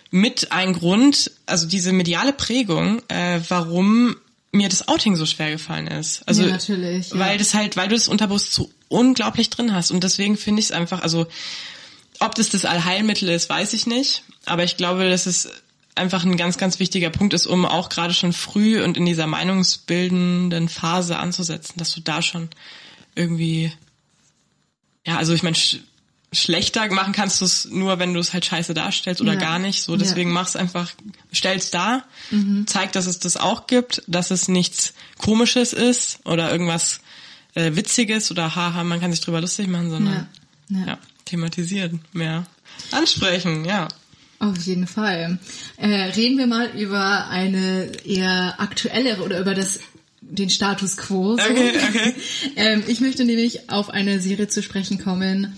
mit 0.09 0.51
ein 0.53 0.71
Grund, 0.73 1.31
also 1.47 1.67
diese 1.67 1.91
mediale 1.91 2.31
Prägung, 2.33 3.01
äh, 3.09 3.41
warum 3.49 4.15
mir 4.54 4.70
das 4.70 4.88
Outing 4.88 5.16
so 5.16 5.26
schwer 5.26 5.52
gefallen 5.52 5.88
ist. 5.88 6.22
Also 6.28 6.44
Ja, 6.44 6.52
natürlich, 6.52 7.10
ja. 7.10 7.20
weil 7.20 7.38
das 7.38 7.54
halt, 7.54 7.76
weil 7.76 7.89
du 7.89 7.96
das 7.96 8.08
unterbewusst 8.08 8.54
so 8.54 8.72
unglaublich 8.88 9.50
drin 9.50 9.74
hast 9.74 9.92
und 9.92 10.04
deswegen 10.04 10.38
finde 10.38 10.60
ich 10.62 10.68
es 10.68 10.72
einfach, 10.72 11.02
also 11.02 11.28
ob 12.20 12.36
das 12.36 12.50
das 12.50 12.63
Allheilmittel 12.63 13.28
ist, 13.30 13.50
weiß 13.50 13.74
ich 13.74 13.88
nicht. 13.88 14.24
Aber 14.46 14.63
ich 14.63 14.78
glaube, 14.78 15.10
dass 15.10 15.26
es 15.26 15.50
einfach 15.96 16.24
ein 16.24 16.38
ganz, 16.38 16.58
ganz 16.58 16.80
wichtiger 16.80 17.10
Punkt 17.10 17.34
ist, 17.34 17.48
um 17.48 17.66
auch 17.66 17.89
gerade 17.89 18.13
schon 18.13 18.34
früh 18.34 18.84
und 18.84 18.98
in 18.98 19.06
dieser 19.06 19.28
meinungsbildenden 19.28 20.70
Phase 20.70 21.18
anzusetzen, 21.18 21.74
dass 21.78 21.94
du 21.94 22.02
da 22.02 22.22
schon 22.22 22.50
irgendwie, 23.16 23.72
ja, 25.06 25.18
also 25.18 25.34
ich 25.34 25.44
meine, 25.44 25.58
schlechter 26.34 26.91
machen 26.91 27.13
kannst 27.13 27.41
du 27.41 27.46
es 27.46 27.65
nur, 27.65 28.00
wenn 28.00 28.13
du 28.13 28.19
es 28.19 28.34
halt 28.34 28.46
scheiße 28.46 28.74
darstellst 28.74 29.22
oder 29.22 29.34
Ja. 29.34 29.39
gar 29.39 29.60
nicht. 29.60 29.82
So, 29.84 29.96
deswegen 29.96 30.30
Ja. 30.30 30.34
mach's 30.36 30.56
einfach, 30.56 30.91
stell's 31.32 31.72
dar, 31.72 32.04
Mhm. 32.32 32.65
zeig, 32.67 32.91
dass 32.91 33.06
es 33.08 33.19
das 33.19 33.38
auch 33.38 33.67
gibt, 33.67 34.04
dass 34.08 34.32
es 34.32 34.48
nichts 34.48 34.93
Komisches 35.17 35.74
ist 35.74 36.19
oder 36.26 36.52
irgendwas 36.52 37.00
äh, 37.56 37.76
Witziges 37.76 38.32
oder 38.32 38.56
haha, 38.56 38.84
man 38.84 39.00
kann 39.00 39.12
sich 39.12 39.22
drüber 39.22 39.39
lustig 39.39 39.67
machen, 39.67 39.91
sondern 39.91 40.28
Ja. 40.69 40.80
ja, 40.80 40.86
Ja. 40.88 40.98
thematisieren, 41.26 42.02
mehr 42.12 42.46
ansprechen, 42.91 43.63
ja. 43.65 43.88
Auf 44.39 44.58
jeden 44.65 44.88
Fall. 44.88 45.38
Äh, 45.78 45.88
reden 46.15 46.38
wir 46.38 46.48
mal 46.48 46.69
über 46.78 47.28
eine 47.30 47.91
eher 48.06 48.56
aktuellere 48.60 49.22
oder 49.24 49.39
über 49.39 49.54
das 49.54 49.80
den 50.22 50.50
Status 50.50 50.98
quo. 50.98 51.38
So. 51.38 51.43
Okay, 51.43 51.74
okay. 51.78 52.13
ähm, 52.56 52.84
ich 52.88 53.00
möchte 53.02 53.24
nämlich 53.24 53.69
auf 53.69 53.89
eine 53.89 54.19
Serie 54.19 54.48
zu 54.48 54.63
sprechen 54.63 54.98
kommen, 54.98 55.56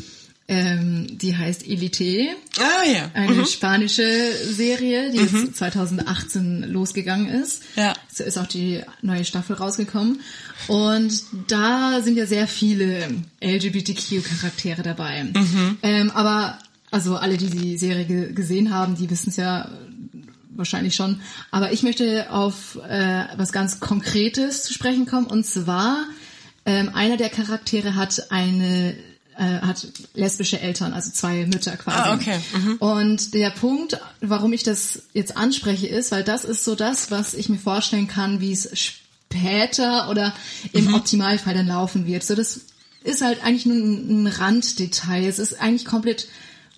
ähm, 0.47 1.17
die 1.17 1.35
heißt 1.35 1.67
Elite. 1.67 2.35
Ah 2.59 2.87
ja. 2.87 3.09
Eine 3.15 3.45
spanische 3.47 4.31
Serie, 4.43 5.11
die 5.11 5.17
jetzt 5.17 5.55
2018 5.57 6.71
losgegangen 6.71 7.27
ist. 7.29 7.63
Ja. 7.75 7.93
So 8.13 8.23
ist 8.23 8.37
auch 8.37 8.45
die 8.45 8.81
neue 9.01 9.25
Staffel 9.25 9.55
rausgekommen. 9.55 10.21
Und 10.67 11.23
da 11.47 12.01
sind 12.03 12.15
ja 12.15 12.27
sehr 12.27 12.47
viele 12.47 13.07
LGBTQ-Charaktere 13.43 14.83
dabei. 14.83 15.25
Ähm, 15.81 16.11
aber, 16.11 16.59
also 16.91 17.15
alle, 17.15 17.37
die 17.37 17.49
die 17.49 17.77
Serie 17.77 18.05
ge 18.05 18.33
gesehen 18.33 18.71
haben, 18.71 18.95
die 18.95 19.09
wissen 19.09 19.29
es 19.29 19.37
ja 19.37 19.69
wahrscheinlich 20.51 20.95
schon. 20.95 21.21
Aber 21.49 21.73
ich 21.73 21.81
möchte 21.81 22.31
auf 22.31 22.77
äh, 22.87 23.23
was 23.35 23.51
ganz 23.51 23.79
Konkretes 23.79 24.63
zu 24.63 24.73
sprechen 24.73 25.07
kommen. 25.07 25.25
Und 25.25 25.45
zwar, 25.45 26.05
ähm, 26.67 26.91
einer 26.93 27.17
der 27.17 27.29
Charaktere 27.29 27.95
hat 27.95 28.31
eine 28.31 28.95
äh, 29.37 29.59
hat 29.61 29.87
lesbische 30.13 30.59
Eltern, 30.59 30.93
also 30.93 31.11
zwei 31.11 31.45
Mütter 31.45 31.75
quasi. 31.77 31.97
Ah, 31.97 32.13
okay. 32.15 32.39
Und 32.79 33.33
der 33.33 33.49
Punkt, 33.49 33.99
warum 34.21 34.53
ich 34.53 34.63
das 34.63 35.03
jetzt 35.13 35.35
anspreche, 35.37 35.87
ist, 35.87 36.11
weil 36.11 36.23
das 36.23 36.45
ist 36.45 36.63
so 36.63 36.75
das, 36.75 37.11
was 37.11 37.33
ich 37.33 37.49
mir 37.49 37.57
vorstellen 37.57 38.07
kann, 38.07 38.39
wie 38.39 38.51
es 38.51 38.69
später 38.77 40.09
oder 40.09 40.33
im 40.71 40.93
Optimalfall 40.93 41.53
dann 41.53 41.67
laufen 41.67 42.05
wird. 42.05 42.23
So, 42.23 42.35
das 42.35 42.61
ist 43.03 43.21
halt 43.21 43.43
eigentlich 43.43 43.65
nur 43.65 43.77
ein, 43.77 44.23
ein 44.23 44.27
Randdetail. 44.27 45.25
Es 45.27 45.39
ist 45.39 45.61
eigentlich 45.61 45.85
komplett 45.85 46.27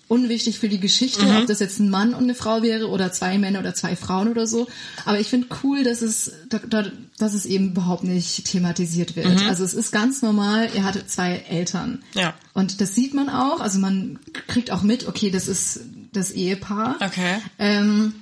unwichtig 0.08 0.58
für 0.58 0.68
die 0.68 0.80
Geschichte, 0.80 1.24
ob 1.38 1.46
das 1.46 1.60
jetzt 1.60 1.78
ein 1.78 1.90
Mann 1.90 2.14
und 2.14 2.24
eine 2.24 2.34
Frau 2.34 2.62
wäre 2.62 2.88
oder 2.88 3.12
zwei 3.12 3.36
Männer 3.36 3.60
oder 3.60 3.74
zwei 3.74 3.94
Frauen 3.94 4.28
oder 4.28 4.46
so. 4.46 4.66
Aber 5.04 5.20
ich 5.20 5.28
finde 5.28 5.48
cool, 5.62 5.84
dass 5.84 6.00
es, 6.00 6.32
da, 6.48 6.58
da, 6.66 6.86
dass 7.18 7.34
es 7.34 7.44
eben 7.44 7.70
überhaupt 7.70 8.04
nicht 8.04 8.46
thematisiert 8.46 9.16
wird. 9.16 9.46
Also 9.48 9.64
es 9.64 9.74
ist 9.74 9.92
ganz 9.92 10.22
normal, 10.22 10.70
er 10.74 10.84
hatte 10.84 11.06
zwei 11.06 11.44
Eltern. 11.48 12.02
Ja. 12.14 12.34
Und 12.54 12.80
das 12.80 12.94
sieht 12.94 13.12
man 13.12 13.28
auch, 13.28 13.60
also 13.60 13.78
man 13.78 14.18
kriegt 14.46 14.70
auch 14.70 14.82
mit, 14.82 15.06
okay, 15.06 15.30
das 15.30 15.46
ist 15.46 15.80
das 16.12 16.30
Ehepaar. 16.30 16.96
Okay. 17.00 17.36
Ähm, 17.58 18.14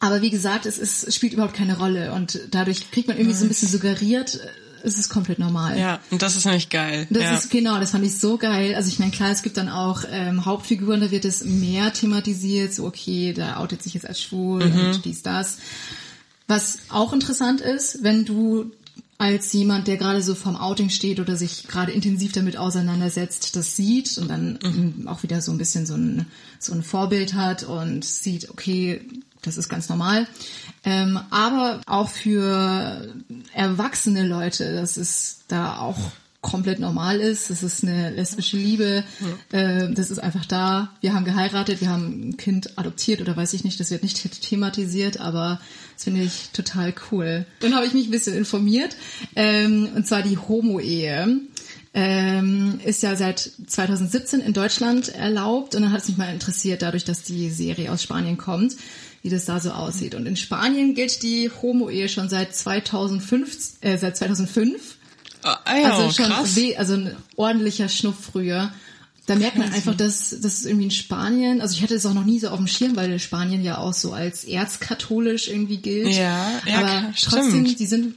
aber 0.00 0.20
wie 0.20 0.30
gesagt, 0.30 0.66
es, 0.66 0.78
ist, 0.78 1.06
es 1.06 1.14
spielt 1.14 1.32
überhaupt 1.32 1.54
keine 1.54 1.78
Rolle 1.78 2.12
und 2.12 2.40
dadurch 2.50 2.90
kriegt 2.90 3.08
man 3.08 3.16
irgendwie 3.16 3.36
so 3.36 3.44
ein 3.44 3.48
bisschen 3.48 3.68
suggeriert, 3.68 4.40
es 4.84 4.98
ist 4.98 5.08
komplett 5.08 5.38
normal. 5.38 5.78
Ja, 5.78 6.00
und 6.10 6.22
das 6.22 6.36
ist 6.36 6.44
nämlich 6.44 6.68
geil. 6.68 7.06
Das 7.10 7.22
ja. 7.22 7.34
ist 7.34 7.50
genau, 7.50 7.80
das 7.80 7.90
fand 7.90 8.04
ich 8.04 8.18
so 8.18 8.36
geil. 8.36 8.74
Also 8.74 8.88
ich 8.88 8.98
meine, 8.98 9.10
klar, 9.10 9.30
es 9.30 9.42
gibt 9.42 9.56
dann 9.56 9.68
auch 9.68 10.04
ähm, 10.10 10.44
Hauptfiguren, 10.44 11.00
da 11.00 11.10
wird 11.10 11.24
es 11.24 11.44
mehr 11.44 11.92
thematisiert, 11.92 12.74
so 12.74 12.84
okay, 12.86 13.32
da 13.32 13.58
outet 13.58 13.82
sich 13.82 13.94
jetzt 13.94 14.06
als 14.06 14.20
schwul 14.20 14.62
und 14.62 15.04
dies, 15.04 15.22
das. 15.22 15.58
Was 16.46 16.78
auch 16.90 17.12
interessant 17.12 17.60
ist, 17.62 18.02
wenn 18.02 18.24
du 18.24 18.70
als 19.16 19.52
jemand, 19.52 19.86
der 19.86 19.96
gerade 19.96 20.22
so 20.22 20.34
vom 20.34 20.56
Outing 20.56 20.90
steht 20.90 21.20
oder 21.20 21.36
sich 21.36 21.68
gerade 21.68 21.92
intensiv 21.92 22.32
damit 22.32 22.56
auseinandersetzt, 22.56 23.56
das 23.56 23.76
sieht 23.76 24.18
und 24.18 24.28
dann 24.28 24.58
ähm, 24.62 25.08
auch 25.08 25.22
wieder 25.22 25.40
so 25.40 25.52
ein 25.52 25.58
bisschen 25.58 25.86
so 25.86 25.94
ein, 25.94 26.26
so 26.58 26.74
ein 26.74 26.82
Vorbild 26.82 27.34
hat 27.34 27.62
und 27.62 28.04
sieht, 28.04 28.50
okay, 28.50 29.00
das 29.44 29.56
ist 29.56 29.68
ganz 29.68 29.88
normal. 29.88 30.26
Ähm, 30.84 31.18
aber 31.30 31.80
auch 31.86 32.08
für 32.08 33.14
erwachsene 33.52 34.26
Leute, 34.26 34.74
das 34.74 34.96
ist 34.96 35.44
da 35.48 35.78
auch 35.78 35.98
komplett 36.44 36.78
normal 36.78 37.20
ist. 37.20 37.48
Das 37.48 37.62
ist 37.62 37.82
eine 37.82 38.10
lesbische 38.10 38.58
Liebe. 38.58 39.02
Äh, 39.50 39.88
das 39.94 40.10
ist 40.10 40.18
einfach 40.18 40.44
da. 40.44 40.92
Wir 41.00 41.14
haben 41.14 41.24
geheiratet, 41.24 41.80
wir 41.80 41.88
haben 41.88 42.28
ein 42.28 42.36
Kind 42.36 42.78
adoptiert 42.78 43.22
oder 43.22 43.34
weiß 43.36 43.54
ich 43.54 43.64
nicht. 43.64 43.80
Das 43.80 43.90
wird 43.90 44.02
nicht 44.02 44.42
thematisiert, 44.42 45.18
aber 45.18 45.58
das 45.94 46.04
finde 46.04 46.22
ich 46.22 46.50
total 46.52 46.94
cool. 47.10 47.46
Dann 47.60 47.74
habe 47.74 47.86
ich 47.86 47.94
mich 47.94 48.06
ein 48.06 48.10
bisschen 48.10 48.36
informiert. 48.36 48.94
Ähm, 49.34 49.88
und 49.96 50.06
zwar 50.06 50.22
die 50.22 50.36
Homo-Ehe. 50.36 51.40
Ähm, 51.96 52.80
ist 52.84 53.04
ja 53.04 53.14
seit 53.14 53.52
2017 53.68 54.40
in 54.40 54.52
Deutschland 54.52 55.14
erlaubt 55.14 55.76
und 55.76 55.82
dann 55.82 55.92
hat 55.92 56.02
es 56.02 56.08
mich 56.08 56.16
mal 56.16 56.32
interessiert, 56.32 56.82
dadurch, 56.82 57.04
dass 57.04 57.22
die 57.22 57.50
Serie 57.50 57.92
aus 57.92 58.02
Spanien 58.02 58.36
kommt, 58.36 58.74
wie 59.24 59.30
das 59.30 59.46
da 59.46 59.58
so 59.58 59.70
aussieht. 59.70 60.14
Und 60.14 60.26
in 60.26 60.36
Spanien 60.36 60.94
gilt 60.94 61.22
die 61.22 61.50
Homo-Ehe 61.50 62.10
schon 62.10 62.28
seit 62.28 62.54
2005, 62.54 63.72
äh, 63.80 63.96
seit 63.96 64.16
2005 64.18 64.98
Ah, 65.42 65.58
ja, 65.78 65.96
also 65.96 66.10
schon 66.10 66.30
krass. 66.30 66.56
weh, 66.56 66.76
also 66.76 66.94
ein 66.94 67.16
ordentlicher 67.36 67.88
Schnuff 67.88 68.16
früher. 68.32 68.72
Da 69.26 69.36
merkt 69.36 69.56
man 69.56 69.72
einfach, 69.72 69.94
dass 69.94 70.36
das 70.40 70.64
irgendwie 70.64 70.84
in 70.86 70.90
Spanien, 70.90 71.60
also 71.60 71.74
ich 71.74 71.82
hatte 71.82 71.94
es 71.94 72.04
auch 72.04 72.14
noch 72.14 72.24
nie 72.24 72.38
so 72.38 72.48
auf 72.48 72.58
dem 72.58 72.66
Schirm, 72.66 72.96
weil 72.96 73.18
Spanien 73.18 73.62
ja 73.62 73.78
auch 73.78 73.94
so 73.94 74.12
als 74.12 74.44
erzkatholisch 74.44 75.48
irgendwie 75.48 75.78
gilt. 75.78 76.14
Ja, 76.14 76.50
ja, 76.66 76.78
aber 76.78 77.12
trotzdem, 77.18 77.64
stimmt. 77.64 77.80
die 77.80 77.86
sind, 77.86 78.14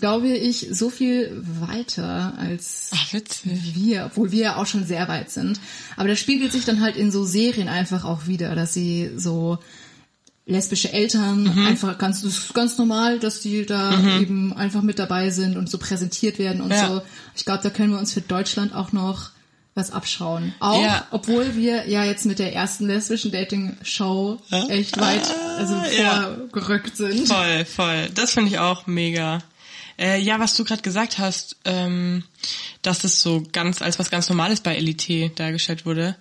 glaube 0.00 0.28
ich, 0.28 0.68
so 0.70 0.88
viel 0.88 1.42
weiter 1.60 2.34
als 2.38 2.90
Ach, 2.94 3.14
wir, 3.44 4.06
obwohl 4.06 4.32
wir 4.32 4.40
ja 4.40 4.56
auch 4.56 4.66
schon 4.66 4.86
sehr 4.86 5.08
weit 5.08 5.30
sind. 5.30 5.60
Aber 5.96 6.08
das 6.08 6.18
spiegelt 6.18 6.52
sich 6.52 6.64
dann 6.64 6.80
halt 6.80 6.96
in 6.96 7.10
so 7.10 7.24
Serien 7.24 7.68
einfach 7.68 8.04
auch 8.04 8.26
wieder, 8.26 8.54
dass 8.54 8.72
sie 8.72 9.10
so 9.16 9.58
lesbische 10.46 10.92
Eltern 10.92 11.44
Mhm. 11.44 11.66
einfach 11.66 11.98
ganz 11.98 12.22
das 12.22 12.36
ist 12.36 12.54
ganz 12.54 12.76
normal, 12.78 13.18
dass 13.20 13.40
die 13.40 13.64
da 13.64 13.92
eben 14.20 14.52
einfach 14.52 14.82
mit 14.82 14.98
dabei 14.98 15.30
sind 15.30 15.56
und 15.56 15.70
so 15.70 15.78
präsentiert 15.78 16.38
werden 16.38 16.60
und 16.62 16.70
Ja. 16.70 16.88
so. 16.88 17.02
Ich 17.36 17.44
glaube, 17.44 17.62
da 17.62 17.70
können 17.70 17.92
wir 17.92 17.98
uns 17.98 18.12
für 18.12 18.20
Deutschland 18.22 18.74
auch 18.74 18.92
noch 18.92 19.30
was 19.74 19.90
abschauen. 19.92 20.52
Auch 20.60 20.82
Ja. 20.82 21.06
obwohl 21.12 21.54
wir 21.56 21.88
ja 21.88 22.04
jetzt 22.04 22.26
mit 22.26 22.38
der 22.38 22.54
ersten 22.54 22.86
lesbischen 22.88 23.30
Dating-Show 23.32 24.38
echt 24.68 25.00
weit 25.00 25.22
also 25.58 25.74
ja. 25.98 26.36
vorgerückt 26.50 26.96
sind. 26.96 27.26
Voll, 27.28 27.64
voll. 27.64 28.10
Das 28.14 28.32
finde 28.32 28.50
ich 28.50 28.58
auch 28.58 28.86
mega. 28.86 29.38
Äh, 29.98 30.20
ja, 30.20 30.40
was 30.40 30.54
du 30.56 30.64
gerade 30.64 30.82
gesagt 30.82 31.18
hast, 31.18 31.56
ähm, 31.64 32.24
dass 32.82 32.98
das 33.00 33.20
so 33.20 33.44
ganz 33.52 33.80
als 33.80 33.98
was 33.98 34.10
ganz 34.10 34.28
Normales 34.28 34.60
bei 34.60 34.74
Elite 34.76 35.30
dargestellt 35.36 35.86
wurde. 35.86 36.16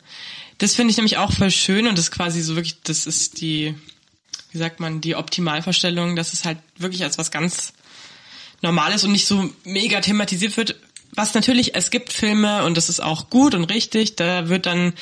Das 0.60 0.76
finde 0.76 0.92
ich 0.92 0.98
nämlich 0.98 1.18
auch 1.18 1.32
voll 1.32 1.50
schön 1.52 1.88
und 1.88 1.98
das 1.98 2.06
ist 2.06 2.12
quasi 2.12 2.42
so 2.42 2.56
wirklich, 2.56 2.82
das 2.84 3.08
ist 3.08 3.42
die, 3.42 3.74
wie 4.52 4.58
sagt 4.58 4.80
man, 4.80 5.02
die 5.02 5.16
Optimalvorstellung, 5.16 6.16
dass 6.16 6.34
es 6.34 6.46
halt 6.46 6.58
wirklich 6.78 7.04
als 7.04 7.18
was 7.18 7.32
ganz 7.32 7.74
Normales 8.62 9.04
und 9.04 9.12
nicht 9.12 9.26
so 9.26 9.50
mega 9.64 10.02
thematisiert 10.02 10.56
wird. 10.56 10.76
Was 11.14 11.34
natürlich, 11.34 11.74
es 11.76 11.90
gibt 11.90 12.14
Filme 12.14 12.64
und 12.64 12.78
das 12.78 12.90
ist 12.90 13.02
auch 13.02 13.30
gut 13.30 13.56
und 13.56 13.66
richtig, 13.66 14.16
da 14.16 14.50
wird 14.50 14.66
dann 14.66 14.94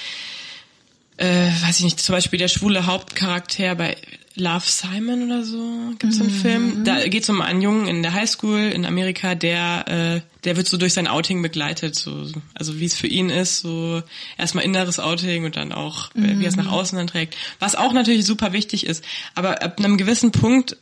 äh, 1.19 1.51
weiß 1.63 1.79
ich 1.79 1.83
nicht, 1.83 1.99
zum 1.99 2.15
Beispiel 2.15 2.39
der 2.39 2.47
schwule 2.47 2.85
Hauptcharakter 2.85 3.75
bei 3.75 3.97
Love 4.39 4.65
Simon 4.65 5.23
oder 5.25 5.43
so, 5.43 5.61
gibt's 5.99 6.19
einen 6.21 6.29
Film. 6.29 6.83
Da 6.85 7.07
geht's 7.07 7.29
um 7.29 7.41
einen 7.41 7.61
Jungen 7.61 7.87
in 7.87 8.01
der 8.01 8.13
Highschool 8.13 8.59
in 8.73 8.85
Amerika, 8.85 9.35
der 9.35 9.87
äh, 9.87 10.21
der 10.45 10.55
wird 10.57 10.67
so 10.67 10.77
durch 10.77 10.93
sein 10.93 11.07
Outing 11.07 11.41
begleitet, 11.41 11.95
so 11.95 12.23
so- 12.25 12.41
also 12.53 12.79
wie 12.79 12.85
es 12.85 12.95
für 12.95 13.07
ihn 13.07 13.29
ist, 13.29 13.59
so 13.59 14.01
erstmal 14.37 14.63
inneres 14.63 14.99
Outing 14.99 15.45
und 15.45 15.55
dann 15.57 15.71
auch 15.73 16.09
äh, 16.15 16.39
wie 16.39 16.45
er 16.45 16.49
es 16.49 16.55
nach 16.55 16.71
außen 16.71 16.97
dann 16.97 17.07
trägt. 17.07 17.35
Was 17.59 17.75
auch 17.75 17.91
natürlich 17.93 18.25
super 18.25 18.53
wichtig 18.53 18.85
ist, 18.85 19.03
aber 19.35 19.61
ab 19.61 19.79
einem 19.79 19.97
gewissen 19.97 20.31
Punkt 20.31 20.77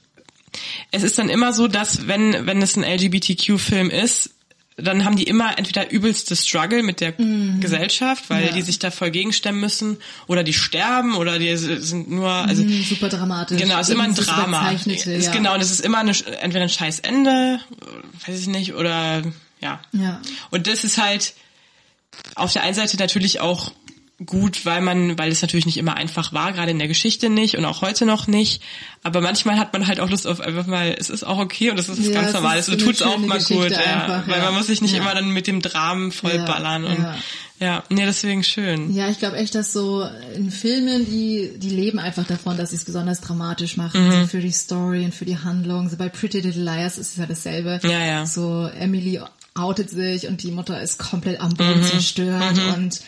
es 0.91 1.03
ist 1.03 1.19
dann 1.19 1.29
immer 1.29 1.51
so, 1.53 1.67
dass 1.67 2.07
wenn 2.07 2.45
wenn 2.47 2.61
es 2.61 2.77
ein 2.77 2.83
LGBTQ-Film 2.83 3.89
ist, 3.89 4.31
dann 4.79 5.03
haben 5.05 5.15
die 5.15 5.23
immer 5.23 5.57
entweder 5.57 5.89
übelste 5.91 6.35
Struggle 6.35 6.83
mit 6.83 7.01
der 7.01 7.13
Gesellschaft, 7.59 8.29
weil 8.29 8.45
Ja. 8.45 8.51
die 8.51 8.61
sich 8.61 8.77
da 8.77 8.91
voll 8.91 9.09
gegenstemmen 9.09 9.59
müssen, 9.59 9.97
oder 10.27 10.43
die 10.43 10.53
sterben, 10.53 11.15
oder 11.15 11.39
die 11.39 11.57
sind 11.57 12.11
nur, 12.11 12.29
also 12.31 12.61
Mhm, 12.63 12.83
super 12.83 13.09
dramatisch. 13.09 13.59
genau, 13.59 13.79
es 13.79 13.87
ist 13.89 13.93
immer 13.95 14.03
ein 14.03 14.13
Drama. 14.13 14.69
ist 14.71 15.05
ja. 15.05 15.31
Genau, 15.31 15.55
und 15.55 15.61
es 15.61 15.71
ist 15.71 15.81
immer 15.81 15.97
eine, 15.97 16.11
entweder 16.41 16.63
ein 16.63 16.69
scheiß 16.69 16.99
Ende, 16.99 17.59
weiß 18.27 18.39
ich 18.39 18.47
nicht, 18.47 18.75
oder 18.75 19.23
ja. 19.61 19.79
Ja. 19.93 20.21
Und 20.51 20.67
das 20.67 20.83
ist 20.83 20.99
halt 20.99 21.33
auf 22.35 22.53
der 22.53 22.61
einen 22.61 22.75
Seite 22.75 22.97
natürlich 22.97 23.39
auch 23.39 23.71
gut, 24.25 24.65
weil 24.65 24.81
man, 24.81 25.17
weil 25.19 25.31
es 25.31 25.43
natürlich 25.43 25.67
nicht 25.67 25.77
immer 25.77 25.95
einfach 25.95 26.33
war, 26.33 26.51
gerade 26.51 26.71
in 26.71 26.79
der 26.79 26.87
Geschichte 26.87 27.29
nicht 27.29 27.55
und 27.55 27.65
auch 27.65 27.81
heute 27.81 28.05
noch 28.07 28.25
nicht. 28.25 28.63
Aber 29.03 29.21
manchmal 29.21 29.59
hat 29.59 29.73
man 29.73 29.85
halt 29.85 29.99
auch 29.99 30.09
Lust 30.09 30.25
auf 30.25 30.39
einfach 30.41 30.65
mal, 30.65 30.95
es 30.97 31.11
ist 31.11 31.23
auch 31.23 31.37
okay 31.37 31.69
und 31.69 31.79
es 31.79 31.87
ist 31.87 31.99
Ja, 31.99 32.21
ganz 32.23 32.29
es 32.29 32.67
ist 32.67 32.69
und 32.69 32.73
eine 32.75 32.83
tut's 32.83 33.01
auch 33.03 33.17
mal 33.19 33.37
Geschichte 33.37 33.63
gut, 33.63 33.71
ja. 33.71 33.77
einfach, 33.77 34.27
Weil 34.27 34.39
ja. 34.39 34.45
man 34.45 34.55
muss 34.55 34.67
sich 34.67 34.81
nicht 34.81 34.93
Ja. 34.93 35.01
immer 35.01 35.13
dann 35.13 35.29
mit 35.29 35.45
dem 35.45 35.61
Dramen 35.61 36.11
vollballern 36.11 36.83
Ja, 36.83 36.89
und 36.89 36.97
ja. 37.03 37.15
ja, 37.59 37.83
nee, 37.89 38.05
deswegen 38.05 38.43
schön. 38.43 38.91
Ja, 38.95 39.07
ich 39.07 39.19
glaube 39.19 39.37
echt, 39.37 39.53
dass 39.53 39.71
so 39.71 40.03
in 40.35 40.49
Filmen, 40.49 41.05
die, 41.05 41.51
die 41.57 41.69
leben 41.69 41.99
einfach 41.99 42.25
davon, 42.25 42.57
dass 42.57 42.71
sie 42.71 42.77
es 42.77 42.85
besonders 42.85 43.21
dramatisch 43.21 43.77
machen, 43.77 44.07
Mhm. 44.07 44.21
so 44.21 44.27
für 44.29 44.39
die 44.39 44.51
Story 44.51 45.05
und 45.05 45.13
für 45.13 45.25
die 45.25 45.37
Handlung. 45.37 45.89
So 45.89 45.95
bei 45.95 46.09
Pretty 46.09 46.39
Little 46.39 46.63
Liars 46.63 46.97
ist 46.97 47.11
es 47.11 47.17
ja 47.17 47.27
dasselbe. 47.27 47.79
Ja, 47.83 48.03
ja. 48.03 48.25
So 48.25 48.67
Emily 48.79 49.21
outet 49.53 49.91
sich 49.91 50.27
und 50.27 50.41
die 50.41 50.49
Mutter 50.51 50.81
ist 50.81 50.97
komplett 50.97 51.39
am 51.39 51.49
Mhm. 51.49 51.57
Boden 51.57 51.83
zerstört 51.83 52.57
und 52.75 52.99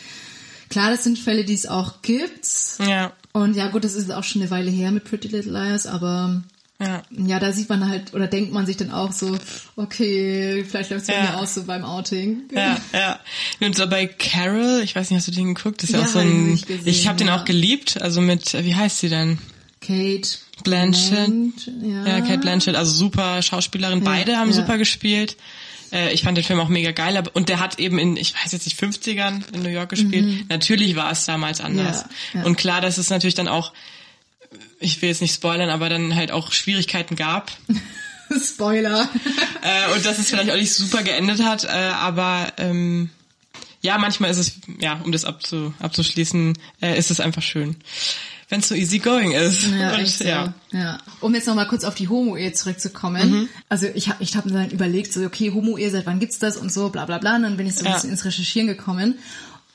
klar, 0.70 0.90
das 0.90 1.04
sind 1.04 1.18
Fälle, 1.18 1.44
die 1.44 1.54
es 1.54 1.66
auch 1.66 2.00
gibt. 2.02 2.46
Ja, 2.78 3.12
Und 3.32 3.54
ja, 3.56 3.68
gut, 3.68 3.84
das 3.84 3.94
ist 3.94 4.10
auch 4.10 4.24
schon 4.24 4.40
eine 4.40 4.50
Weile 4.50 4.70
her 4.70 4.90
mit 4.90 5.04
Pretty 5.04 5.28
Little 5.28 5.52
Liars, 5.52 5.86
aber 5.86 6.42
ja. 6.80 7.02
ja, 7.10 7.38
da 7.38 7.52
sieht 7.52 7.68
man 7.68 7.86
halt, 7.90 8.14
oder 8.14 8.26
denkt 8.26 8.52
man 8.54 8.64
sich 8.64 8.78
dann 8.78 8.90
auch 8.90 9.12
so, 9.12 9.36
okay, 9.76 10.64
vielleicht 10.66 10.90
läuft 10.90 11.02
es 11.02 11.08
Ja. 11.14 11.22
mir 11.22 11.36
aus 11.38 11.54
so 11.54 11.64
beim 11.64 11.84
Outing. 11.84 12.42
Ja, 12.54 12.78
ja. 12.92 13.20
Und 13.60 13.76
so 13.76 13.86
bei 13.86 14.06
Carol, 14.06 14.80
ich 14.82 14.96
weiß 14.96 15.10
nicht, 15.10 15.18
hast 15.18 15.28
du 15.28 15.32
den 15.32 15.54
geguckt? 15.54 15.82
Das 15.82 15.90
ist 15.90 15.94
ja, 15.94 16.00
Ja, 16.00 16.06
auch 16.06 16.10
so 16.10 16.20
ich 16.20 16.24
ein, 16.26 16.50
nicht 16.52 16.66
gesehen, 16.66 16.86
ich 16.88 17.06
habe 17.08 17.18
den 17.18 17.26
ja. 17.28 17.38
auch 17.38 17.44
geliebt, 17.44 18.00
also 18.00 18.20
mit, 18.20 18.54
wie 18.64 18.74
heißt 18.74 18.98
sie 19.00 19.08
denn? 19.10 19.38
Kate 19.80 20.28
Blanchett. 20.64 21.28
Blanch- 21.28 21.70
ja. 21.82 22.06
Ja, 22.06 22.20
Kate 22.20 22.38
Blanchett, 22.38 22.76
also 22.76 22.92
super 22.92 23.40
Schauspielerin. 23.42 24.02
Beide 24.04 24.36
haben 24.36 24.52
super 24.52 24.76
gespielt. 24.78 25.36
Äh, 25.92 26.12
Ich 26.12 26.22
fand 26.22 26.36
den 26.36 26.44
Film 26.44 26.60
auch 26.60 26.68
mega 26.68 26.92
geil, 26.92 27.16
aber 27.16 27.34
und 27.34 27.48
der 27.48 27.60
hat 27.60 27.78
eben 27.78 27.98
in, 27.98 28.16
ich 28.16 28.34
weiß 28.34 28.52
jetzt 28.52 28.66
nicht, 28.66 28.80
50ern 28.80 29.52
in 29.54 29.62
New 29.62 29.68
York 29.68 29.90
gespielt. 29.90 30.48
Natürlich 30.48 30.96
war 30.96 31.10
es 31.10 31.24
damals 31.24 31.60
anders. 31.60 32.04
Mhm. 32.04 32.10
Ja, 32.34 32.40
ja. 32.40 32.46
Und 32.46 32.56
klar, 32.56 32.80
dass 32.80 32.98
es 32.98 33.10
natürlich 33.10 33.34
dann 33.34 33.48
auch, 33.48 33.72
ich 34.78 35.00
will 35.02 35.08
jetzt 35.08 35.20
nicht 35.20 35.34
spoilern, 35.34 35.70
aber 35.70 35.88
dann 35.88 36.14
halt 36.14 36.32
auch 36.32 36.52
Schwierigkeiten 36.52 37.16
gab. 37.16 37.50
Spoiler. 38.44 39.08
äh, 39.62 39.94
und 39.94 40.04
dass 40.06 40.18
es 40.18 40.30
vielleicht 40.30 40.50
auch 40.50 40.56
nicht 40.56 40.72
super 40.72 41.02
geendet 41.02 41.42
hat, 41.42 41.64
äh, 41.64 41.68
aber 41.68 42.52
ähm, 42.58 43.10
ja, 43.82 43.98
manchmal 43.98 44.30
ist 44.30 44.36
es, 44.36 44.52
ja, 44.78 45.00
um 45.02 45.10
das 45.10 45.24
abzu, 45.24 45.74
abzuschließen, 45.80 46.56
äh, 46.80 46.98
ist 46.98 47.10
es 47.10 47.18
einfach 47.18 47.42
schön. 47.42 47.76
Wenn 48.50 48.60
es 48.60 48.68
so 48.68 48.74
easy 48.74 48.98
going 48.98 49.30
ist. 49.32 49.62
Ja, 49.62 49.94
und, 49.94 50.00
echt 50.00 50.18
so. 50.18 50.24
ja. 50.24 50.52
ja. 50.72 50.98
Um 51.20 51.34
jetzt 51.34 51.46
noch 51.46 51.54
mal 51.54 51.66
kurz 51.66 51.84
auf 51.84 51.94
die 51.94 52.08
Homo-Ehe 52.08 52.52
zurückzukommen. 52.52 53.30
Mhm. 53.30 53.48
Also 53.68 53.86
ich 53.94 54.08
habe 54.10 54.22
ich 54.22 54.36
hab 54.36 54.44
mir 54.44 54.52
dann 54.52 54.70
überlegt, 54.70 55.12
so 55.12 55.24
okay, 55.24 55.52
Homo-Ehe, 55.52 55.90
seit 55.90 56.04
wann 56.06 56.18
gibt's 56.20 56.38
das 56.38 56.56
und 56.58 56.70
so, 56.72 56.90
bla 56.90 57.06
bla 57.06 57.18
bla. 57.18 57.36
Und 57.36 57.42
dann 57.44 57.56
bin 57.56 57.66
ich 57.66 57.74
so 57.76 57.80
ein 57.80 57.86
Ja. 57.86 57.94
bisschen 57.94 58.10
ins 58.10 58.24
Recherchieren 58.24 58.66
gekommen. 58.68 59.18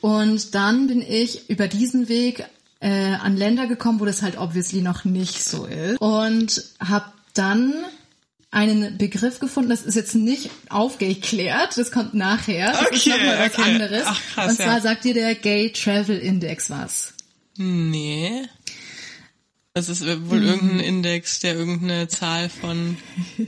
Und 0.01 0.53
dann 0.53 0.87
bin 0.87 1.01
ich 1.01 1.49
über 1.49 1.67
diesen 1.67 2.09
Weg 2.09 2.45
äh, 2.81 3.13
an 3.13 3.37
Länder 3.37 3.65
gekommen, 3.65 3.99
wo 3.99 4.05
das 4.05 4.21
halt 4.21 4.37
obviously 4.37 4.81
noch 4.81 5.05
nicht 5.05 5.43
so 5.43 5.65
ist. 5.65 5.99
Und 5.99 6.63
habe 6.79 7.05
dann 7.33 7.73
einen 8.51 8.97
Begriff 8.97 9.39
gefunden, 9.39 9.69
das 9.69 9.81
ist 9.81 9.95
jetzt 9.95 10.15
nicht 10.15 10.49
aufgeklärt, 10.69 11.77
das 11.77 11.91
kommt 11.91 12.13
nachher. 12.13 12.71
Das 12.71 12.81
ist 12.91 13.07
Okay, 13.07 13.09
nochmal 13.17 13.39
was 13.49 13.57
okay. 13.59 13.71
anderes. 13.71 14.03
Ach, 14.05 14.21
krass, 14.33 14.49
und 14.51 14.55
zwar 14.57 14.75
ja. 14.75 14.81
sagt 14.81 15.03
dir 15.03 15.13
der 15.13 15.35
Gay 15.35 15.71
Travel 15.71 16.17
Index 16.17 16.69
was. 16.69 17.13
Nee. 17.57 18.43
Das 19.73 19.89
ist 19.89 20.05
wohl 20.29 20.39
Mhm. 20.39 20.47
irgendein 20.47 20.79
Index, 20.79 21.39
der 21.39 21.55
irgendeine 21.55 22.07
Zahl 22.07 22.49
von 22.49 22.97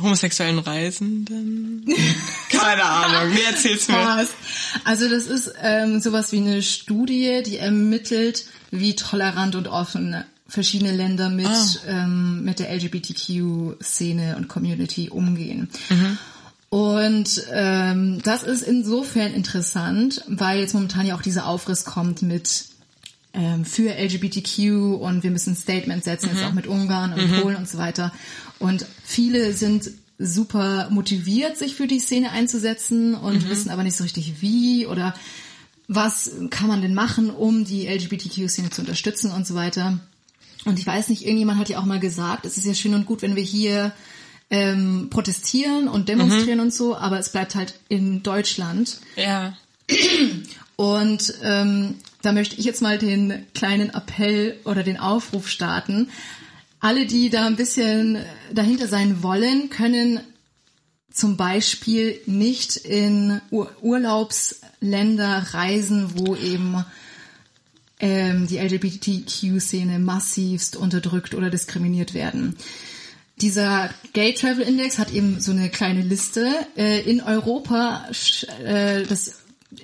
homosexuellen 0.00 0.58
Reisenden. 0.58 1.84
Keine 2.50 2.84
Ahnung. 2.84 3.34
Nee, 3.34 3.42
erzähl's 3.42 3.88
mir. 3.88 4.26
Also 4.84 5.08
das 5.08 5.26
ist 5.26 5.52
ähm, 5.62 6.00
sowas 6.00 6.32
wie 6.32 6.38
eine 6.38 6.62
Studie, 6.62 7.42
die 7.44 7.58
ermittelt, 7.58 8.46
wie 8.70 8.94
tolerant 8.96 9.54
und 9.54 9.68
offen 9.68 10.24
verschiedene 10.48 10.92
Länder 10.92 11.28
mit, 11.28 11.46
Ah. 11.46 11.66
ähm, 11.88 12.44
mit 12.44 12.58
der 12.60 12.70
LGBTQ-Szene 12.72 14.36
und 14.36 14.48
Community 14.48 15.10
umgehen. 15.10 15.68
Mhm. 15.90 16.18
Und 16.76 17.42
ähm, 17.54 18.20
das 18.22 18.42
ist 18.42 18.60
insofern 18.60 19.32
interessant, 19.32 20.22
weil 20.28 20.60
jetzt 20.60 20.74
momentan 20.74 21.06
ja 21.06 21.16
auch 21.16 21.22
dieser 21.22 21.46
Aufriss 21.46 21.86
kommt 21.86 22.20
mit 22.20 22.66
ähm, 23.32 23.64
für 23.64 23.94
LGBTQ 23.94 25.00
und 25.00 25.22
wir 25.22 25.30
müssen 25.30 25.54
ein 25.54 25.56
Statement 25.56 26.04
setzen, 26.04 26.28
Mhm. 26.28 26.36
jetzt 26.36 26.44
auch 26.44 26.52
mit 26.52 26.66
Ungarn 26.66 27.14
und 27.14 27.40
Polen 27.40 27.56
und 27.56 27.66
so 27.66 27.78
weiter. 27.78 28.12
Und 28.58 28.84
viele 29.02 29.54
sind 29.54 29.90
super 30.18 30.88
motiviert, 30.90 31.56
sich 31.56 31.74
für 31.76 31.86
die 31.86 31.98
Szene 31.98 32.30
einzusetzen 32.30 33.14
und 33.14 33.44
Mhm. 33.44 33.48
wissen 33.48 33.70
aber 33.70 33.82
nicht 33.82 33.96
so 33.96 34.04
richtig 34.04 34.42
wie 34.42 34.86
oder 34.86 35.14
was 35.88 36.30
kann 36.50 36.68
man 36.68 36.82
denn 36.82 36.92
machen, 36.92 37.30
um 37.30 37.64
die 37.64 37.86
LGBTQ-Szene 37.86 38.68
zu 38.68 38.82
unterstützen 38.82 39.30
und 39.30 39.46
so 39.46 39.54
weiter. 39.54 39.98
Und 40.66 40.78
ich 40.78 40.86
weiß 40.86 41.08
nicht, 41.08 41.24
irgendjemand 41.24 41.58
hat 41.58 41.70
ja 41.70 41.78
auch 41.78 41.86
mal 41.86 42.00
gesagt, 42.00 42.44
es 42.44 42.58
ist 42.58 42.66
ja 42.66 42.74
schön 42.74 42.92
und 42.92 43.06
gut, 43.06 43.22
wenn 43.22 43.34
wir 43.34 43.42
hier 43.42 43.92
ähm, 44.50 45.08
protestieren 45.10 45.88
und 45.88 46.08
demonstrieren 46.08 46.60
und 46.60 46.72
so, 46.72 46.96
aber 46.96 47.18
es 47.18 47.30
bleibt 47.30 47.54
halt 47.54 47.74
in 47.88 48.22
Deutschland. 48.22 48.98
Ja. 49.16 49.56
Und 50.76 51.34
ähm, 51.42 51.96
da 52.22 52.32
möchte 52.32 52.56
ich 52.56 52.64
jetzt 52.64 52.82
mal 52.82 52.98
den 52.98 53.46
kleinen 53.54 53.90
Appell 53.90 54.58
oder 54.64 54.82
den 54.82 54.98
Aufruf 54.98 55.48
starten. 55.48 56.10
Alle, 56.80 57.06
die 57.06 57.30
da 57.30 57.46
ein 57.46 57.56
bisschen 57.56 58.18
dahinter 58.52 58.86
sein 58.86 59.22
wollen, 59.22 59.70
können 59.70 60.20
zum 61.10 61.36
Beispiel 61.38 62.20
nicht 62.26 62.76
in 62.76 63.40
Ur 63.50 63.70
Urlaubsländer 63.80 65.46
reisen, 65.52 66.10
wo 66.14 66.36
eben 66.36 66.84
ähm, 67.98 68.46
die 68.46 68.58
LGBTQ-Szene 68.58 69.98
massivst 69.98 70.76
unterdrückt 70.76 71.34
oder 71.34 71.48
diskriminiert 71.48 72.12
werden. 72.12 72.56
Dieser 73.40 73.90
Gay 74.14 74.32
Travel 74.34 74.62
Index 74.66 74.98
hat 74.98 75.12
eben 75.12 75.40
so 75.40 75.52
eine 75.52 75.68
kleine 75.68 76.00
Liste. 76.02 76.48
Äh, 76.76 77.02
in 77.02 77.20
Europa, 77.22 78.06
äh, 78.64 79.02
das 79.02 79.34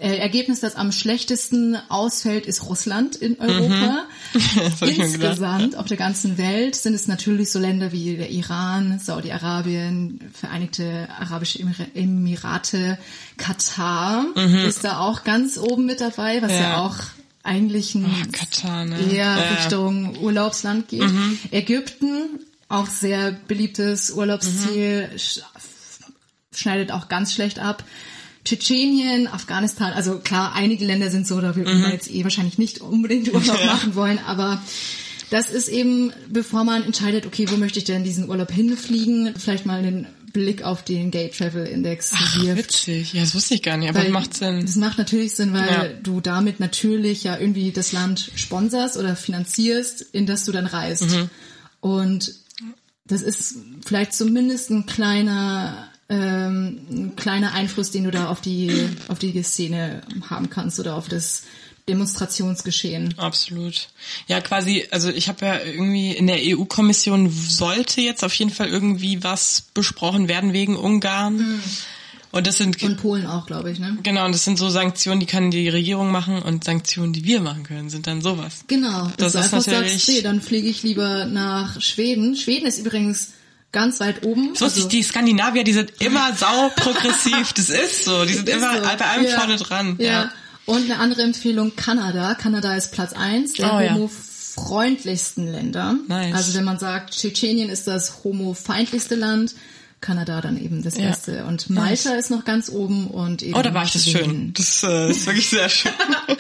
äh, 0.01 0.17
Ergebnis, 0.17 0.61
das 0.61 0.75
am 0.75 0.91
schlechtesten 0.91 1.77
ausfällt, 1.91 2.47
ist 2.47 2.65
Russland 2.67 3.15
in 3.17 3.39
Europa. 3.39 4.05
Ich 4.35 4.55
mir 4.57 4.71
gedacht. 4.71 4.99
Insgesamt 5.21 5.77
auf 5.77 5.85
der 5.85 5.99
ganzen 5.99 6.39
Welt 6.39 6.75
sind 6.77 6.95
es 6.95 7.07
natürlich 7.09 7.51
so 7.53 7.59
Länder 7.59 7.93
wie 7.93 8.17
der 8.17 8.31
Iran, 8.31 8.99
Saudi-Arabien, 8.99 10.19
Vereinigte 10.33 11.07
Arabische 11.21 11.59
Emir- 11.59 11.95
Emirate, 11.95 12.97
Katar 13.37 14.25
ist 14.67 14.83
da 14.85 15.01
auch 15.01 15.25
ganz 15.25 15.59
oben 15.59 15.85
mit 15.85 16.01
dabei, 16.01 16.41
was 16.41 16.51
ja, 16.53 16.57
Mhm. 16.59 16.63
Ja. 16.63 16.81
auch 16.87 16.97
eigentlich 17.43 17.95
ein 17.95 18.07
Ah, 18.07 18.27
Katar, 18.33 18.85
ne? 18.87 18.99
eher 19.13 19.17
Ja. 19.27 19.35
Mhm. 19.51 19.57
Richtung 19.59 20.19
Urlaubsland 20.23 20.89
geht. 20.89 21.05
Ägypten, 21.51 22.41
auch 22.73 22.87
sehr 22.89 23.33
beliebtes 23.49 24.11
Urlaubsziel, 24.11 25.09
Mhm. 25.13 25.19
sch 25.19 25.41
schneidet 26.55 26.91
auch 26.93 27.09
ganz 27.09 27.33
schlecht 27.33 27.59
ab. 27.59 27.85
Tschetschenien, 28.45 29.29
Afghanistan, 29.29 29.93
also 29.93 30.19
klar, 30.19 30.53
einige 30.55 30.85
Länder 30.85 31.11
sind 31.11 31.27
so, 31.27 31.41
da 31.41 31.55
wir 31.57 31.67
Mhm. 31.67 31.91
jetzt 31.93 32.11
eh 32.11 32.25
wahrscheinlich 32.25 32.59
nicht 32.59 32.81
unbedingt 32.81 33.33
Urlaub 33.33 33.65
machen 33.67 33.95
wollen, 33.95 34.19
aber 34.27 34.61
das 35.31 35.49
ist 35.51 35.69
eben, 35.69 36.13
bevor 36.29 36.65
man 36.65 36.83
entscheidet, 36.83 37.25
okay, 37.25 37.47
wo 37.51 37.57
möchte 37.57 37.79
ich 37.79 37.85
denn 37.85 38.05
diesen 38.05 38.29
Urlaub 38.29 38.51
hinfliegen, 38.51 39.35
vielleicht 39.39 39.65
mal 39.65 39.79
einen 39.79 40.07
Blick 40.33 40.63
auf 40.63 40.83
den 40.85 41.11
Gay 41.11 41.29
Travel 41.31 41.67
Index 41.67 42.11
Ach, 42.15 42.43
wirft. 42.43 42.59
witzig. 42.59 43.13
Ja, 43.13 43.21
das 43.21 43.35
wusste 43.35 43.55
ich 43.55 43.63
gar 43.63 43.77
nicht, 43.77 43.89
aber 43.91 43.99
Weil 44.01 44.07
das 44.07 44.13
macht 44.13 44.35
Sinn. 44.35 44.61
Das 44.63 44.77
macht 44.77 44.99
natürlich 44.99 45.35
Sinn, 45.35 45.53
weil 45.53 45.69
Ja. 45.69 45.89
du 46.03 46.21
damit 46.21 46.59
natürlich 46.59 47.23
ja 47.25 47.39
irgendwie 47.39 47.71
das 47.71 47.93
Land 47.93 48.31
sponserst 48.35 48.97
oder 48.97 49.15
finanzierst, 49.15 50.01
in 50.13 50.27
das 50.27 50.45
du 50.47 50.53
dann 50.53 50.67
reist. 50.67 51.03
Mhm. 51.11 51.31
Und 51.81 52.35
das 53.05 53.23
ist 53.23 53.57
vielleicht 53.85 54.15
zumindest 54.15 54.71
ein 54.71 54.87
kleiner, 54.87 55.91
ähm, 56.09 56.81
ein 56.91 57.17
kleiner 57.17 57.53
Einfluss, 57.53 57.91
den 57.91 58.05
du 58.05 58.11
da 58.11 58.29
auf 58.29 58.41
die, 58.41 58.89
auf 59.09 59.19
die 59.19 59.43
Szene 59.43 60.03
haben 60.29 60.51
kannst 60.51 60.79
oder 60.79 60.95
auf 60.97 61.09
das 61.09 61.45
Demonstrationsgeschehen. 61.89 63.19
Absolut. 63.19 63.89
Ja, 64.29 64.41
quasi, 64.41 64.87
also 64.93 65.11
ich 65.11 65.29
habe 65.29 65.45
ja 65.45 65.61
irgendwie 65.61 66.13
in 66.13 66.29
der 66.29 66.39
EU-Kommission 66.41 67.31
sollte 67.31 68.01
jetzt 68.01 68.23
auf 68.23 68.35
jeden 68.35 68.53
Fall 68.53 68.69
irgendwie 68.69 69.25
was 69.25 69.65
besprochen 69.75 70.29
werden 70.29 70.53
wegen 70.53 70.77
Ungarn. 70.77 71.61
Und 72.33 72.47
das 72.47 72.57
sind 72.57 72.83
Und 72.83 72.97
Polen 72.97 73.27
auch, 73.27 73.47
glaube 73.47 73.71
ich, 73.71 73.79
ne? 73.79 73.99
genau, 74.03 74.25
und 74.25 74.33
das 74.35 74.45
sind 74.45 74.59
so 74.59 74.71
Sanktionen, 74.71 75.21
die 75.21 75.27
kann 75.27 75.51
die 75.51 75.69
Regierung 75.69 76.11
machen 76.11 76.41
und 76.43 76.65
Sanktionen, 76.65 77.13
die 77.13 77.25
wir 77.25 77.41
machen 77.41 77.63
können, 77.63 77.91
sind 77.91 78.07
dann 78.07 78.23
sowas. 78.23 78.65
Genau. 78.69 79.13
Das 79.19 79.35
ist 79.35 79.37
einfach 79.43 79.59
natürlich- 79.67 79.93
sagst, 79.93 80.09
nee, 80.09 80.23
dann 80.23 80.41
fliege 80.41 80.67
ich 80.69 80.83
lieber 80.83 81.27
nach 81.27 81.81
Schweden. 81.83 82.35
Schweden 82.35 82.65
ist 82.67 82.79
übrigens 82.79 83.33
ganz 83.71 84.01
weit 84.01 84.25
oben. 84.25 84.55
So 84.55 84.65
Also- 84.65 84.77
also, 84.79 84.89
die 84.89 85.03
Skandinavier, 85.03 85.63
die 85.63 85.75
sind 85.75 85.93
immer 86.01 86.33
sau 86.35 86.71
progressiv. 86.77 87.53
Das 87.53 87.69
ist 87.69 88.05
so. 88.07 88.25
Die 88.25 88.33
sind 88.35 88.49
immer 88.49 88.77
so. 88.77 88.81
bei 88.83 89.07
allem 89.07 89.25
Ja. 89.27 89.39
vorne 89.39 89.57
dran. 89.57 89.97
Ja. 89.99 90.07
Ja. 90.07 90.33
Und 90.65 90.85
eine 90.91 91.01
andere 91.01 91.23
Empfehlung, 91.23 91.75
Kanada. 91.77 92.35
Kanada 92.35 92.75
ist 92.77 92.93
Platz 92.93 93.13
eins 93.13 93.53
der 93.55 93.75
Oh, 93.75 93.81
ja. 93.81 93.95
homofreundlichsten 93.95 95.51
Länder. 95.51 95.97
Nice. 96.09 96.35
Also 96.35 96.55
wenn 96.55 96.65
man 96.65 96.79
sagt, 96.79 97.15
Tschetschenien 97.15 97.69
ist 97.69 97.87
das 97.87 98.25
homofeindlichste 98.25 99.17
Land, 99.17 99.55
Kanada 100.03 100.43
dann 100.43 100.63
eben 100.63 100.83
das 100.83 100.99
Ja. 100.99 101.09
Beste. 101.09 101.45
Und 101.47 101.71
Malta 101.71 102.11
ist 102.17 102.31
noch 102.31 102.45
ganz 102.45 102.69
oben 102.69 103.07
und 103.07 103.43
eben 103.43 103.55
Oh, 103.55 103.63
da 103.63 103.73
war 103.73 103.85
ich 103.85 103.93
das 103.93 104.05
schön. 104.07 104.53
Das 104.53 104.83
äh, 104.83 105.11
ist 105.11 105.25
wirklich 105.25 105.49
sehr 105.49 105.69
schön. 105.71 105.93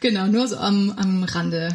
Genau, 0.00 0.26
nur 0.26 0.46
so 0.46 0.58
am, 0.58 0.90
am 0.98 1.24
Rande. 1.24 1.74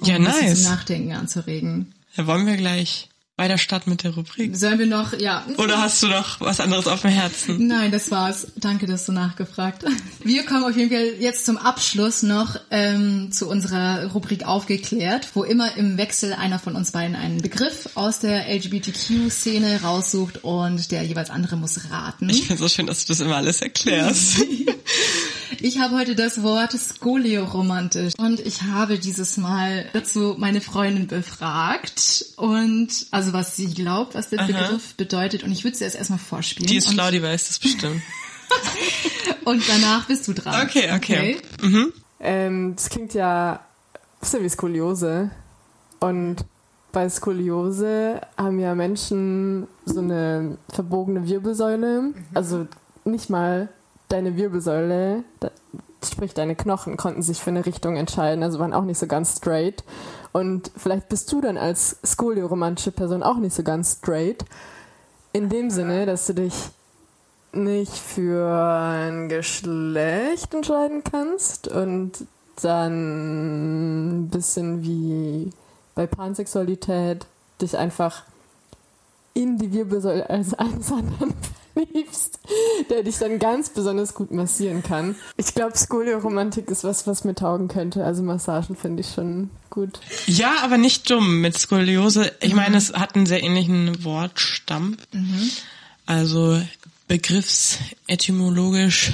Um 0.00 0.06
Ja, 0.06 0.18
nice. 0.18 0.62
zum 0.62 0.70
Nachdenken 0.70 1.12
anzuregen. 1.12 1.92
Da 2.16 2.26
wollen 2.26 2.46
wir 2.46 2.56
gleich 2.58 3.08
Stadt 3.58 3.86
mit 3.86 4.02
der 4.02 4.14
Rubrik. 4.14 4.56
Sollen 4.56 4.78
wir 4.78 4.86
noch, 4.86 5.18
ja. 5.18 5.44
Oder 5.58 5.80
hast 5.80 6.02
du 6.02 6.08
noch 6.08 6.40
was 6.40 6.60
anderes 6.60 6.86
auf 6.86 7.02
dem 7.02 7.10
Herzen? 7.10 7.66
Nein, 7.66 7.90
das 7.90 8.10
war's. 8.10 8.48
Danke, 8.56 8.86
dass 8.86 9.06
du 9.06 9.12
nachgefragt 9.12 9.84
hast. 9.84 9.96
Wir 10.24 10.44
kommen 10.44 10.64
auf 10.64 10.76
jeden 10.76 10.90
Fall 10.90 11.14
jetzt 11.18 11.46
zum 11.46 11.56
Abschluss 11.56 12.22
noch 12.22 12.56
ähm, 12.70 13.32
zu 13.32 13.48
unserer 13.48 14.06
Rubrik 14.12 14.44
Aufgeklärt, 14.44 15.28
wo 15.34 15.44
immer 15.44 15.76
im 15.76 15.96
Wechsel 15.96 16.32
einer 16.32 16.58
von 16.58 16.76
uns 16.76 16.92
beiden 16.92 17.16
einen 17.16 17.42
Begriff 17.42 17.90
aus 17.94 18.20
der 18.20 18.48
LGBTQ-Szene 18.48 19.82
raussucht 19.82 20.44
und 20.44 20.90
der 20.90 21.02
jeweils 21.02 21.30
andere 21.30 21.56
muss 21.56 21.90
raten. 21.90 22.28
Ich 22.28 22.46
finde 22.46 22.62
so 22.62 22.68
schön, 22.68 22.86
dass 22.86 23.04
du 23.04 23.12
das 23.12 23.20
immer 23.20 23.36
alles 23.36 23.60
erklärst. 23.62 24.42
Ich 25.64 25.78
habe 25.78 25.94
heute 25.94 26.16
das 26.16 26.42
Wort 26.42 26.72
skolioromantisch 26.72 28.14
und 28.18 28.40
ich 28.40 28.62
habe 28.62 28.98
dieses 28.98 29.36
Mal 29.36 29.86
dazu 29.92 30.34
meine 30.36 30.60
Freundin 30.60 31.06
befragt 31.06 32.24
und 32.36 32.88
also 33.12 33.32
was 33.32 33.54
sie 33.54 33.72
glaubt, 33.72 34.16
was 34.16 34.28
der 34.30 34.38
Begriff 34.38 34.94
bedeutet 34.96 35.44
und 35.44 35.52
ich 35.52 35.62
würde 35.62 35.76
sie 35.76 35.84
jetzt 35.84 35.94
erstmal 35.94 36.18
vorspielen. 36.18 36.66
Die 36.66 36.78
ist 36.78 36.92
schlau, 36.92 37.12
die 37.12 37.22
weiß 37.22 37.46
das 37.46 37.60
bestimmt. 37.60 38.02
und 39.44 39.62
danach 39.68 40.06
bist 40.08 40.26
du 40.26 40.32
dran. 40.32 40.66
Okay, 40.66 40.90
okay. 40.96 41.40
Ähm, 42.18 42.74
das 42.74 42.90
klingt 42.90 43.14
ja 43.14 43.52
ein 43.52 44.20
bisschen 44.20 44.42
wie 44.42 44.48
Skoliose. 44.48 45.30
Und 46.00 46.44
bei 46.90 47.08
Skoliose 47.08 48.20
haben 48.36 48.58
ja 48.58 48.74
Menschen 48.74 49.68
so 49.84 50.00
eine 50.00 50.58
verbogene 50.70 51.28
Wirbelsäule. 51.28 52.14
Also 52.34 52.66
nicht 53.04 53.30
mal 53.30 53.68
deine 54.12 54.36
Wirbelsäule, 54.36 55.24
sprich 56.04 56.34
deine 56.34 56.54
Knochen, 56.54 56.96
konnten 56.96 57.22
sich 57.22 57.40
für 57.40 57.50
eine 57.50 57.64
Richtung 57.64 57.96
entscheiden, 57.96 58.42
also 58.42 58.58
waren 58.58 58.74
auch 58.74 58.84
nicht 58.84 58.98
so 58.98 59.06
ganz 59.06 59.36
straight. 59.36 59.84
Und 60.32 60.70
vielleicht 60.76 61.08
bist 61.08 61.30
du 61.32 61.40
dann 61.40 61.56
als 61.56 61.98
skolioromantische 62.04 62.92
Person 62.92 63.22
auch 63.22 63.36
nicht 63.36 63.54
so 63.54 63.62
ganz 63.62 63.98
straight. 63.98 64.44
In 65.32 65.48
dem 65.48 65.70
Sinne, 65.70 66.06
dass 66.06 66.26
du 66.26 66.34
dich 66.34 66.54
nicht 67.52 67.92
für 67.92 68.48
ein 68.48 69.28
Geschlecht 69.28 70.54
entscheiden 70.54 71.02
kannst 71.04 71.68
und 71.68 72.26
dann 72.62 74.24
ein 74.24 74.28
bisschen 74.28 74.82
wie 74.82 75.50
bei 75.94 76.06
Pansexualität 76.06 77.26
dich 77.60 77.76
einfach 77.76 78.24
in 79.34 79.58
die 79.58 79.72
Wirbelsäule 79.72 80.28
als 80.28 80.54
eines 80.54 80.92
anderen 80.92 81.34
verliebst, 81.72 82.38
der 82.90 83.02
dich 83.02 83.18
dann 83.18 83.38
ganz 83.38 83.70
besonders 83.70 84.14
gut 84.14 84.30
massieren 84.30 84.82
kann. 84.82 85.16
Ich 85.36 85.54
glaube, 85.54 85.76
Skolioromantik 85.76 86.70
ist 86.70 86.84
was, 86.84 87.06
was 87.06 87.24
mir 87.24 87.34
taugen 87.34 87.68
könnte. 87.68 88.04
Also 88.04 88.22
Massagen 88.22 88.76
finde 88.76 89.02
ich 89.02 89.12
schon 89.12 89.50
gut. 89.70 90.00
Ja, 90.26 90.56
aber 90.62 90.78
nicht 90.78 91.10
dumm 91.10 91.40
mit 91.40 91.58
Skoliose. 91.58 92.32
Ich 92.40 92.54
meine, 92.54 92.76
es 92.76 92.92
hat 92.92 93.16
einen 93.16 93.26
sehr 93.26 93.42
ähnlichen 93.42 94.04
Wortstamm. 94.04 94.96
Also 96.06 96.62
begriffsetymologisch 97.08 99.12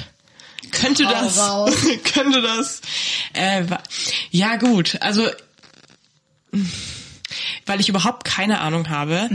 könnte 0.71 1.03
das, 1.03 1.35
könnte 2.13 2.41
das. 2.41 2.81
Äh, 3.33 3.65
ja 4.31 4.57
gut, 4.57 4.97
also 5.01 5.27
weil 7.69 7.79
ich 7.79 7.87
überhaupt 7.87 8.25
keine 8.25 8.59
Ahnung 8.61 8.89
habe, 8.89 9.29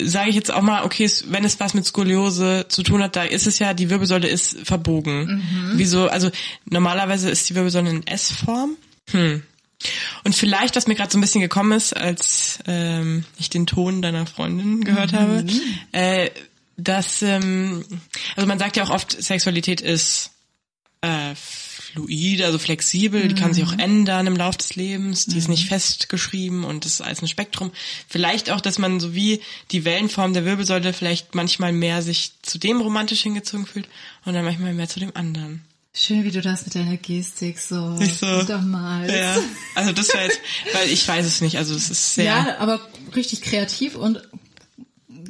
sage 0.00 0.30
ich 0.30 0.36
jetzt 0.36 0.52
auch 0.52 0.62
mal, 0.62 0.84
okay, 0.84 1.10
wenn 1.26 1.44
es 1.44 1.60
was 1.60 1.74
mit 1.74 1.84
Skoliose 1.84 2.66
zu 2.68 2.82
tun 2.82 3.02
hat, 3.02 3.16
da 3.16 3.24
ist 3.24 3.46
es 3.46 3.58
ja, 3.58 3.74
die 3.74 3.90
Wirbelsäule 3.90 4.28
ist 4.28 4.56
verbogen. 4.64 5.42
Wieso, 5.74 6.08
also 6.08 6.30
normalerweise 6.64 7.30
ist 7.30 7.48
die 7.50 7.54
Wirbelsäule 7.54 7.90
in 7.90 8.06
S-Form. 8.06 8.76
Hm. 9.10 9.42
Und 10.24 10.34
vielleicht, 10.34 10.76
was 10.76 10.86
mir 10.86 10.94
gerade 10.94 11.12
so 11.12 11.18
ein 11.18 11.20
bisschen 11.20 11.40
gekommen 11.40 11.72
ist, 11.72 11.94
als 11.94 12.58
ähm, 12.66 13.24
ich 13.38 13.50
den 13.50 13.66
Ton 13.66 14.02
deiner 14.02 14.26
Freundin 14.26 14.84
gehört 14.84 15.12
habe, 15.12 15.44
äh, 15.92 16.30
dass, 16.76 17.22
ähm, 17.22 17.84
also 18.36 18.46
man 18.46 18.58
sagt 18.58 18.76
ja 18.76 18.84
auch 18.84 18.90
oft, 18.90 19.20
Sexualität 19.22 19.80
ist 19.80 20.30
äh, 21.02 21.34
fluid, 21.94 22.42
also 22.42 22.58
flexibel, 22.58 23.28
die 23.28 23.34
kann 23.34 23.54
sich 23.54 23.64
auch 23.64 23.78
ändern 23.78 24.26
im 24.26 24.36
Laufe 24.36 24.58
des 24.58 24.74
Lebens, 24.74 25.26
die 25.26 25.38
ist 25.38 25.48
nicht 25.48 25.68
festgeschrieben 25.68 26.64
und 26.64 26.84
das 26.84 26.94
ist 26.94 27.00
alles 27.00 27.22
ein 27.22 27.28
Spektrum. 27.28 27.70
Vielleicht 28.08 28.50
auch, 28.50 28.60
dass 28.60 28.78
man 28.78 28.98
so 28.98 29.14
wie 29.14 29.40
die 29.70 29.84
Wellenform 29.84 30.34
der 30.34 30.44
Wirbelsäule 30.44 30.92
vielleicht 30.92 31.34
manchmal 31.34 31.72
mehr 31.72 32.02
sich 32.02 32.32
zu 32.42 32.58
dem 32.58 32.80
romantisch 32.80 33.22
hingezogen 33.22 33.66
fühlt 33.66 33.88
und 34.24 34.34
dann 34.34 34.44
manchmal 34.44 34.74
mehr 34.74 34.88
zu 34.88 34.98
dem 34.98 35.14
anderen. 35.14 35.62
Schön, 35.96 36.24
wie 36.24 36.32
du 36.32 36.40
das 36.40 36.64
mit 36.64 36.74
deiner 36.74 36.96
Gestik 36.96 37.60
so, 37.60 37.90
Nicht 37.90 38.18
so. 38.18 38.26
untermalst. 38.26 39.14
Ja, 39.14 39.38
also 39.76 39.92
das 39.92 40.12
wäre 40.12 40.24
jetzt, 40.24 40.40
weil 40.72 40.90
ich 40.90 41.06
weiß 41.06 41.24
es 41.24 41.40
nicht, 41.40 41.58
also 41.58 41.76
es 41.76 41.88
ist 41.88 42.16
sehr... 42.16 42.24
Ja, 42.24 42.56
aber 42.58 42.80
richtig 43.14 43.42
kreativ 43.42 43.94
und 43.94 44.20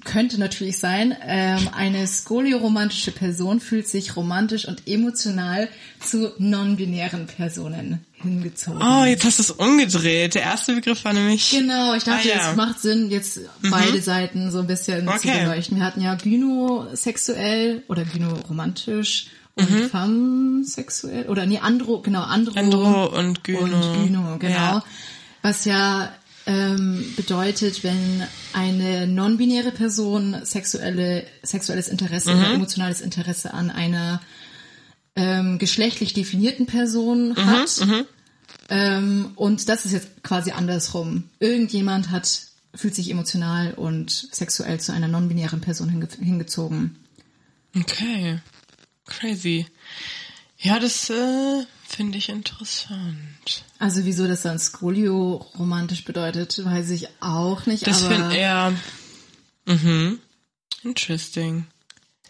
könnte 0.05 0.39
natürlich 0.39 0.79
sein, 0.79 1.17
ähm, 1.27 1.69
eine 1.77 2.07
skolioromantische 2.07 3.11
Person 3.11 3.61
fühlt 3.61 3.89
sich 3.89 4.17
romantisch 4.17 4.67
und 4.69 4.87
emotional 4.87 5.69
zu 6.01 6.33
non-binären 6.39 7.27
Personen 7.27 8.01
hingezogen. 8.23 8.81
Oh, 8.83 9.05
jetzt 9.05 9.25
hast 9.25 9.39
du 9.39 9.43
es 9.43 9.51
umgedreht. 9.51 10.35
Der 10.35 10.43
erste 10.43 10.75
Begriff 10.75 11.05
war 11.05 11.13
nämlich... 11.13 11.51
Genau, 11.51 11.95
ich 11.95 12.05
dachte, 12.05 12.29
Ah, 12.33 12.37
ja. 12.37 12.51
es 12.51 12.57
macht 12.57 12.81
Sinn, 12.81 13.11
jetzt 13.11 13.41
beide 13.71 14.01
Seiten 14.01 14.51
so 14.51 14.61
ein 14.61 14.67
bisschen 14.67 15.07
zu 15.07 15.13
Okay. 15.15 15.41
beleuchten. 15.45 15.77
Wir 15.79 15.85
hatten 15.85 16.01
ja 16.01 16.15
gynosexuell 16.15 17.83
oder 17.89 18.05
gynoromantisch 18.05 19.27
und 19.57 19.71
Mhm. 19.71 19.91
femsexuell 19.91 21.27
oder 21.29 21.47
nee, 21.47 21.59
andro, 21.59 22.01
genau, 22.01 22.23
andro, 22.23 22.59
Andro 22.59 23.07
und 23.19 23.45
Gyno. 23.45 23.61
und 23.65 24.07
Gyno, 24.07 24.39
genau. 24.39 24.55
Ja. 24.55 24.85
Was 25.43 25.65
ja 25.65 26.11
ähm, 26.47 27.13
bedeutet, 27.17 27.83
wenn 27.85 28.23
eine 28.53 29.07
non-binäre 29.07 29.71
Person 29.73 30.37
sexuelle, 30.45 31.27
sexuelles 31.43 31.89
Interesse 31.89 32.33
Mhm. 32.33 32.39
oder 32.39 32.53
emotionales 32.53 33.01
Interesse 33.01 33.55
an 33.55 33.71
einer 33.71 34.21
ähm, 35.17 35.59
geschlechtlich 35.59 36.13
definierten 36.13 36.67
Person 36.67 37.31
Mhm, 37.31 37.37
hat. 37.47 37.81
Ähm, 38.69 39.31
und 39.37 39.69
das 39.69 39.85
ist 39.85 39.93
jetzt 39.93 40.23
quasi 40.23 40.51
andersrum. 40.53 41.25
Irgendjemand 41.39 42.11
hat, 42.11 42.43
fühlt 42.75 42.95
sich 42.95 43.11
emotional 43.11 43.75
und 43.75 44.11
sexuell 44.11 44.81
zu 44.81 44.93
einer 44.93 45.07
non-binären 45.09 45.61
Person 45.61 45.89
hinge 45.89 46.09
hingezogen. 46.19 46.97
Okay. 47.77 48.39
Crazy. 49.07 49.67
Ja, 50.59 50.79
das 50.79 51.11
äh, 51.11 51.65
finde 51.95 52.19
ich 52.19 52.29
interessant. 52.29 53.65
Also 53.79 54.05
wieso 54.05 54.27
das 54.27 54.43
dann 54.43 54.59
Skolio 54.59 55.47
romantisch 55.59 56.05
bedeutet, 56.05 56.65
weiß 56.65 56.91
ich 56.91 57.09
auch 57.21 57.67
nicht. 57.67 57.87
Das 57.87 58.03
finde 58.03 58.37
er. 58.37 58.73
Mhm. 59.67 60.19
Interesting. 60.83 61.67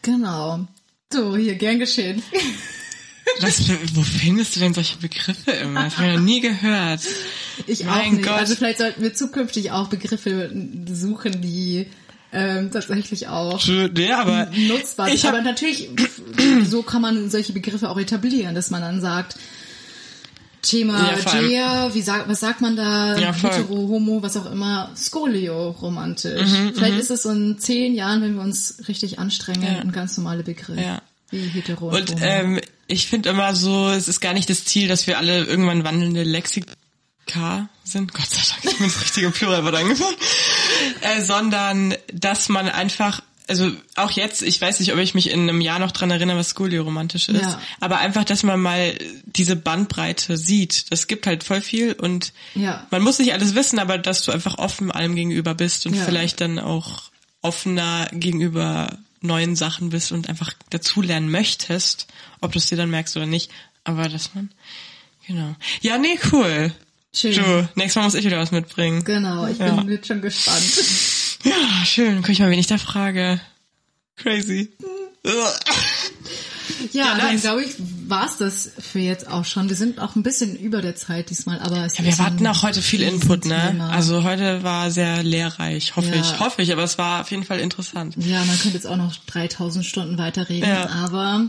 Genau. 0.03 0.67
So, 1.13 1.37
hier, 1.37 1.55
gern 1.55 1.79
geschehen. 1.79 2.23
Was, 3.41 3.69
wo 3.95 4.03
findest 4.03 4.55
du 4.55 4.61
denn 4.61 4.75
solche 4.75 4.99
Begriffe 4.99 5.51
immer? 5.53 5.85
Das 5.85 5.97
habe 5.97 6.11
ich 6.11 6.17
noch 6.17 6.23
nie 6.23 6.41
gehört. 6.41 7.01
Ich 7.67 7.87
auch 7.87 7.97
Mein 7.97 8.15
nicht. 8.15 8.25
Gott. 8.25 8.39
Also 8.39 8.55
vielleicht 8.55 8.79
sollten 8.79 9.03
wir 9.03 9.15
zukünftig 9.15 9.71
auch 9.71 9.89
Begriffe 9.89 10.51
suchen, 10.93 11.41
die 11.41 11.87
ähm, 12.33 12.71
tatsächlich 12.71 13.29
auch 13.29 13.61
Ja, 13.67 14.21
aber 14.21 14.51
nutzbar 14.57 15.09
ich 15.09 15.23
sind. 15.23 15.31
Aber 15.31 15.41
natürlich, 15.41 15.89
so 16.65 16.83
kann 16.83 17.01
man 17.01 17.31
solche 17.31 17.53
Begriffe 17.53 17.89
auch 17.89 17.99
etablieren, 17.99 18.55
dass 18.55 18.71
man 18.71 18.83
dann 18.83 19.01
sagt, 19.01 19.37
Thema 20.65 21.11
Ja, 21.17 21.41
Gea, 21.41 21.95
wie 21.95 22.03
sagt, 22.03 22.29
was 22.29 22.41
sagt 22.41 22.61
man 22.61 22.77
da, 22.77 23.17
Ja, 23.19 23.33
hetero, 23.33 23.75
homo, 23.75 24.23
was 24.23 24.37
auch 24.37 24.51
immer, 24.51 24.91
Skolio 24.97 25.71
romantisch. 25.71 26.51
Mhm, 26.51 26.73
Vielleicht 26.75 26.99
ist 26.99 27.11
es 27.11 27.25
in 27.25 27.59
zehn 27.59 27.95
Jahren, 27.95 28.23
wenn 28.23 28.35
wir 28.35 28.43
uns 28.43 28.77
richtig 28.89 29.19
anstrengen, 29.19 29.63
Ja. 29.63 29.79
ein 29.81 29.93
ganz 29.93 30.17
normaler 30.17 30.43
Begriff. 30.43 30.79
Ja. 30.81 31.03
Wie 31.31 31.47
hetero 31.49 31.89
und, 31.89 32.11
Und 32.11 32.17
ähm, 32.21 32.61
ich 32.87 33.07
finde 33.07 33.31
immer 33.31 33.55
so, 33.55 33.89
es 33.91 34.09
ist 34.09 34.21
gar 34.21 34.35
nicht 34.35 34.51
das 34.51 34.65
Ziel, 34.65 34.89
dass 34.89 35.07
wir 35.07 35.19
alle 35.19 35.45
irgendwann 35.45 35.85
wandelnde 35.85 36.23
Lexika 36.23 37.69
sind. 37.85 38.13
Gott 38.13 38.27
sei 38.29 38.43
Dank 38.51 38.65
ist 38.65 38.81
mir 38.81 38.87
das 38.87 39.01
richtige 39.01 39.31
Pluralwort 39.31 39.75
eingefallen. 39.75 40.17
Äh, 41.01 41.23
sondern, 41.23 41.95
dass 42.13 42.49
man 42.49 42.69
einfach, 42.69 43.23
also 43.47 43.71
auch 43.97 44.11
jetzt, 44.11 44.43
ich 44.43 44.61
weiß 44.61 44.81
nicht, 44.81 44.93
ob 44.93 44.99
ich 44.99 45.15
mich 45.15 45.31
in 45.31 45.41
einem 45.43 45.61
Jahr 45.61 45.79
noch 45.79 45.93
dran 45.93 46.11
erinnere, 46.11 46.39
was 46.39 46.51
skolioromantisch 46.51 47.29
ist, 47.29 47.43
Ja. 47.43 47.61
aber 47.81 47.99
einfach, 47.99 48.25
dass 48.25 48.43
man 48.43 48.61
mal 48.61 48.97
diese 49.27 49.55
Bandbreite 49.57 50.37
sieht. 50.37 50.91
Das 50.91 51.07
gibt 51.07 51.27
halt 51.27 51.45
voll 51.45 51.61
viel 51.61 51.93
und 51.93 52.33
Ja. 52.55 52.87
man 52.91 53.03
muss 53.03 53.19
nicht 53.19 53.33
alles 53.35 53.55
wissen, 53.55 53.79
aber 53.79 53.99
dass 53.99 54.23
du 54.23 54.33
einfach 54.33 54.59
offen 54.59 54.91
allem 54.91 55.15
gegenüber 55.15 55.55
bist 55.55 55.87
und 55.87 55.95
Ja. 55.95 56.05
vielleicht 56.05 56.41
dann 56.41 56.59
auch 56.59 57.11
offener 57.43 58.09
gegenüber 58.13 58.97
neuen 59.21 59.57
Sachen 59.57 59.91
bist 59.91 60.13
und 60.13 60.29
einfach 60.29 60.53
dazulernen 60.71 61.31
möchtest, 61.31 62.07
ob 62.41 62.53
du 62.53 62.59
es 62.59 62.67
dir 62.67 62.77
dann 62.77 62.91
merkst 62.91 63.17
oder 63.17 63.27
nicht. 63.27 63.51
Aber 63.85 64.09
dass 64.09 64.35
man, 64.35 64.51
genau. 65.27 65.55
Ja, 65.83 65.99
nee, 65.99 66.19
cool. 66.33 66.73
Schön. 67.15 67.35
Du, 67.35 67.69
nächstes 67.75 67.97
Mal 67.97 68.03
muss 68.05 68.15
ich 68.15 68.25
wieder 68.25 68.39
was 68.39 68.51
mitbringen. 68.51 69.05
Genau, 69.05 69.47
ich 69.47 69.59
bin 69.59 69.89
jetzt 69.91 70.09
schon 70.09 70.21
gespannt. 70.23 70.63
Ja, 71.45 71.85
schön. 71.85 72.17
Guck 72.23 72.31
ich 72.31 72.39
mal, 72.41 72.51
wen 72.51 72.59
ich 72.59 72.67
da 72.67 72.79
frage. 72.79 73.41
Crazy. 74.17 74.73
Ja, 75.25 75.33
Ja, 76.93 77.17
dann 77.17 77.33
nice. 77.33 77.43
glaube 77.43 77.63
ich, 77.65 77.71
war's 78.09 78.37
das 78.39 78.71
für 78.79 78.99
jetzt 78.99 79.27
auch 79.29 79.45
schon. 79.45 79.69
Wir 79.69 79.77
sind 79.77 79.99
auch 79.99 80.17
ein 80.17 80.23
bisschen 80.23 80.57
über 80.57 80.81
der 80.83 80.97
Zeit 80.97 81.31
diesmal, 81.31 81.59
aber 81.61 81.85
es 81.85 81.99
Ja, 81.99 82.05
wir 82.05 82.17
hatten 82.19 82.47
auch 82.47 82.63
heute 82.63 82.81
viel 82.83 83.03
Input, 83.03 83.45
ne? 83.47 83.55
Riesenthema. 83.57 83.91
Also 83.91 84.23
heute 84.23 84.63
war 84.63 84.91
sehr 84.91 85.23
lehrreich, 85.23 85.97
hoffe 85.97 86.09
Ja. 86.15 86.21
ich. 86.21 86.41
Hoffe 86.41 86.63
ich, 86.63 86.73
aber 86.73 86.83
es 86.85 86.97
war 86.99 87.23
auf 87.23 87.31
jeden 87.31 87.45
Fall 87.45 87.61
interessant. 87.61 88.15
Ja, 88.19 88.45
man 88.45 88.59
könnte 88.59 88.77
jetzt 88.77 88.87
auch 88.87 88.97
noch 88.97 89.15
3000 89.27 89.85
Stunden 89.85 90.19
weiterreden, 90.19 90.69
Ja. 90.69 90.89
aber 90.89 91.49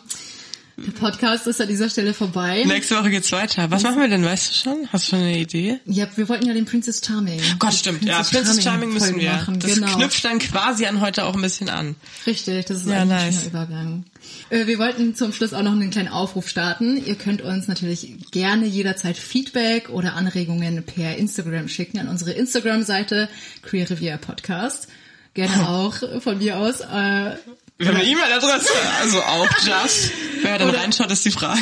der 0.78 0.91
Podcast 0.91 1.47
ist 1.47 1.61
an 1.61 1.67
dieser 1.69 1.89
Stelle 1.89 2.13
vorbei. 2.13 2.63
Nächste 2.65 2.95
Woche 2.97 3.09
geht's 3.09 3.32
weiter. 3.32 3.71
Was 3.71 3.84
machen 3.84 4.01
wir 4.01 4.09
denn, 4.09 4.26
weißt 4.26 4.49
du 4.49 4.53
schon? 4.53 4.88
Hast 4.91 5.05
du 5.07 5.09
schon 5.11 5.19
eine 5.19 5.38
Idee? 5.38 5.80
Ja, 5.86 6.07
wir 6.15 6.28
wollten 6.28 6.45
ja 6.47 6.53
den 6.53 6.65
Princess 6.65 7.01
Charming. 7.05 7.39
Gott, 7.59 7.73
stimmt. 7.73 8.03
Ja, 8.03 8.21
Princess 8.23 8.61
Charming 8.61 8.89
müssen 8.91 9.05
Folgen 9.05 9.21
wir. 9.21 9.32
Machen. 9.32 9.59
Das 9.59 9.73
genau. 9.76 9.95
knüpft 9.95 10.26
dann 10.26 10.39
quasi 10.39 10.86
an 10.86 10.99
heute 10.99 11.23
auch 11.26 11.34
ein 11.36 11.41
bisschen 11.41 11.69
an. 11.69 11.95
Richtig, 12.28 12.65
das 12.65 12.82
ist 12.82 12.88
Ja, 12.88 13.01
ein 13.03 13.07
nice. 13.07 13.36
schöner 13.36 13.47
Übergang. 13.47 14.03
Äh, 14.49 14.67
wir 14.67 14.78
wollten 14.78 15.15
zum 15.15 15.32
Schluss 15.32 15.53
auch 15.53 15.63
noch 15.63 15.71
einen 15.71 15.91
kleinen 15.91 16.09
Aufruf 16.09 16.49
starten. 16.49 17.03
Ihr 17.05 17.15
könnt 17.15 17.41
uns 17.41 17.67
natürlich 17.67 18.32
gerne 18.32 18.65
jederzeit 18.65 19.17
Feedback 19.17 19.89
oder 19.89 20.15
Anregungen 20.15 20.84
per 20.84 21.15
Instagram 21.17 21.69
schicken 21.69 21.99
an 21.99 22.09
unsere 22.09 22.32
Instagram-Seite 22.32 23.30
Queer 23.61 23.89
Revier 23.89 24.17
Podcast. 24.17 24.88
Gerne 25.34 25.69
auch 25.69 25.95
von 26.21 26.38
mir 26.38 26.57
aus. 26.57 26.82
Äh, 26.82 27.38
Wir 27.78 27.88
haben 27.89 27.95
eine 27.97 28.05
E-Mail-Adresse, 28.05 28.69
also 29.01 29.21
auch 29.21 29.49
just. 29.65 30.11
Wer 30.41 30.57
dann 30.59 30.69
Oder- 30.69 30.80
reinschaut, 30.80 31.11
ist 31.11 31.26
die 31.26 31.32
Frage. 31.32 31.59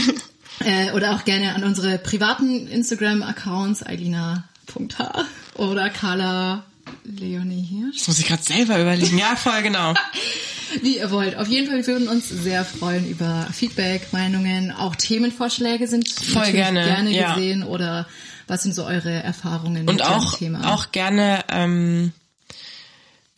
äh, 0.64 0.91
oder 0.91 1.16
auch 1.16 1.26
gerne 1.26 1.55
an 1.55 1.64
unsere 1.64 1.97
privaten 1.97 2.68
Instagram-Accounts, 2.68 3.86
eilina.h 3.86 5.26
oder 5.55 5.89
Carla 5.89 6.64
Leonie 7.03 7.64
Hirsch. 7.64 7.97
Das 7.99 8.07
muss 8.09 8.20
ich 8.20 8.28
gerade 8.28 8.43
selber 8.43 8.80
überlegen. 8.80 9.18
Ja, 9.18 9.36
voll 9.36 9.61
genau. 9.64 9.93
Wie 10.82 10.97
ihr 10.97 11.11
wollt. 11.11 11.36
Auf 11.38 11.47
jeden 11.47 11.68
Fall, 11.68 11.78
wir 11.78 11.88
würden 11.88 12.07
uns 12.07 12.30
sehr 12.30 12.66
freuen 12.66 13.07
über 13.09 13.47
Feedback, 13.53 14.11
Meinungen, 14.11 14.72
auch 14.72 14.95
Themenvorschläge 14.95 15.88
sind 15.88 16.09
Voll 16.09 16.51
gerne, 16.51 16.84
gerne 16.84 17.09
ja. 17.11 17.34
gesehen 17.36 17.64
oder 17.64 18.07
was 18.47 18.64
sind 18.64 18.74
so 18.76 18.84
eure 18.86 19.11
Erfahrungen 19.11 19.88
Und 19.88 19.95
mit 19.95 20.01
auch, 20.03 20.32
dem 20.34 20.39
Thema? 20.39 20.74
auch 20.74 20.91
gerne, 20.91 21.43
ähm, 21.49 22.11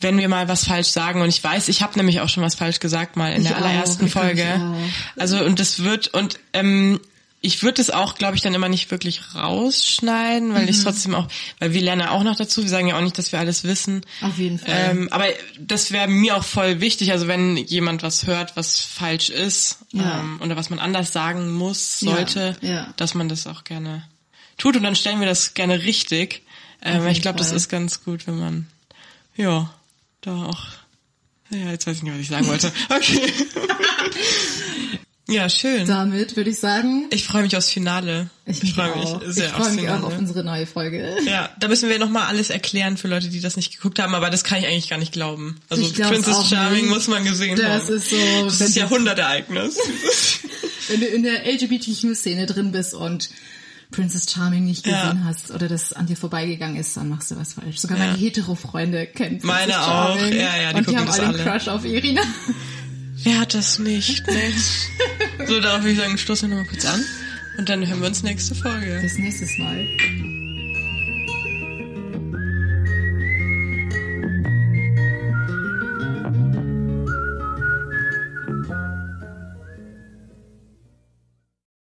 wenn 0.00 0.18
wir 0.18 0.28
mal 0.28 0.46
was 0.48 0.64
falsch 0.66 0.88
sagen. 0.88 1.22
Und 1.22 1.28
ich 1.28 1.42
weiß, 1.42 1.68
ich 1.68 1.82
habe 1.82 1.96
nämlich 1.98 2.20
auch 2.20 2.28
schon 2.28 2.42
was 2.42 2.54
falsch 2.54 2.80
gesagt 2.80 3.16
mal 3.16 3.32
in 3.32 3.42
Ich 3.42 3.48
der 3.48 3.56
auch, 3.58 3.62
allerersten 3.62 4.08
Folge. 4.08 4.60
Also 5.16 5.42
und 5.42 5.58
das 5.58 5.82
wird 5.84 6.08
und 6.08 6.38
ähm, 6.52 7.00
ich 7.42 7.62
würde 7.62 7.80
es 7.80 7.90
auch, 7.90 8.16
glaube 8.16 8.34
ich, 8.34 8.42
dann 8.42 8.54
immer 8.54 8.68
nicht 8.68 8.90
wirklich 8.90 9.34
rausschneiden, 9.34 10.52
weil 10.54 10.62
Mhm. 10.64 10.68
ich 10.68 10.82
trotzdem 10.82 11.14
auch, 11.14 11.28
weil 11.60 11.72
wir 11.72 11.80
lernen 11.82 12.00
ja 12.02 12.10
auch 12.10 12.22
noch 12.24 12.34
dazu. 12.36 12.62
Wir 12.62 12.68
sagen 12.68 12.88
ja 12.88 12.96
auch 12.96 13.02
nicht, 13.02 13.16
dass 13.18 13.30
wir 13.30 13.38
alles 13.38 13.62
wissen. 13.64 14.02
Auf 14.20 14.38
jeden 14.38 14.58
Fall. 14.58 14.68
Ähm, 14.90 15.08
aber 15.12 15.26
das 15.58 15.92
wäre 15.92 16.08
mir 16.08 16.36
auch 16.36 16.44
voll 16.44 16.80
wichtig. 16.80 17.12
Also 17.12 17.28
wenn 17.28 17.56
jemand 17.56 18.02
was 18.02 18.26
hört, 18.26 18.56
was 18.56 18.80
falsch 18.80 19.30
ist 19.30 19.78
Ja. 19.92 20.20
ähm, 20.20 20.40
oder 20.42 20.56
was 20.56 20.70
man 20.70 20.78
anders 20.78 21.12
sagen 21.12 21.52
muss, 21.52 22.00
Ja, 22.00 22.12
sollte, 22.16 22.56
ja. 22.62 22.92
dass 22.96 23.14
man 23.14 23.28
das 23.28 23.46
auch 23.46 23.64
gerne 23.64 24.02
tut 24.58 24.76
und 24.76 24.82
dann 24.82 24.96
stellen 24.96 25.20
wir 25.20 25.26
das 25.26 25.54
gerne 25.54 25.82
richtig. 25.84 26.42
Ähm, 26.82 27.06
ich 27.08 27.22
glaube, 27.22 27.38
das 27.38 27.52
ist 27.52 27.68
ganz 27.68 28.02
gut, 28.02 28.26
wenn 28.26 28.38
man 28.38 28.66
ja 29.36 29.70
da 30.26 30.44
auch. 30.46 30.62
Ja, 31.50 31.70
jetzt 31.70 31.86
weiß 31.86 31.98
ich 31.98 32.02
nicht, 32.02 32.12
was 32.12 32.20
ich 32.20 32.28
sagen 32.28 32.46
wollte. 32.48 32.72
Okay. 32.90 33.32
ja, 35.28 35.48
schön. 35.48 35.86
Damit 35.86 36.36
würde 36.36 36.50
ich 36.50 36.58
sagen, 36.58 37.06
Ich 37.10 37.24
freue 37.24 37.42
mich 37.42 37.56
aufs 37.56 37.70
Finale. 37.70 38.30
ich, 38.46 38.74
freue 38.74 38.94
auch. 38.94 39.20
mich 39.24 39.34
sehr 39.34 39.46
ich 39.48 39.52
aufs 39.54 39.62
freue 39.66 39.74
mich 39.74 39.84
Finale. 39.84 40.02
auch 40.02 40.06
auf 40.08 40.18
unsere 40.18 40.44
neue 40.44 40.66
Folge. 40.66 41.16
Ja, 41.26 41.50
da 41.58 41.66
müssen 41.68 41.88
wir 41.88 41.98
noch 41.98 42.10
mal 42.10 42.26
alles 42.26 42.50
erklären 42.50 42.96
für 42.96 43.08
Leute, 43.08 43.28
die 43.28 43.40
das 43.40 43.56
nicht 43.56 43.72
geguckt 43.74 43.98
haben, 43.98 44.14
aber 44.14 44.30
das 44.30 44.44
kann 44.44 44.58
ich 44.60 44.66
eigentlich 44.66 44.88
gar 44.88 44.98
nicht 44.98 45.12
glauben. 45.12 45.60
Also 45.68 45.82
Ich 45.82 45.94
Princess 45.94 46.48
Charming 46.48 46.82
nicht. 46.82 46.90
muss 46.90 47.08
man 47.08 47.24
gesehen 47.24 47.56
Das 47.56 47.84
haben. 47.86 47.96
ist 47.96 48.10
so, 48.10 48.44
das 48.44 48.60
ist 48.60 48.76
Jahrhundertereignis. 48.76 49.76
Wenn 50.88 51.00
du 51.00 51.06
in 51.06 51.22
der 51.24 51.44
LGBTQ-Szene 51.52 52.46
drin 52.46 52.70
bist 52.70 52.94
und 52.94 53.28
Princess 53.90 54.30
Charming 54.30 54.64
nicht 54.64 54.86
Ja. 54.86 55.02
gesehen 55.10 55.24
hast 55.24 55.50
oder 55.52 55.68
das 55.68 55.92
an 55.92 56.06
dir 56.06 56.16
vorbeigegangen 56.16 56.76
ist, 56.76 56.96
dann 56.96 57.08
machst 57.08 57.30
du 57.30 57.36
was 57.36 57.54
falsch. 57.54 57.78
Sogar 57.78 57.98
Ja. 57.98 58.06
meine 58.06 58.18
Hetero-Freunde 58.18 59.06
kennen 59.06 59.38
Princess 59.38 59.46
Meine 59.46 59.80
auch. 59.80 60.16
Charming. 60.18 60.32
Ja, 60.34 60.56
ja, 60.56 60.72
die 60.72 60.78
und 60.78 60.90
die 60.90 60.96
haben 60.96 61.08
alle 61.08 61.22
einen. 61.28 61.36
Crush 61.38 61.68
auf 61.68 61.84
Irina. 61.84 62.22
Wer 63.22 63.40
hat 63.40 63.54
das 63.54 63.78
nicht? 63.78 64.26
Ne? 64.26 64.52
so, 65.46 65.60
darauf 65.60 65.80
würde 65.80 65.92
ich 65.92 65.98
sagen, 65.98 66.18
stoßen 66.18 66.50
wir 66.50 66.56
noch 66.56 66.64
mal 66.64 66.68
kurz 66.70 66.84
an 66.84 67.02
und 67.58 67.68
dann 67.68 67.86
hören 67.86 68.00
wir 68.00 68.08
uns 68.08 68.22
nächste 68.22 68.54
Folge. 68.54 68.98
Bis 69.02 69.16
nächstes 69.18 69.56
Mal. 69.58 69.86